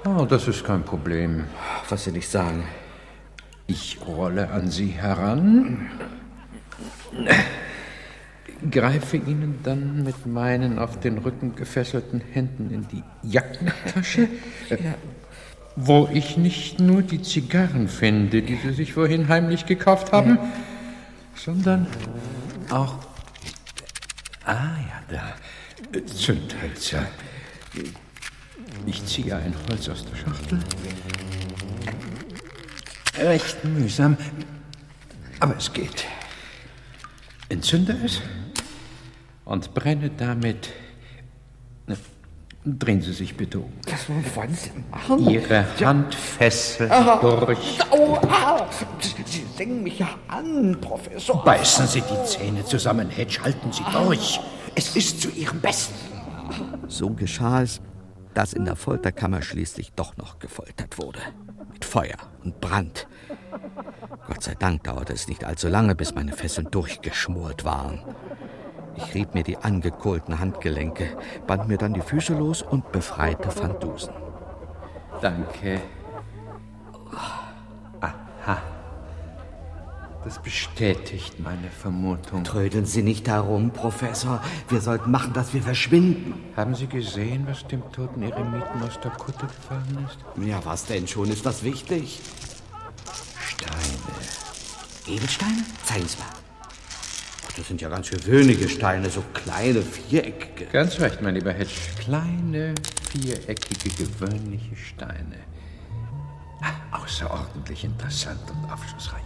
Oh, 0.05 0.25
das 0.25 0.47
ist 0.47 0.63
kein 0.65 0.83
Problem. 0.83 1.45
Was 1.89 2.03
Sie 2.03 2.11
nicht 2.11 2.29
sagen. 2.29 2.67
Ich 3.67 3.99
rolle 4.05 4.49
an 4.49 4.69
Sie 4.69 4.87
heran, 4.89 5.89
greife 8.69 9.17
Ihnen 9.17 9.59
dann 9.63 10.03
mit 10.03 10.25
meinen 10.25 10.79
auf 10.79 10.99
den 10.99 11.17
Rücken 11.17 11.55
gefesselten 11.55 12.19
Händen 12.19 12.71
in 12.71 12.87
die 12.87 13.03
Jackentasche, 13.23 14.27
äh, 14.69 14.77
wo 15.75 16.09
ich 16.11 16.37
nicht 16.37 16.79
nur 16.79 17.01
die 17.01 17.21
Zigarren 17.21 17.87
finde, 17.87 18.41
die 18.41 18.55
Sie 18.55 18.73
sich 18.73 18.93
vorhin 18.93 19.27
heimlich 19.27 19.65
gekauft 19.65 20.11
haben, 20.11 20.37
sondern 21.35 21.87
auch. 22.69 22.95
Ah 24.45 24.77
ja, 24.77 25.03
da. 25.09 25.33
Zündhölzer. 26.05 27.05
Ich 28.85 29.05
ziehe 29.05 29.35
ein 29.35 29.53
Holz 29.69 29.89
aus 29.89 30.05
der 30.05 30.15
Schachtel. 30.15 30.59
Recht 33.17 33.63
mühsam, 33.63 34.17
aber 35.39 35.55
es 35.57 35.71
geht. 35.71 36.05
Entzünde 37.49 37.95
es 38.03 38.21
und 39.45 39.73
brenne 39.73 40.09
damit. 40.09 40.71
Drehen 42.65 43.01
Sie 43.01 43.11
sich 43.11 43.35
bitte 43.35 43.59
um. 43.59 43.73
Was 43.89 44.07
wollen 44.35 44.53
Sie 44.53 44.71
machen? 44.89 45.29
Ihre 45.29 45.65
Handfessel 45.85 46.89
Ah, 46.89 47.17
durch. 47.19 47.77
Au, 47.91 48.15
ah, 48.29 48.65
Sie 48.99 49.43
senken 49.57 49.83
mich 49.83 49.99
ja 49.99 50.07
an, 50.29 50.77
Professor. 50.79 51.43
Beißen 51.43 51.87
Sie 51.87 52.01
die 52.01 52.25
Zähne 52.25 52.63
zusammen, 52.63 53.09
Hedge, 53.09 53.39
halten 53.43 53.69
Sie 53.71 53.83
durch. 53.91 54.39
Es 54.75 54.95
ist 54.95 55.21
zu 55.21 55.29
Ihrem 55.29 55.59
Besten. 55.59 55.93
So 56.87 57.09
geschah 57.09 57.63
es, 57.63 57.81
dass 58.33 58.53
in 58.53 58.63
der 58.63 58.77
Folterkammer 58.77 59.41
schließlich 59.41 59.91
doch 59.93 60.15
noch 60.15 60.39
gefoltert 60.39 60.97
wurde. 60.97 61.19
Mit 61.73 61.83
Feuer 61.83 62.17
und 62.45 62.61
Brand. 62.61 63.07
Gott 64.27 64.41
sei 64.41 64.55
Dank 64.55 64.85
dauerte 64.85 65.11
es 65.11 65.27
nicht 65.27 65.43
allzu 65.43 65.67
lange, 65.67 65.95
bis 65.95 66.15
meine 66.15 66.31
Fesseln 66.31 66.69
durchgeschmort 66.71 67.65
waren. 67.65 67.99
Ich 68.95 69.13
rieb 69.13 69.33
mir 69.33 69.43
die 69.43 69.57
angekohlten 69.57 70.39
Handgelenke, 70.39 71.17
band 71.47 71.67
mir 71.67 71.77
dann 71.77 71.93
die 71.93 72.01
Füße 72.01 72.33
los 72.33 72.61
und 72.61 72.91
befreite 72.91 73.49
Van 73.55 73.79
Dusen. 73.79 74.13
Danke. 75.21 75.81
Aha. 78.45 78.61
Das 80.23 80.41
bestätigt 80.41 81.39
meine 81.39 81.69
Vermutung. 81.69 82.43
Trödeln 82.43 82.85
Sie 82.85 83.03
nicht 83.03 83.27
herum, 83.27 83.71
Professor. 83.71 84.41
Wir 84.69 84.79
sollten 84.79 85.11
machen, 85.11 85.33
dass 85.33 85.53
wir 85.53 85.61
verschwinden. 85.61 86.33
Haben 86.55 86.75
Sie 86.75 86.87
gesehen, 86.87 87.45
was 87.47 87.67
dem 87.67 87.81
toten 87.91 88.21
Eremiten 88.21 88.83
aus 88.85 88.99
der 89.01 89.11
Kutte 89.11 89.47
gefallen 89.47 90.07
ist? 90.07 90.17
Ja, 90.45 90.63
was 90.63 90.85
denn 90.85 91.07
schon? 91.07 91.29
Ist 91.29 91.45
das 91.45 91.63
wichtig? 91.63 92.21
Steine. 93.47 93.73
Edelsteine? 95.07 95.63
Zeigen 95.83 96.07
Sie 96.07 96.17
mal. 96.19 96.42
Das 97.55 97.67
sind 97.67 97.81
ja 97.81 97.89
ganz 97.89 98.09
gewöhnliche 98.09 98.67
Steine, 98.67 99.09
so 99.09 99.23
kleine, 99.33 99.83
viereckige. 99.83 100.65
Ganz 100.71 100.99
recht, 100.99 101.21
mein 101.21 101.35
lieber 101.35 101.53
Hedge. 101.53 101.71
Kleine, 101.99 102.73
viereckige, 103.11 103.89
gewöhnliche 103.95 104.75
Steine. 104.75 105.37
Außerordentlich 106.91 107.83
interessant 107.83 108.39
und 108.49 108.71
aufschlussreich. 108.71 109.21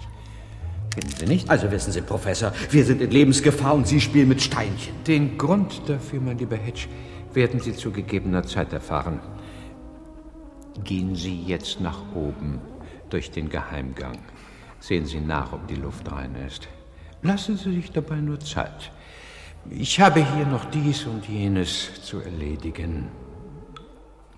Finden 0.93 1.15
Sie 1.15 1.25
nicht? 1.25 1.49
Also 1.49 1.71
wissen 1.71 1.91
Sie, 1.93 2.01
Professor, 2.01 2.51
wir 2.71 2.83
sind 2.83 3.01
in 3.01 3.11
Lebensgefahr 3.11 3.75
und 3.75 3.87
Sie 3.87 4.01
spielen 4.01 4.27
mit 4.27 4.41
Steinchen. 4.41 5.03
Den 5.05 5.37
Grund 5.37 5.81
dafür, 5.87 6.19
mein 6.19 6.37
lieber 6.37 6.57
Hedge, 6.57 6.87
werden 7.33 7.59
Sie 7.59 7.75
zu 7.75 7.91
gegebener 7.91 8.43
Zeit 8.43 8.73
erfahren. 8.73 9.19
Gehen 10.83 11.15
Sie 11.15 11.43
jetzt 11.43 11.79
nach 11.79 12.01
oben 12.13 12.59
durch 13.09 13.31
den 13.31 13.47
Geheimgang. 13.49 14.17
Sehen 14.79 15.05
Sie 15.05 15.19
nach, 15.19 15.53
ob 15.53 15.67
die 15.67 15.75
Luft 15.75 16.11
rein 16.11 16.35
ist. 16.47 16.67
Lassen 17.21 17.57
Sie 17.57 17.73
sich 17.73 17.91
dabei 17.91 18.17
nur 18.17 18.39
Zeit. 18.39 18.91
Ich 19.69 19.99
habe 19.99 20.25
hier 20.35 20.45
noch 20.45 20.65
dies 20.65 21.05
und 21.05 21.27
jenes 21.27 22.01
zu 22.01 22.19
erledigen. 22.19 23.09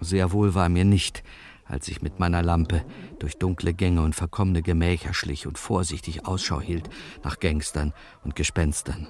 Sehr 0.01 0.31
wohl 0.31 0.55
war 0.55 0.69
mir 0.69 0.85
nicht, 0.85 1.23
als 1.65 1.87
ich 1.87 2.01
mit 2.01 2.19
meiner 2.19 2.41
Lampe 2.41 2.83
durch 3.19 3.37
dunkle 3.37 3.73
Gänge 3.73 4.01
und 4.01 4.15
verkommene 4.15 4.61
Gemächer 4.61 5.13
schlich 5.13 5.45
und 5.45 5.57
vorsichtig 5.57 6.25
Ausschau 6.25 6.61
hielt 6.61 6.89
nach 7.23 7.39
Gangstern 7.39 7.93
und 8.23 8.35
Gespenstern. 8.35 9.07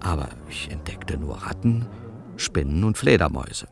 Aber 0.00 0.28
ich 0.48 0.70
entdeckte 0.70 1.18
nur 1.18 1.38
Ratten, 1.38 1.86
Spinnen 2.36 2.84
und 2.84 2.96
Fledermäuse. 2.96 3.68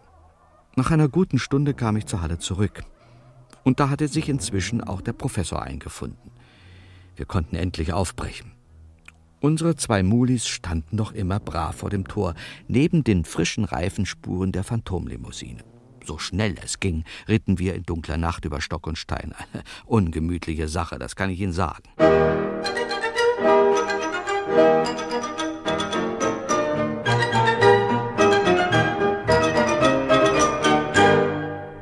Nach 0.77 0.91
einer 0.91 1.09
guten 1.09 1.39
Stunde 1.39 1.75
kam 1.75 1.97
ich 1.97 2.07
zur 2.07 2.21
Halle 2.21 2.39
zurück. 2.39 2.83
Und 3.65 3.81
da 3.81 3.91
hatte 3.91 4.09
sich 4.09 4.29
inzwischen 4.29 4.83
auch 4.83 5.01
der 5.01 5.13
Professor 5.13 5.63
eingefunden. 5.63 6.33
Wir 7.17 7.27
konnten 7.27 7.57
endlich 7.57 7.93
aufbrechen. 7.93 8.58
Unsere 9.41 9.77
zwei 9.77 10.03
Mulis 10.03 10.49
standen 10.49 10.97
noch 10.97 11.13
immer 11.13 11.39
brav 11.39 11.77
vor 11.77 11.91
dem 11.91 12.09
Tor, 12.09 12.35
neben 12.67 13.05
den 13.05 13.25
frischen 13.25 13.65
Reifenspuren 13.65 14.51
der 14.51 14.65
Phantomlimousine. 14.65 15.63
So 16.05 16.19
schnell 16.19 16.57
es 16.65 16.81
ging, 16.81 17.05
ritten 17.29 17.61
wir 17.61 17.75
in 17.75 17.85
dunkler 17.85 18.17
Nacht 18.17 18.45
über 18.45 18.61
Stock 18.61 18.87
und 18.89 18.99
Stein. 18.99 19.33
Eine 19.33 19.63
ungemütliche 19.87 20.67
Sache, 20.67 20.99
das 20.99 21.15
kann 21.15 21.31
ich 21.31 21.41
Ihnen 21.41 21.53
sagen. 21.53 21.85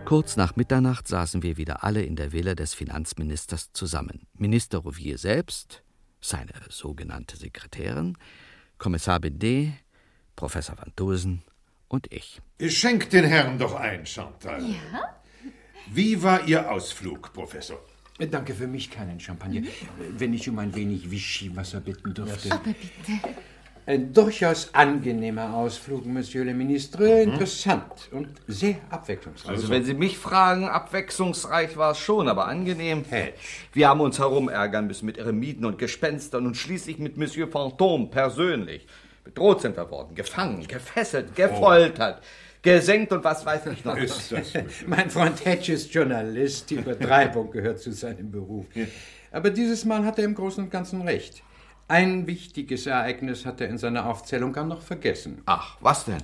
Kurz 0.04 0.36
nach 0.36 0.56
Mitternacht 0.56 1.08
saßen 1.08 1.42
wir 1.42 1.56
wieder 1.56 1.84
alle 1.84 2.02
in 2.02 2.16
der 2.16 2.32
Villa 2.32 2.54
des 2.54 2.74
Finanzministers 2.74 3.72
zusammen. 3.72 4.26
Minister 4.34 4.78
Rouvier 4.78 5.18
selbst, 5.18 5.82
seine 6.26 6.52
sogenannte 6.68 7.36
Sekretärin, 7.36 8.16
Kommissar 8.78 9.20
Bidet, 9.20 9.72
Professor 10.34 10.76
Van 10.76 10.92
Dusen 10.96 11.42
und 11.88 12.12
ich. 12.12 12.40
Schenkt 12.68 13.12
den 13.12 13.24
Herrn 13.24 13.58
doch 13.58 13.74
ein, 13.74 14.04
Chantal. 14.06 14.62
Ja? 14.62 15.22
Wie 15.92 16.22
war 16.22 16.46
Ihr 16.46 16.70
Ausflug, 16.70 17.32
Professor? 17.32 17.78
Danke 18.18 18.54
für 18.54 18.66
mich 18.66 18.90
keinen 18.90 19.20
Champagner. 19.20 19.62
Wenn 20.18 20.32
ich 20.32 20.48
um 20.48 20.58
ein 20.58 20.74
wenig 20.74 21.10
Vichy-Wasser 21.10 21.80
bitten 21.80 22.14
dürfte. 22.14 22.50
Aber 22.50 22.64
bitte. 22.64 23.36
Ein 23.88 24.12
durchaus 24.12 24.74
angenehmer 24.74 25.54
Ausflug, 25.54 26.06
Monsieur 26.06 26.44
le 26.44 26.54
Ministre. 26.54 27.22
Interessant 27.22 28.08
und 28.10 28.28
sehr 28.48 28.74
abwechslungsreich. 28.90 29.52
Also, 29.52 29.68
wenn 29.68 29.84
Sie 29.84 29.94
mich 29.94 30.18
fragen, 30.18 30.68
abwechslungsreich 30.68 31.76
war 31.76 31.92
es 31.92 31.98
schon, 31.98 32.28
aber 32.28 32.48
angenehm. 32.48 33.04
Hedge. 33.08 33.34
Wir 33.72 33.88
haben 33.88 34.00
uns 34.00 34.18
herumärgern 34.18 34.88
müssen 34.88 35.06
mit 35.06 35.18
Eremiten 35.18 35.64
und 35.64 35.78
Gespenstern 35.78 36.46
und 36.46 36.56
schließlich 36.56 36.98
mit 36.98 37.16
Monsieur 37.16 37.46
Fantôme 37.46 38.10
persönlich. 38.10 38.88
Bedroht 39.22 39.60
sind 39.60 39.76
wir 39.76 39.88
worden, 39.88 40.16
gefangen, 40.16 40.66
gefesselt, 40.66 41.36
gefoltert. 41.36 42.22
gesenkt 42.62 43.12
und 43.12 43.22
was 43.22 43.46
weiß 43.46 43.66
ich 43.66 43.84
noch. 43.84 43.96
Ist 43.96 44.32
das 44.32 44.52
mein 44.88 45.10
Freund 45.10 45.44
Hedge 45.44 45.74
ist 45.74 45.94
Journalist. 45.94 46.68
Die 46.70 46.74
Übertreibung 46.74 47.52
gehört 47.52 47.78
zu 47.78 47.92
seinem 47.92 48.32
Beruf. 48.32 48.66
Aber 49.30 49.50
dieses 49.50 49.84
Mal 49.84 50.04
hat 50.04 50.18
er 50.18 50.24
im 50.24 50.34
Großen 50.34 50.64
und 50.64 50.70
Ganzen 50.70 51.02
recht. 51.02 51.44
Ein 51.88 52.26
wichtiges 52.26 52.86
Ereignis 52.86 53.46
hat 53.46 53.60
er 53.60 53.68
in 53.68 53.78
seiner 53.78 54.06
Aufzählung 54.06 54.52
gar 54.52 54.64
noch 54.64 54.82
vergessen. 54.82 55.42
Ach, 55.46 55.76
was 55.80 56.04
denn? 56.04 56.18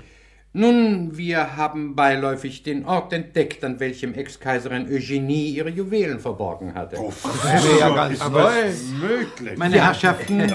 Nun, 0.55 1.17
wir 1.17 1.57
haben 1.57 1.95
beiläufig 1.95 2.63
den 2.63 2.85
Ort 2.85 3.13
entdeckt, 3.13 3.65
an 3.65 3.81
welchem 3.81 4.13
Ex-Kaiserin 4.13 4.87
Eugenie 4.93 5.51
ihre 5.51 5.71
Juwelen 5.71 6.19
verborgen 6.21 6.75
hatte. 6.75 6.97
Oh, 6.99 7.13
das 7.23 7.65
ist 7.65 7.81
ja 7.81 7.89
ganz 7.95 8.29
neu. 8.29 8.53
Möglich. 9.01 9.57
Meine 9.57 9.77
Ja. 9.77 9.87
Herrschaften, 9.87 10.53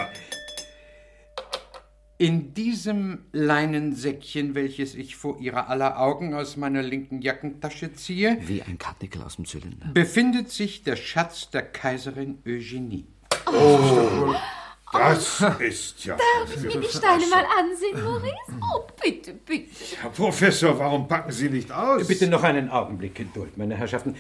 in 2.20 2.54
diesem 2.54 3.26
Leinensäckchen, 3.32 4.56
welches 4.56 4.94
ich 4.96 5.16
vor 5.16 5.40
Ihrer 5.40 5.70
aller 5.70 6.00
Augen 6.00 6.34
aus 6.34 6.58
meiner 6.58 6.82
linken 6.82 7.22
Jackentasche 7.22 7.94
ziehe, 7.94 8.38
Wie 8.42 8.64
ein 8.64 8.78
Karnickel 8.80 9.22
aus 9.22 9.36
dem 9.36 9.46
Zylinder. 9.46 9.88
befindet 9.94 10.50
sich 10.52 10.84
der 10.84 10.96
Schatz 10.96 11.50
der 11.52 11.62
Kaiserin 11.62 12.40
Eugenie. 12.46 13.06
Oh, 13.46 14.34
das 14.92 15.42
ist 15.60 16.06
ja. 16.06 16.16
Darf 16.16 16.56
ich 16.56 16.64
mir 16.64 16.82
die 16.82 16.88
Steine 16.88 17.28
mal 17.28 17.46
ansehen, 17.60 18.04
Maurice? 18.04 18.34
Oh, 18.62 18.88
bitte, 19.04 19.34
bitte. 19.34 19.70
Herr 20.02 20.10
Professor, 20.10 20.78
warum 20.80 21.08
packen 21.08 21.32
Sie 21.32 21.50
nicht 21.50 21.72
aus? 21.72 22.08
Bitte 22.08 22.28
noch 22.28 22.44
einen 22.44 22.70
Augenblick 22.70 23.16
Geduld, 23.16 23.58
meine 23.58 23.76
Herrschaften. 23.76 24.16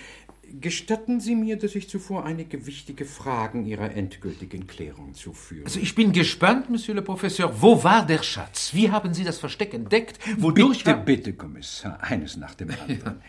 Gestatten 0.61 1.19
Sie 1.19 1.35
mir, 1.35 1.57
dass 1.57 1.75
ich 1.75 1.89
zuvor 1.89 2.25
einige 2.25 2.65
wichtige 2.65 3.03
Fragen 3.03 3.65
Ihrer 3.65 3.91
endgültigen 3.91 4.65
Klärung 4.65 5.13
zuführe. 5.13 5.65
Also 5.65 5.79
ich 5.81 5.93
bin 5.93 6.13
gespannt, 6.13 6.69
Monsieur 6.69 6.95
le 6.95 7.01
Professeur. 7.01 7.61
Wo 7.61 7.83
war 7.83 8.05
der 8.05 8.23
Schatz? 8.23 8.73
Wie 8.73 8.89
haben 8.89 9.13
Sie 9.13 9.25
das 9.25 9.39
Versteck 9.39 9.73
entdeckt? 9.73 10.19
Wodurch 10.37 10.85
bitte, 10.85 10.97
bitte, 10.97 11.33
Kommissar, 11.33 12.01
eines 12.01 12.37
nach 12.37 12.55
dem 12.55 12.69
anderen. 12.87 13.21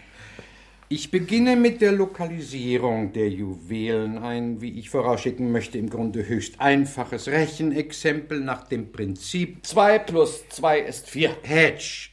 Ich 0.91 1.11
beginne 1.11 1.55
mit 1.55 1.83
der 1.83 1.93
Lokalisierung 1.93 3.13
der 3.13 3.29
Juwelen. 3.29 4.17
Ein, 4.17 4.63
wie 4.63 4.79
ich 4.79 4.89
vorausschicken 4.89 5.53
möchte, 5.53 5.77
im 5.77 5.91
Grunde 5.91 6.27
höchst 6.27 6.63
einfaches 6.63 7.29
Rechenexempel 7.29 8.41
nach 8.41 8.67
dem 8.67 8.91
Prinzip 8.91 9.67
2 9.67 9.99
plus 9.99 10.49
2 10.49 10.79
ist 10.79 11.11
4. 11.11 11.37
Hedge. 11.43 12.09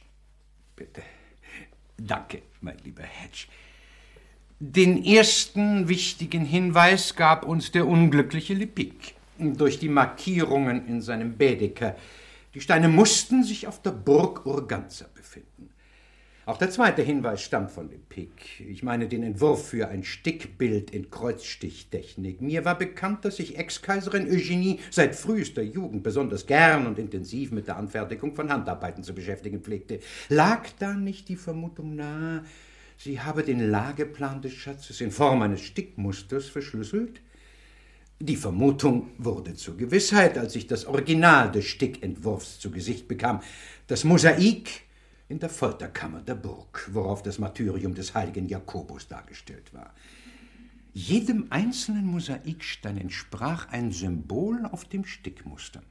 Bitte. 0.76 1.00
Danke, 1.96 2.42
mein 2.60 2.76
lieber 2.84 3.02
Hedge. 3.02 3.46
Den 4.58 5.02
ersten 5.02 5.88
wichtigen 5.88 6.44
Hinweis 6.44 7.16
gab 7.16 7.46
uns 7.46 7.72
der 7.72 7.86
unglückliche 7.86 8.52
Lepic 8.52 9.14
durch 9.38 9.78
die 9.78 9.88
Markierungen 9.88 10.86
in 10.86 11.00
seinem 11.00 11.38
Baedeker. 11.38 11.96
Die 12.52 12.60
Steine 12.60 12.88
mussten 12.88 13.42
sich 13.42 13.66
auf 13.66 13.80
der 13.80 13.92
Burg 13.92 14.44
Urganza. 14.44 15.06
Auch 16.46 16.58
der 16.58 16.70
zweite 16.70 17.02
Hinweis 17.02 17.42
stammt 17.42 17.72
von 17.72 17.90
Lepic. 17.90 18.30
Ich 18.60 18.84
meine 18.84 19.08
den 19.08 19.24
Entwurf 19.24 19.66
für 19.66 19.88
ein 19.88 20.04
Stickbild 20.04 20.92
in 20.92 21.10
Kreuzstichtechnik. 21.10 22.40
Mir 22.40 22.64
war 22.64 22.78
bekannt, 22.78 23.24
dass 23.24 23.38
sich 23.38 23.58
Ex-Kaiserin 23.58 24.30
Eugenie 24.30 24.78
seit 24.92 25.16
frühester 25.16 25.62
Jugend 25.62 26.04
besonders 26.04 26.46
gern 26.46 26.86
und 26.86 27.00
intensiv 27.00 27.50
mit 27.50 27.66
der 27.66 27.76
Anfertigung 27.76 28.36
von 28.36 28.48
Handarbeiten 28.48 29.02
zu 29.02 29.12
beschäftigen 29.12 29.60
pflegte. 29.60 29.98
Lag 30.28 30.68
da 30.78 30.94
nicht 30.94 31.28
die 31.28 31.34
Vermutung 31.34 31.96
nahe, 31.96 32.44
sie 32.96 33.20
habe 33.20 33.42
den 33.42 33.68
Lageplan 33.68 34.40
des 34.40 34.52
Schatzes 34.52 35.00
in 35.00 35.10
Form 35.10 35.42
eines 35.42 35.62
Stickmusters 35.62 36.46
verschlüsselt? 36.46 37.22
Die 38.20 38.36
Vermutung 38.36 39.10
wurde 39.18 39.54
zur 39.54 39.76
Gewissheit, 39.76 40.38
als 40.38 40.54
ich 40.54 40.68
das 40.68 40.86
Original 40.86 41.50
des 41.50 41.64
Stickentwurfs 41.64 42.60
zu 42.60 42.70
Gesicht 42.70 43.08
bekam. 43.08 43.40
Das 43.88 44.04
Mosaik 44.04 44.85
in 45.28 45.38
der 45.38 45.50
Folterkammer 45.50 46.20
der 46.20 46.36
Burg, 46.36 46.88
worauf 46.92 47.22
das 47.22 47.38
Martyrium 47.38 47.94
des 47.94 48.14
heiligen 48.14 48.48
Jakobus 48.48 49.08
dargestellt 49.08 49.74
war. 49.74 49.92
Jedem 50.92 51.48
einzelnen 51.50 52.06
Mosaikstein 52.06 52.96
entsprach 52.96 53.68
ein 53.68 53.92
Symbol 53.92 54.64
auf 54.64 54.84
dem 54.84 55.04
Stickmuster. 55.04 55.82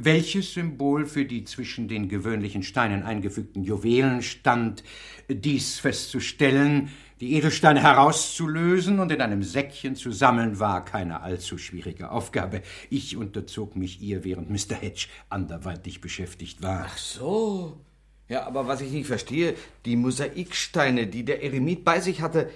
Welches 0.00 0.54
Symbol 0.54 1.06
für 1.06 1.24
die 1.24 1.44
zwischen 1.44 1.88
den 1.88 2.08
gewöhnlichen 2.08 2.62
Steinen 2.62 3.02
eingefügten 3.02 3.64
Juwelen 3.64 4.22
stand, 4.22 4.84
dies 5.28 5.80
festzustellen, 5.80 6.90
die 7.20 7.34
Edelsteine 7.34 7.82
herauszulösen 7.82 9.00
und 9.00 9.10
in 9.10 9.20
einem 9.20 9.42
Säckchen 9.42 9.96
zu 9.96 10.12
sammeln, 10.12 10.60
war 10.60 10.84
keine 10.84 11.20
allzu 11.20 11.58
schwierige 11.58 12.12
Aufgabe. 12.12 12.62
Ich 12.90 13.16
unterzog 13.16 13.74
mich 13.74 14.00
ihr, 14.00 14.22
während 14.22 14.50
Mr. 14.50 14.76
Hedge 14.76 15.08
anderweitig 15.28 16.00
beschäftigt 16.00 16.62
war. 16.62 16.86
Ach 16.86 16.96
so. 16.96 17.80
Ja, 18.28 18.46
aber 18.46 18.68
was 18.68 18.80
ich 18.82 18.92
nicht 18.92 19.06
verstehe, 19.06 19.54
die 19.84 19.96
Mosaiksteine, 19.96 21.06
die 21.06 21.24
der 21.24 21.42
Eremit 21.42 21.84
bei 21.84 22.00
sich 22.00 22.20
hatte, 22.20 22.50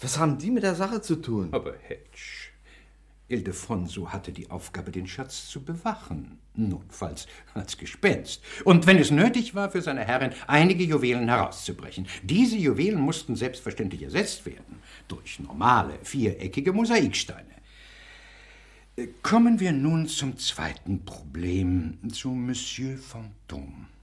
was 0.00 0.18
haben 0.18 0.38
die 0.38 0.50
mit 0.50 0.64
der 0.64 0.74
Sache 0.74 1.00
zu 1.00 1.16
tun? 1.16 1.48
Aber 1.52 1.74
Hedge, 1.86 2.50
Ildefonso 3.28 4.12
hatte 4.12 4.32
die 4.32 4.50
Aufgabe, 4.50 4.90
den 4.90 5.06
Schatz 5.06 5.48
zu 5.48 5.62
bewachen, 5.62 6.38
notfalls 6.54 7.26
als 7.54 7.78
Gespenst. 7.78 8.42
Und 8.64 8.86
wenn 8.86 8.98
es 8.98 9.12
nötig 9.12 9.54
war, 9.54 9.70
für 9.70 9.82
seine 9.82 10.04
Herrin 10.04 10.32
einige 10.46 10.84
Juwelen 10.84 11.28
herauszubrechen. 11.28 12.06
Diese 12.22 12.56
Juwelen 12.56 13.00
mussten 13.00 13.36
selbstverständlich 13.36 14.02
ersetzt 14.02 14.44
werden 14.46 14.82
durch 15.08 15.38
normale, 15.38 15.94
viereckige 16.02 16.72
Mosaiksteine. 16.72 17.54
Äh, 18.96 19.08
Kommen 19.22 19.60
wir 19.60 19.72
nun 19.72 20.08
zum 20.08 20.36
zweiten 20.38 21.04
Problem, 21.04 21.98
zu 22.12 22.30
Monsieur 22.30 22.98
Fantôme. 22.98 23.93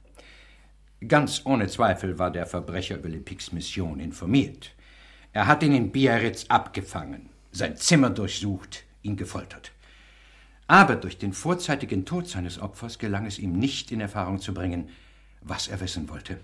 Ganz 1.08 1.41
ohne 1.45 1.68
Zweifel 1.68 2.20
war 2.20 2.30
der 2.30 2.45
Verbrecher 2.45 2.97
über 2.97 3.10
Lepics 3.10 3.52
Mission 3.52 3.99
informiert. 3.99 4.76
Er 5.34 5.47
hat 5.47 5.64
ihn 5.64 5.74
in 5.74 5.91
Biarritz 5.91 6.45
abgefangen, 6.47 7.30
sein 7.52 7.76
Zimmer 7.76 8.12
durchsucht, 8.12 8.84
ihn 9.02 9.18
gefoltert. 9.18 9.72
Aber 10.68 10.95
durch 10.95 11.18
den 11.18 11.34
vorzeitigen 11.34 12.06
Tod 12.06 12.28
seines 12.28 12.60
Opfers 12.60 12.99
gelang 12.99 13.26
es 13.26 13.39
ihm 13.39 13.54
nicht 13.54 13.91
in 13.91 13.99
Erfahrung 13.99 14.39
zu 14.39 14.54
bringen, 14.54 14.89
was 15.41 15.68
er 15.68 15.80
wissen 15.80 16.08
wollte. 16.08 16.39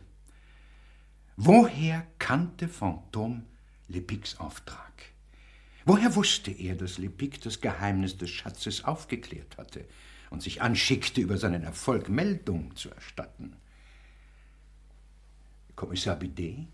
Woher 1.36 2.08
kannte 2.18 2.68
Fantôme 2.68 3.44
Lepics 3.88 4.40
Auftrag? 4.40 5.04
Woher 5.86 6.16
wusste 6.16 6.50
er, 6.50 6.76
dass 6.76 6.98
Lepic 6.98 7.42
das 7.44 7.62
Geheimnis 7.62 8.18
des 8.18 8.32
Schatzes 8.32 8.84
aufgeklärt 8.84 9.58
hatte 9.60 9.86
und 10.32 10.42
sich 10.42 10.64
anschickte, 10.64 11.22
über 11.22 11.38
seinen 11.38 11.64
Erfolg 11.64 12.10
Meldung 12.10 12.76
zu 12.76 12.90
erstatten? 12.90 13.56
Kommissar 15.78 16.16
Bidet? 16.16 16.68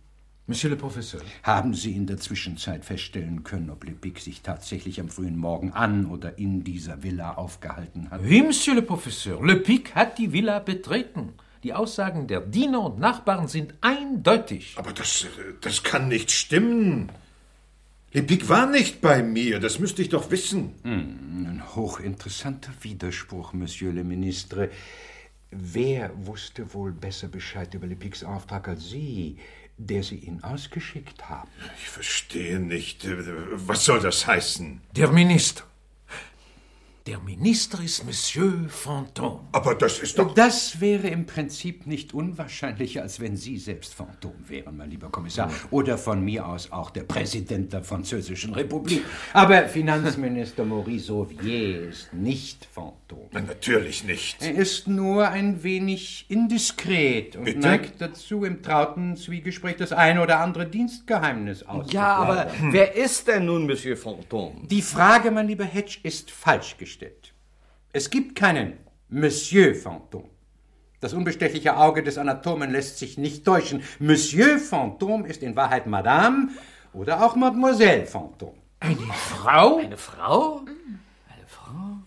Monsieur 0.48 0.70
le 0.70 0.78
Professeur. 0.78 1.22
Haben 1.44 1.74
Sie 1.74 1.92
in 1.92 2.08
der 2.08 2.18
Zwischenzeit 2.18 2.86
feststellen 2.86 3.44
können, 3.44 3.70
ob 3.70 3.84
Lepic 3.84 4.20
sich 4.22 4.42
tatsächlich 4.42 5.00
am 5.02 5.10
frühen 5.10 5.38
Morgen 5.38 5.74
an 5.74 6.06
oder 6.06 6.38
in 6.38 6.64
dieser 6.64 7.04
Villa 7.04 7.34
aufgehalten 7.34 8.10
hat? 8.10 8.22
Oui, 8.24 8.42
Monsieur 8.42 8.76
le 8.76 8.82
Professeur. 8.82 9.46
Le 9.46 9.58
Pic 9.58 9.94
hat 9.94 10.18
die 10.18 10.32
Villa 10.32 10.60
betreten. 10.60 11.34
Die 11.64 11.74
Aussagen 11.74 12.28
der 12.28 12.40
Diener 12.40 12.82
und 12.82 13.00
Nachbarn 13.00 13.50
sind 13.50 13.74
eindeutig. 13.82 14.76
Aber 14.78 14.94
das, 14.94 15.26
äh, 15.26 15.28
das 15.60 15.84
kann 15.84 16.08
nicht 16.08 16.32
stimmen. 16.32 17.10
Lepic 18.14 18.48
war 18.48 18.68
nicht 18.68 19.02
bei 19.02 19.22
mir, 19.22 19.60
das 19.60 19.80
müsste 19.80 20.02
ich 20.02 20.10
doch 20.10 20.32
wissen. 20.32 20.76
Hm, 20.84 21.46
ein 21.46 21.76
hochinteressanter 21.76 22.72
Widerspruch, 22.82 23.52
Monsieur 23.52 23.92
le 23.92 24.06
Ministre. 24.06 24.70
Wer 25.56 26.12
wusste 26.26 26.74
wohl 26.74 26.92
besser 26.92 27.28
Bescheid 27.28 27.74
über 27.74 27.88
Lepics 27.88 28.24
Auftrag 28.24 28.68
als 28.68 28.90
Sie, 28.90 29.38
der 29.78 30.04
Sie 30.04 30.18
ihn 30.18 30.44
ausgeschickt 30.44 31.30
haben? 31.30 31.50
Ich 31.78 31.90
verstehe 31.90 32.60
nicht. 32.60 33.06
Was 33.08 33.86
soll 33.86 34.00
das 34.00 34.26
heißen? 34.26 34.82
Der 34.96 35.10
Minister. 35.10 35.64
Der 37.06 37.20
Minister 37.20 37.84
ist 37.84 38.06
Monsieur 38.06 38.70
Fantôme. 38.70 39.42
Aber 39.52 39.76
das 39.76 40.00
ist 40.00 40.18
doch. 40.18 40.34
Das 40.36 40.80
wäre 40.80 41.10
im 41.10 41.26
Prinzip 41.26 41.86
nicht 41.86 42.14
unwahrscheinlicher, 42.14 43.02
als 43.02 43.20
wenn 43.20 43.36
Sie 43.36 43.58
selbst 43.58 43.94
Phantom 43.94 44.32
wären, 44.48 44.78
mein 44.78 44.90
lieber 44.90 45.10
Kommissar. 45.10 45.52
Oder 45.70 45.98
von 45.98 46.24
mir 46.24 46.48
aus 46.48 46.72
auch 46.72 46.92
der 46.92 47.04
Präsident 47.04 47.74
der 47.74 47.84
Französischen 47.84 48.54
Republik. 48.54 49.04
Aber 49.34 49.68
Finanzminister 49.68 50.64
Maurice 50.64 51.08
Sauvier 51.08 51.90
ist 51.90 52.14
nicht 52.14 52.70
Phantom. 52.72 53.28
Na, 53.34 53.42
natürlich 53.42 54.06
nicht. 54.06 54.42
Er 54.42 54.54
ist 54.54 54.88
nur 54.88 55.28
ein 55.28 55.62
wenig 55.62 56.28
indiskret 56.30 57.36
und 57.36 57.44
Bitte? 57.44 57.60
neigt 57.60 58.00
dazu, 58.00 58.46
im 58.46 58.64
trauten 58.64 59.18
Zwiegespräch 59.18 59.76
das 59.76 59.92
ein 59.92 60.20
oder 60.20 60.40
andere 60.40 60.68
Dienstgeheimnis 60.68 61.64
auszuplaudern. 61.64 61.92
Ja, 61.92 62.16
aber 62.16 62.52
wer 62.72 62.96
ist 62.96 63.28
denn 63.28 63.44
nun 63.48 63.66
Monsieur 63.66 63.98
Fantôme? 63.98 64.66
Die 64.70 64.82
Frage, 64.82 65.32
mein 65.32 65.50
lieber 65.50 65.66
Hedge, 65.66 65.98
ist 66.04 66.32
falsch 66.32 66.78
gestellt. 66.78 66.93
Es 67.92 68.10
gibt 68.10 68.36
keinen 68.36 68.78
Monsieur 69.10 69.76
Fantôme. 69.76 70.30
Das 71.00 71.14
unbestechliche 71.14 71.76
Auge 71.78 72.02
des 72.02 72.18
Anatomen 72.18 72.72
lässt 72.72 72.98
sich 72.98 73.18
nicht 73.18 73.46
täuschen. 73.46 73.84
Monsieur 74.00 74.58
Fantôme 74.58 75.26
ist 75.26 75.44
in 75.44 75.56
Wahrheit 75.56 75.86
Madame 75.86 76.50
oder 76.94 77.24
auch 77.26 77.36
Mademoiselle 77.36 78.06
Fantôme. 78.06 78.56
Eine 78.80 78.96
Frau? 79.14 79.78
Eine 79.78 79.98
Frau? 79.98 80.62
Eine 81.28 81.48
Frau? 81.48 81.98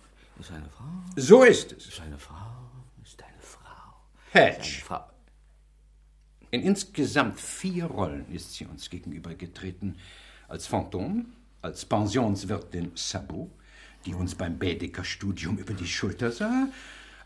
Ist 0.40 0.50
eine 0.50 0.68
Frau? 0.68 0.84
So 1.16 1.42
ist 1.42 1.72
es. 1.72 1.88
Ist 1.88 2.00
eine 2.00 2.18
Frau? 2.18 2.34
Ist 3.02 3.22
eine 3.22 3.40
Frau? 3.40 3.94
Hedge. 4.32 4.82
Frau. 4.84 5.04
In 6.50 6.62
insgesamt 6.62 7.38
vier 7.38 7.84
Rollen 7.86 8.32
ist 8.32 8.54
sie 8.54 8.66
uns 8.66 8.88
gegenübergetreten. 8.88 9.98
Als 10.48 10.66
Phantom, 10.66 11.26
als 11.60 11.84
Pensionswirtin 11.84 12.92
Sabot, 12.94 13.50
die 14.06 14.14
uns 14.14 14.34
beim 14.34 14.58
Baedeker-Studium 14.58 15.58
über 15.58 15.74
die 15.74 15.86
Schulter 15.86 16.30
sah, 16.30 16.68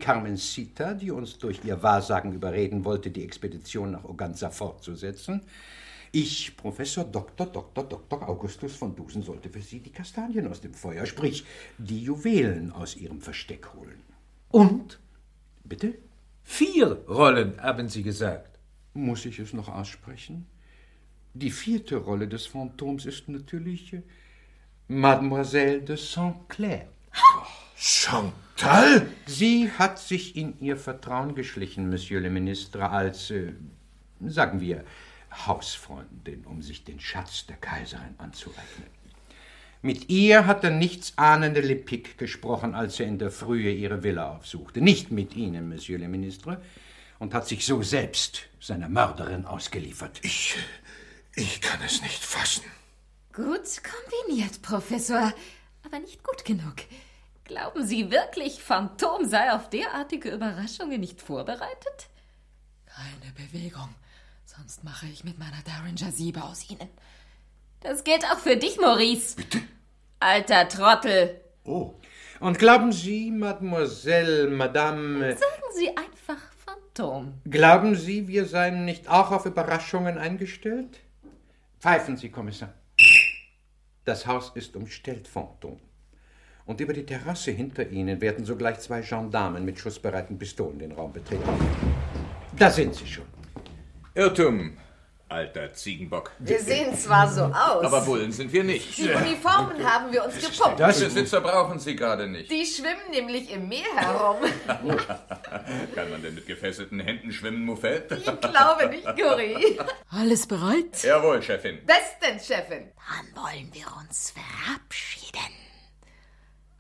Carmencita, 0.01 0.95
die 0.95 1.11
uns 1.11 1.39
durch 1.39 1.61
ihr 1.65 1.83
Wahrsagen 1.83 2.33
überreden 2.33 2.85
wollte, 2.85 3.11
die 3.11 3.23
Expedition 3.23 3.93
nach 3.93 4.05
Oganza 4.05 4.51
fortzusetzen. 4.51 5.43
Ich, 6.11 6.57
Professor 6.57 7.05
Dr. 7.05 7.47
Dr. 7.47 7.85
Dr. 7.85 8.29
Augustus 8.29 8.75
von 8.75 8.97
Dusen, 8.97 9.23
sollte 9.23 9.51
für 9.51 9.61
sie 9.61 9.79
die 9.79 9.93
Kastanien 9.93 10.49
aus 10.49 10.61
dem 10.61 10.75
Feuer, 10.75 11.07
sprich 11.07 11.45
die 11.79 12.03
Juwelen 12.03 12.73
aus 12.73 12.97
ihrem 12.97 13.21
Versteck 13.21 13.75
holen. 13.75 14.03
Und? 14.51 14.99
Bitte? 15.63 15.95
Vier 16.43 17.05
Rollen, 17.07 17.61
haben 17.63 17.89
Sie 17.89 18.03
gesagt. 18.03 18.59
Muss 18.95 19.25
ich 19.25 19.39
es 19.39 19.53
noch 19.53 19.69
aussprechen? 19.69 20.47
Die 21.33 21.53
vierte 21.53 21.97
Rolle 21.97 22.27
des 22.27 22.47
Phantoms 22.47 23.07
ist 23.07 23.29
natürlich 23.29 23.93
äh, 23.93 24.03
Mademoiselle 24.91 25.83
de 25.83 25.95
Saint-Clair. 25.95 26.89
Chantal? 27.77 29.07
Sie 29.25 29.71
hat 29.79 30.01
sich 30.01 30.35
in 30.35 30.59
ihr 30.61 30.77
Vertrauen 30.77 31.37
geschlichen, 31.37 31.89
Monsieur 31.89 32.21
le 32.21 32.29
Ministre, 32.29 32.91
als, 32.91 33.31
äh, 33.31 33.53
sagen 34.21 34.61
wir, 34.61 34.85
Hausfreundin, 35.47 36.45
um 36.45 36.61
sich 36.61 36.83
den 36.83 36.99
Schatz 36.99 37.47
der 37.47 37.57
Kaiserin 37.59 38.17
anzueignen. 38.19 38.89
Mit 39.81 40.11
ihr 40.11 40.47
hat 40.47 40.65
der 40.65 40.73
nichtsahnende 40.73 41.61
Lepic 41.61 42.17
gesprochen, 42.17 42.75
als 42.75 42.99
er 42.99 43.07
in 43.07 43.21
der 43.21 43.31
Frühe 43.31 43.71
ihre 43.71 44.03
Villa 44.03 44.35
aufsuchte. 44.35 44.81
Nicht 44.81 45.13
mit 45.13 45.37
Ihnen, 45.37 45.69
Monsieur 45.69 46.01
le 46.01 46.09
Ministre, 46.09 46.61
und 47.21 47.33
hat 47.33 47.47
sich 47.47 47.65
so 47.65 47.81
selbst 47.83 48.49
seiner 48.59 48.89
Mörderin 48.89 49.47
ausgeliefert. 49.47 50.19
Ich. 50.23 50.57
ich 51.37 51.61
kann 51.61 51.79
es 51.87 52.03
nicht 52.03 52.25
fassen. 52.25 52.65
Gut 53.33 53.81
kombiniert, 53.85 54.61
Professor, 54.61 55.33
aber 55.85 56.01
nicht 56.01 56.25
gut 56.25 56.45
genug. 56.45 56.75
Glauben 57.45 57.87
Sie 57.87 58.11
wirklich, 58.11 58.61
Phantom 58.61 59.25
sei 59.25 59.53
auf 59.53 59.71
derartige 59.71 60.31
Überraschungen 60.31 61.01
nicht 61.01 61.21
vorbereitet? 61.21 62.09
Keine 62.87 63.33
Bewegung, 63.33 63.89
sonst 64.45 64.83
mache 64.83 65.07
ich 65.07 65.23
mit 65.23 65.39
meiner 65.39 65.63
Derringer 65.63 66.11
Siebe 66.11 66.43
aus 66.43 66.69
Ihnen. 66.69 66.89
Das 67.81 68.03
gilt 68.03 68.25
auch 68.25 68.39
für 68.39 68.57
dich, 68.57 68.81
Maurice. 68.81 69.37
Bitte? 69.37 69.61
Alter 70.19 70.69
Trottel. 70.69 71.41
Oh. 71.65 71.95
Und 72.41 72.59
glauben 72.59 72.91
Sie, 72.91 73.31
Mademoiselle, 73.31 74.49
Madame. 74.49 75.37
Sagen 75.37 75.63
Sie 75.75 75.89
einfach 75.97 76.43
Phantom. 76.67 77.41
Glauben 77.45 77.95
Sie, 77.95 78.27
wir 78.27 78.47
seien 78.47 78.85
nicht 78.85 79.09
auch 79.09 79.31
auf 79.31 79.47
Überraschungen 79.47 80.19
eingestellt? 80.19 80.99
Pfeifen 81.79 82.17
Sie, 82.17 82.31
Kommissar. 82.31 82.75
Das 84.11 84.27
Haus 84.27 84.51
ist 84.57 84.75
umstellt, 84.75 85.29
Phantom. 85.29 85.79
Und 86.67 86.81
über 86.81 86.93
die 86.93 87.07
Terrasse 87.07 87.53
hinter 87.53 87.89
Ihnen 87.91 88.21
werden 88.21 88.45
sogleich 88.45 88.81
zwei 88.81 89.03
Gendarmen 89.03 89.65
mit 89.65 89.79
schussbereiten 89.79 90.37
Pistolen 90.37 90.81
den 90.81 90.91
Raum 90.91 91.13
betreten. 91.13 91.49
Da 92.59 92.73
sind 92.73 92.93
Sie 92.97 93.07
schon. 93.07 93.27
Irrtum, 94.17 94.77
alter 95.31 95.73
Ziegenbock. 95.73 96.33
Wir 96.39 96.61
sehen 96.61 96.97
zwar 96.97 97.29
so 97.33 97.45
aus. 97.45 97.85
Aber 97.85 98.01
Bullen 98.03 98.33
sind 98.33 98.53
wir 98.53 98.65
nicht. 98.65 98.99
Die 98.99 99.11
Uniformen 99.11 99.85
haben 99.85 100.13
wir 100.13 100.25
uns 100.25 100.35
gepumpt. 100.35 100.81
Das 100.81 101.01
Besitzer 101.01 101.41
brauchen 101.41 101.79
Sie 101.79 101.97
gerade 101.97 102.27
nicht. 102.27 102.51
Die 102.51 102.67
schwimmen 102.67 103.11
nämlich 103.11 103.51
im 103.51 103.69
Meer 103.69 103.95
herum. 103.97 104.37
Kann 105.95 106.11
man 106.11 106.23
denn 106.23 106.35
mit 106.35 106.47
gefesselten 106.47 107.01
Händen 107.01 107.33
schwimmen, 107.33 107.65
Muffet? 107.65 108.05
Ich 108.11 108.41
glaube 108.41 108.89
nicht, 108.89 109.05
Curie. 109.17 109.79
Alles 110.11 110.47
bereit? 110.47 111.03
Jawohl, 111.03 111.43
Chefin. 111.43 111.79
Bestens, 111.87 112.47
Chefin. 112.47 112.91
Dann 112.97 113.45
wollen 113.45 113.71
wir 113.73 113.87
uns 114.01 114.33
verabschieden. 114.33 115.21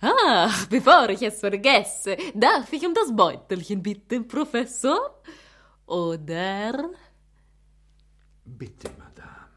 Ach, 0.00 0.66
bevor 0.66 1.10
ich 1.10 1.20
es 1.22 1.40
vergesse, 1.40 2.16
darf 2.34 2.72
ich 2.72 2.86
um 2.86 2.94
das 2.94 3.14
Beutelchen 3.14 3.82
bitten, 3.82 4.26
Professor? 4.26 5.20
Oder? 5.86 6.90
Bitte, 8.58 8.90
Madame. 8.98 9.48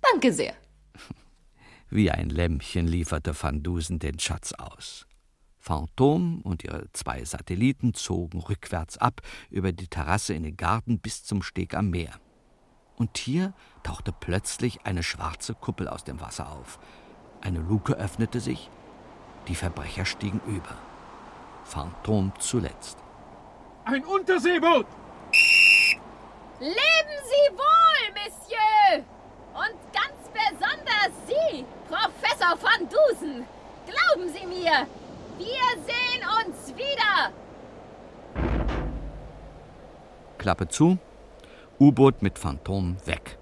Danke 0.00 0.32
sehr. 0.32 0.54
Wie 1.90 2.10
ein 2.10 2.28
Lämmchen 2.28 2.86
lieferte 2.86 3.34
Van 3.40 3.62
Dusen 3.62 3.98
den 3.98 4.18
Schatz 4.18 4.52
aus. 4.52 5.06
Phantom 5.58 6.40
und 6.42 6.64
ihre 6.64 6.90
zwei 6.92 7.24
Satelliten 7.24 7.94
zogen 7.94 8.40
rückwärts 8.40 8.98
ab 8.98 9.20
über 9.48 9.70
die 9.72 9.86
Terrasse 9.86 10.34
in 10.34 10.42
den 10.42 10.56
Garten 10.56 10.98
bis 10.98 11.22
zum 11.22 11.42
Steg 11.42 11.74
am 11.74 11.90
Meer. 11.90 12.18
Und 12.96 13.16
hier 13.16 13.54
tauchte 13.84 14.12
plötzlich 14.12 14.84
eine 14.84 15.02
schwarze 15.02 15.54
Kuppel 15.54 15.88
aus 15.88 16.02
dem 16.02 16.20
Wasser 16.20 16.50
auf. 16.50 16.80
Eine 17.40 17.60
Luke 17.60 17.94
öffnete 17.94 18.40
sich, 18.40 18.70
die 19.48 19.54
Verbrecher 19.54 20.04
stiegen 20.04 20.40
über. 20.46 20.76
Phantom 21.64 22.32
zuletzt. 22.38 22.98
Ein 23.84 24.04
Unterseeboot! 24.04 24.86
Leben 26.62 27.18
Sie 27.24 27.56
wohl, 27.56 28.12
Monsieur! 28.14 29.04
Und 29.52 29.76
ganz 29.92 30.30
besonders 30.32 31.10
Sie, 31.26 31.64
Professor 31.88 32.56
van 32.62 32.88
Dusen! 32.88 33.44
Glauben 33.84 34.32
Sie 34.32 34.46
mir, 34.46 34.86
wir 35.38 35.82
sehen 35.82 36.22
uns 36.46 36.72
wieder! 36.76 37.32
Klappe 40.38 40.68
zu, 40.68 40.98
U-Boot 41.80 42.22
mit 42.22 42.38
Phantom 42.38 42.96
weg. 43.06 43.38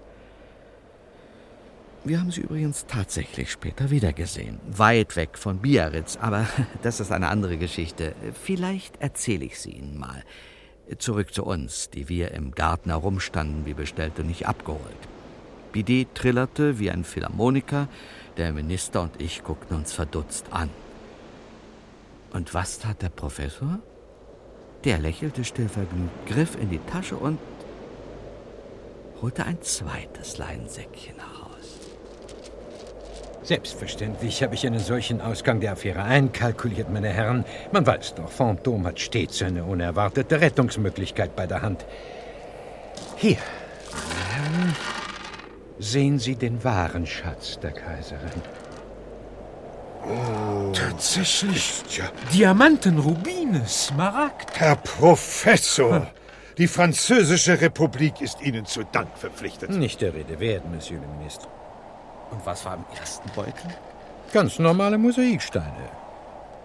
Wir 2.03 2.19
haben 2.19 2.31
sie 2.31 2.41
übrigens 2.41 2.87
tatsächlich 2.87 3.51
später 3.51 3.91
wiedergesehen. 3.91 4.59
Weit 4.65 5.15
weg 5.15 5.37
von 5.37 5.59
Biarritz, 5.59 6.17
aber 6.19 6.47
das 6.81 6.99
ist 6.99 7.11
eine 7.11 7.27
andere 7.27 7.57
Geschichte. 7.57 8.15
Vielleicht 8.33 8.99
erzähle 8.99 9.45
ich 9.45 9.59
sie 9.59 9.73
Ihnen 9.73 9.99
mal. 9.99 10.23
Zurück 10.97 11.33
zu 11.33 11.45
uns, 11.45 11.89
die 11.89 12.09
wir 12.09 12.31
im 12.31 12.51
Garten 12.51 12.89
herumstanden, 12.89 13.65
wie 13.65 13.73
bestellt 13.73 14.19
und 14.19 14.27
nicht 14.27 14.47
abgeholt. 14.47 14.81
Bidet 15.71 16.15
trillerte 16.15 16.79
wie 16.79 16.91
ein 16.91 17.03
Philharmoniker, 17.03 17.87
der 18.37 18.51
Minister 18.51 19.01
und 19.01 19.21
ich 19.21 19.43
guckten 19.43 19.77
uns 19.77 19.93
verdutzt 19.93 20.47
an. 20.51 20.69
Und 22.33 22.53
was 22.53 22.79
tat 22.79 23.01
der 23.01 23.09
Professor? 23.09 23.79
Der 24.83 24.97
lächelte 24.97 25.43
stillvergnügt, 25.43 26.25
griff 26.25 26.57
in 26.59 26.69
die 26.69 26.79
Tasche 26.79 27.15
und 27.15 27.39
holte 29.21 29.45
ein 29.45 29.61
zweites 29.61 30.37
Leinsäckchen. 30.37 31.20
Selbstverständlich 33.43 34.43
habe 34.43 34.53
ich 34.53 34.67
einen 34.67 34.79
solchen 34.79 35.19
Ausgang 35.19 35.59
der 35.59 35.71
Affäre 35.71 36.03
einkalkuliert, 36.03 36.91
meine 36.91 37.09
Herren. 37.09 37.43
Man 37.71 37.87
weiß 37.87 38.15
doch, 38.15 38.29
Phantom 38.29 38.85
hat 38.85 38.99
stets 38.99 39.41
eine 39.41 39.63
unerwartete 39.63 40.39
Rettungsmöglichkeit 40.39 41.35
bei 41.35 41.47
der 41.47 41.63
Hand. 41.63 41.85
Hier, 43.15 43.37
meine 43.91 44.29
Herren, 44.35 44.75
sehen 45.79 46.19
Sie 46.19 46.35
den 46.35 46.63
wahren 46.63 47.07
Schatz 47.07 47.59
der 47.59 47.71
Kaiserin. 47.71 48.41
Oh, 50.03 50.71
Tatsächlich. 50.71 51.83
Ja. 51.97 52.05
Diamanten, 52.33 52.99
Rubine, 52.99 53.65
Smaragd. 53.67 54.59
Herr 54.59 54.75
Professor, 54.75 56.07
die 56.57 56.67
Französische 56.67 57.59
Republik 57.59 58.21
ist 58.21 58.41
Ihnen 58.41 58.65
zu 58.65 58.83
Dank 58.83 59.17
verpflichtet. 59.17 59.71
Nicht 59.71 60.01
der 60.01 60.13
Rede 60.13 60.39
wert, 60.39 60.63
Monsieur 60.71 60.99
le 60.99 61.07
Ministre. 61.17 61.47
Und 62.31 62.45
was 62.45 62.65
war 62.65 62.75
im 62.75 62.85
ersten 62.97 63.29
Beutel? 63.31 63.69
Ganz 64.33 64.59
normale 64.59 64.97
Mosaiksteine. 64.97 65.89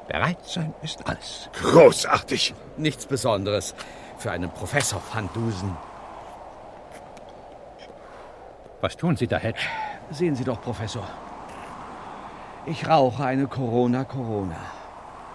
Bereit 0.09 0.39
sein 0.45 0.73
ist 0.83 1.07
alles. 1.07 1.51
Großartig. 1.61 2.55
Nichts 2.77 3.07
Besonderes 3.07 3.75
für 4.19 4.31
einen 4.31 4.51
Professor 4.51 5.03
van 5.13 5.29
Dusen. 5.35 5.77
Was 8.81 8.97
tun 8.97 9.17
Sie 9.17 9.27
da, 9.27 9.39
Hedge? 9.39 9.63
Sehen 10.11 10.37
Sie 10.37 10.45
doch, 10.45 10.61
Professor. 10.61 11.07
Ich 12.67 12.89
rauche 12.89 13.25
eine 13.25 13.47
Corona 13.47 14.05
Corona. 14.05 14.57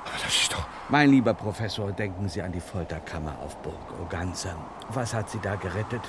Aber 0.05 0.23
das 0.23 0.33
ist 0.33 0.53
doch. 0.53 0.65
Mein 0.89 1.09
lieber 1.09 1.33
Professor, 1.33 1.91
denken 1.91 2.29
Sie 2.29 2.41
an 2.41 2.51
die 2.51 2.61
Folterkammer 2.61 3.35
auf 3.43 3.57
Burg 3.57 3.75
Oganza. 4.01 4.55
Was 4.89 5.13
hat 5.13 5.29
Sie 5.29 5.39
da 5.39 5.55
gerettet? 5.55 6.01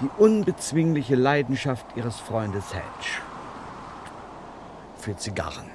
Die 0.00 0.10
unbezwingliche 0.18 1.14
Leidenschaft 1.14 1.86
Ihres 1.96 2.18
Freundes 2.18 2.72
Hedge. 2.72 3.22
Für 5.02 5.16
Zigarren. 5.16 5.68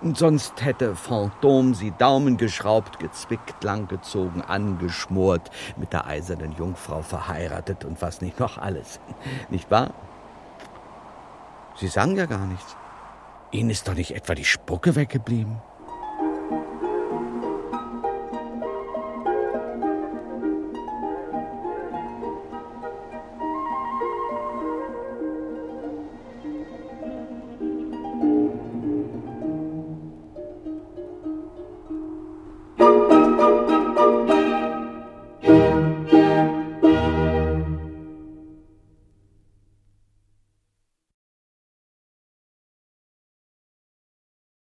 Und 0.00 0.16
sonst 0.16 0.64
hätte 0.64 0.94
Phantom 0.94 1.74
sie 1.74 1.90
Daumen 1.90 2.36
geschraubt, 2.36 3.00
gezwickt, 3.00 3.64
langgezogen, 3.64 4.42
angeschmort, 4.42 5.50
mit 5.76 5.92
der 5.92 6.06
eisernen 6.06 6.52
Jungfrau 6.52 7.02
verheiratet 7.02 7.84
und 7.84 8.00
was 8.00 8.20
nicht 8.20 8.38
noch 8.38 8.56
alles. 8.56 9.00
Nicht 9.50 9.72
wahr? 9.72 9.90
Sie 11.74 11.88
sagen 11.88 12.14
ja 12.14 12.26
gar 12.26 12.46
nichts. 12.46 12.76
Ihnen 13.50 13.70
ist 13.70 13.88
doch 13.88 13.94
nicht 13.94 14.14
etwa 14.14 14.36
die 14.36 14.44
Spucke 14.44 14.94
weggeblieben? 14.94 15.56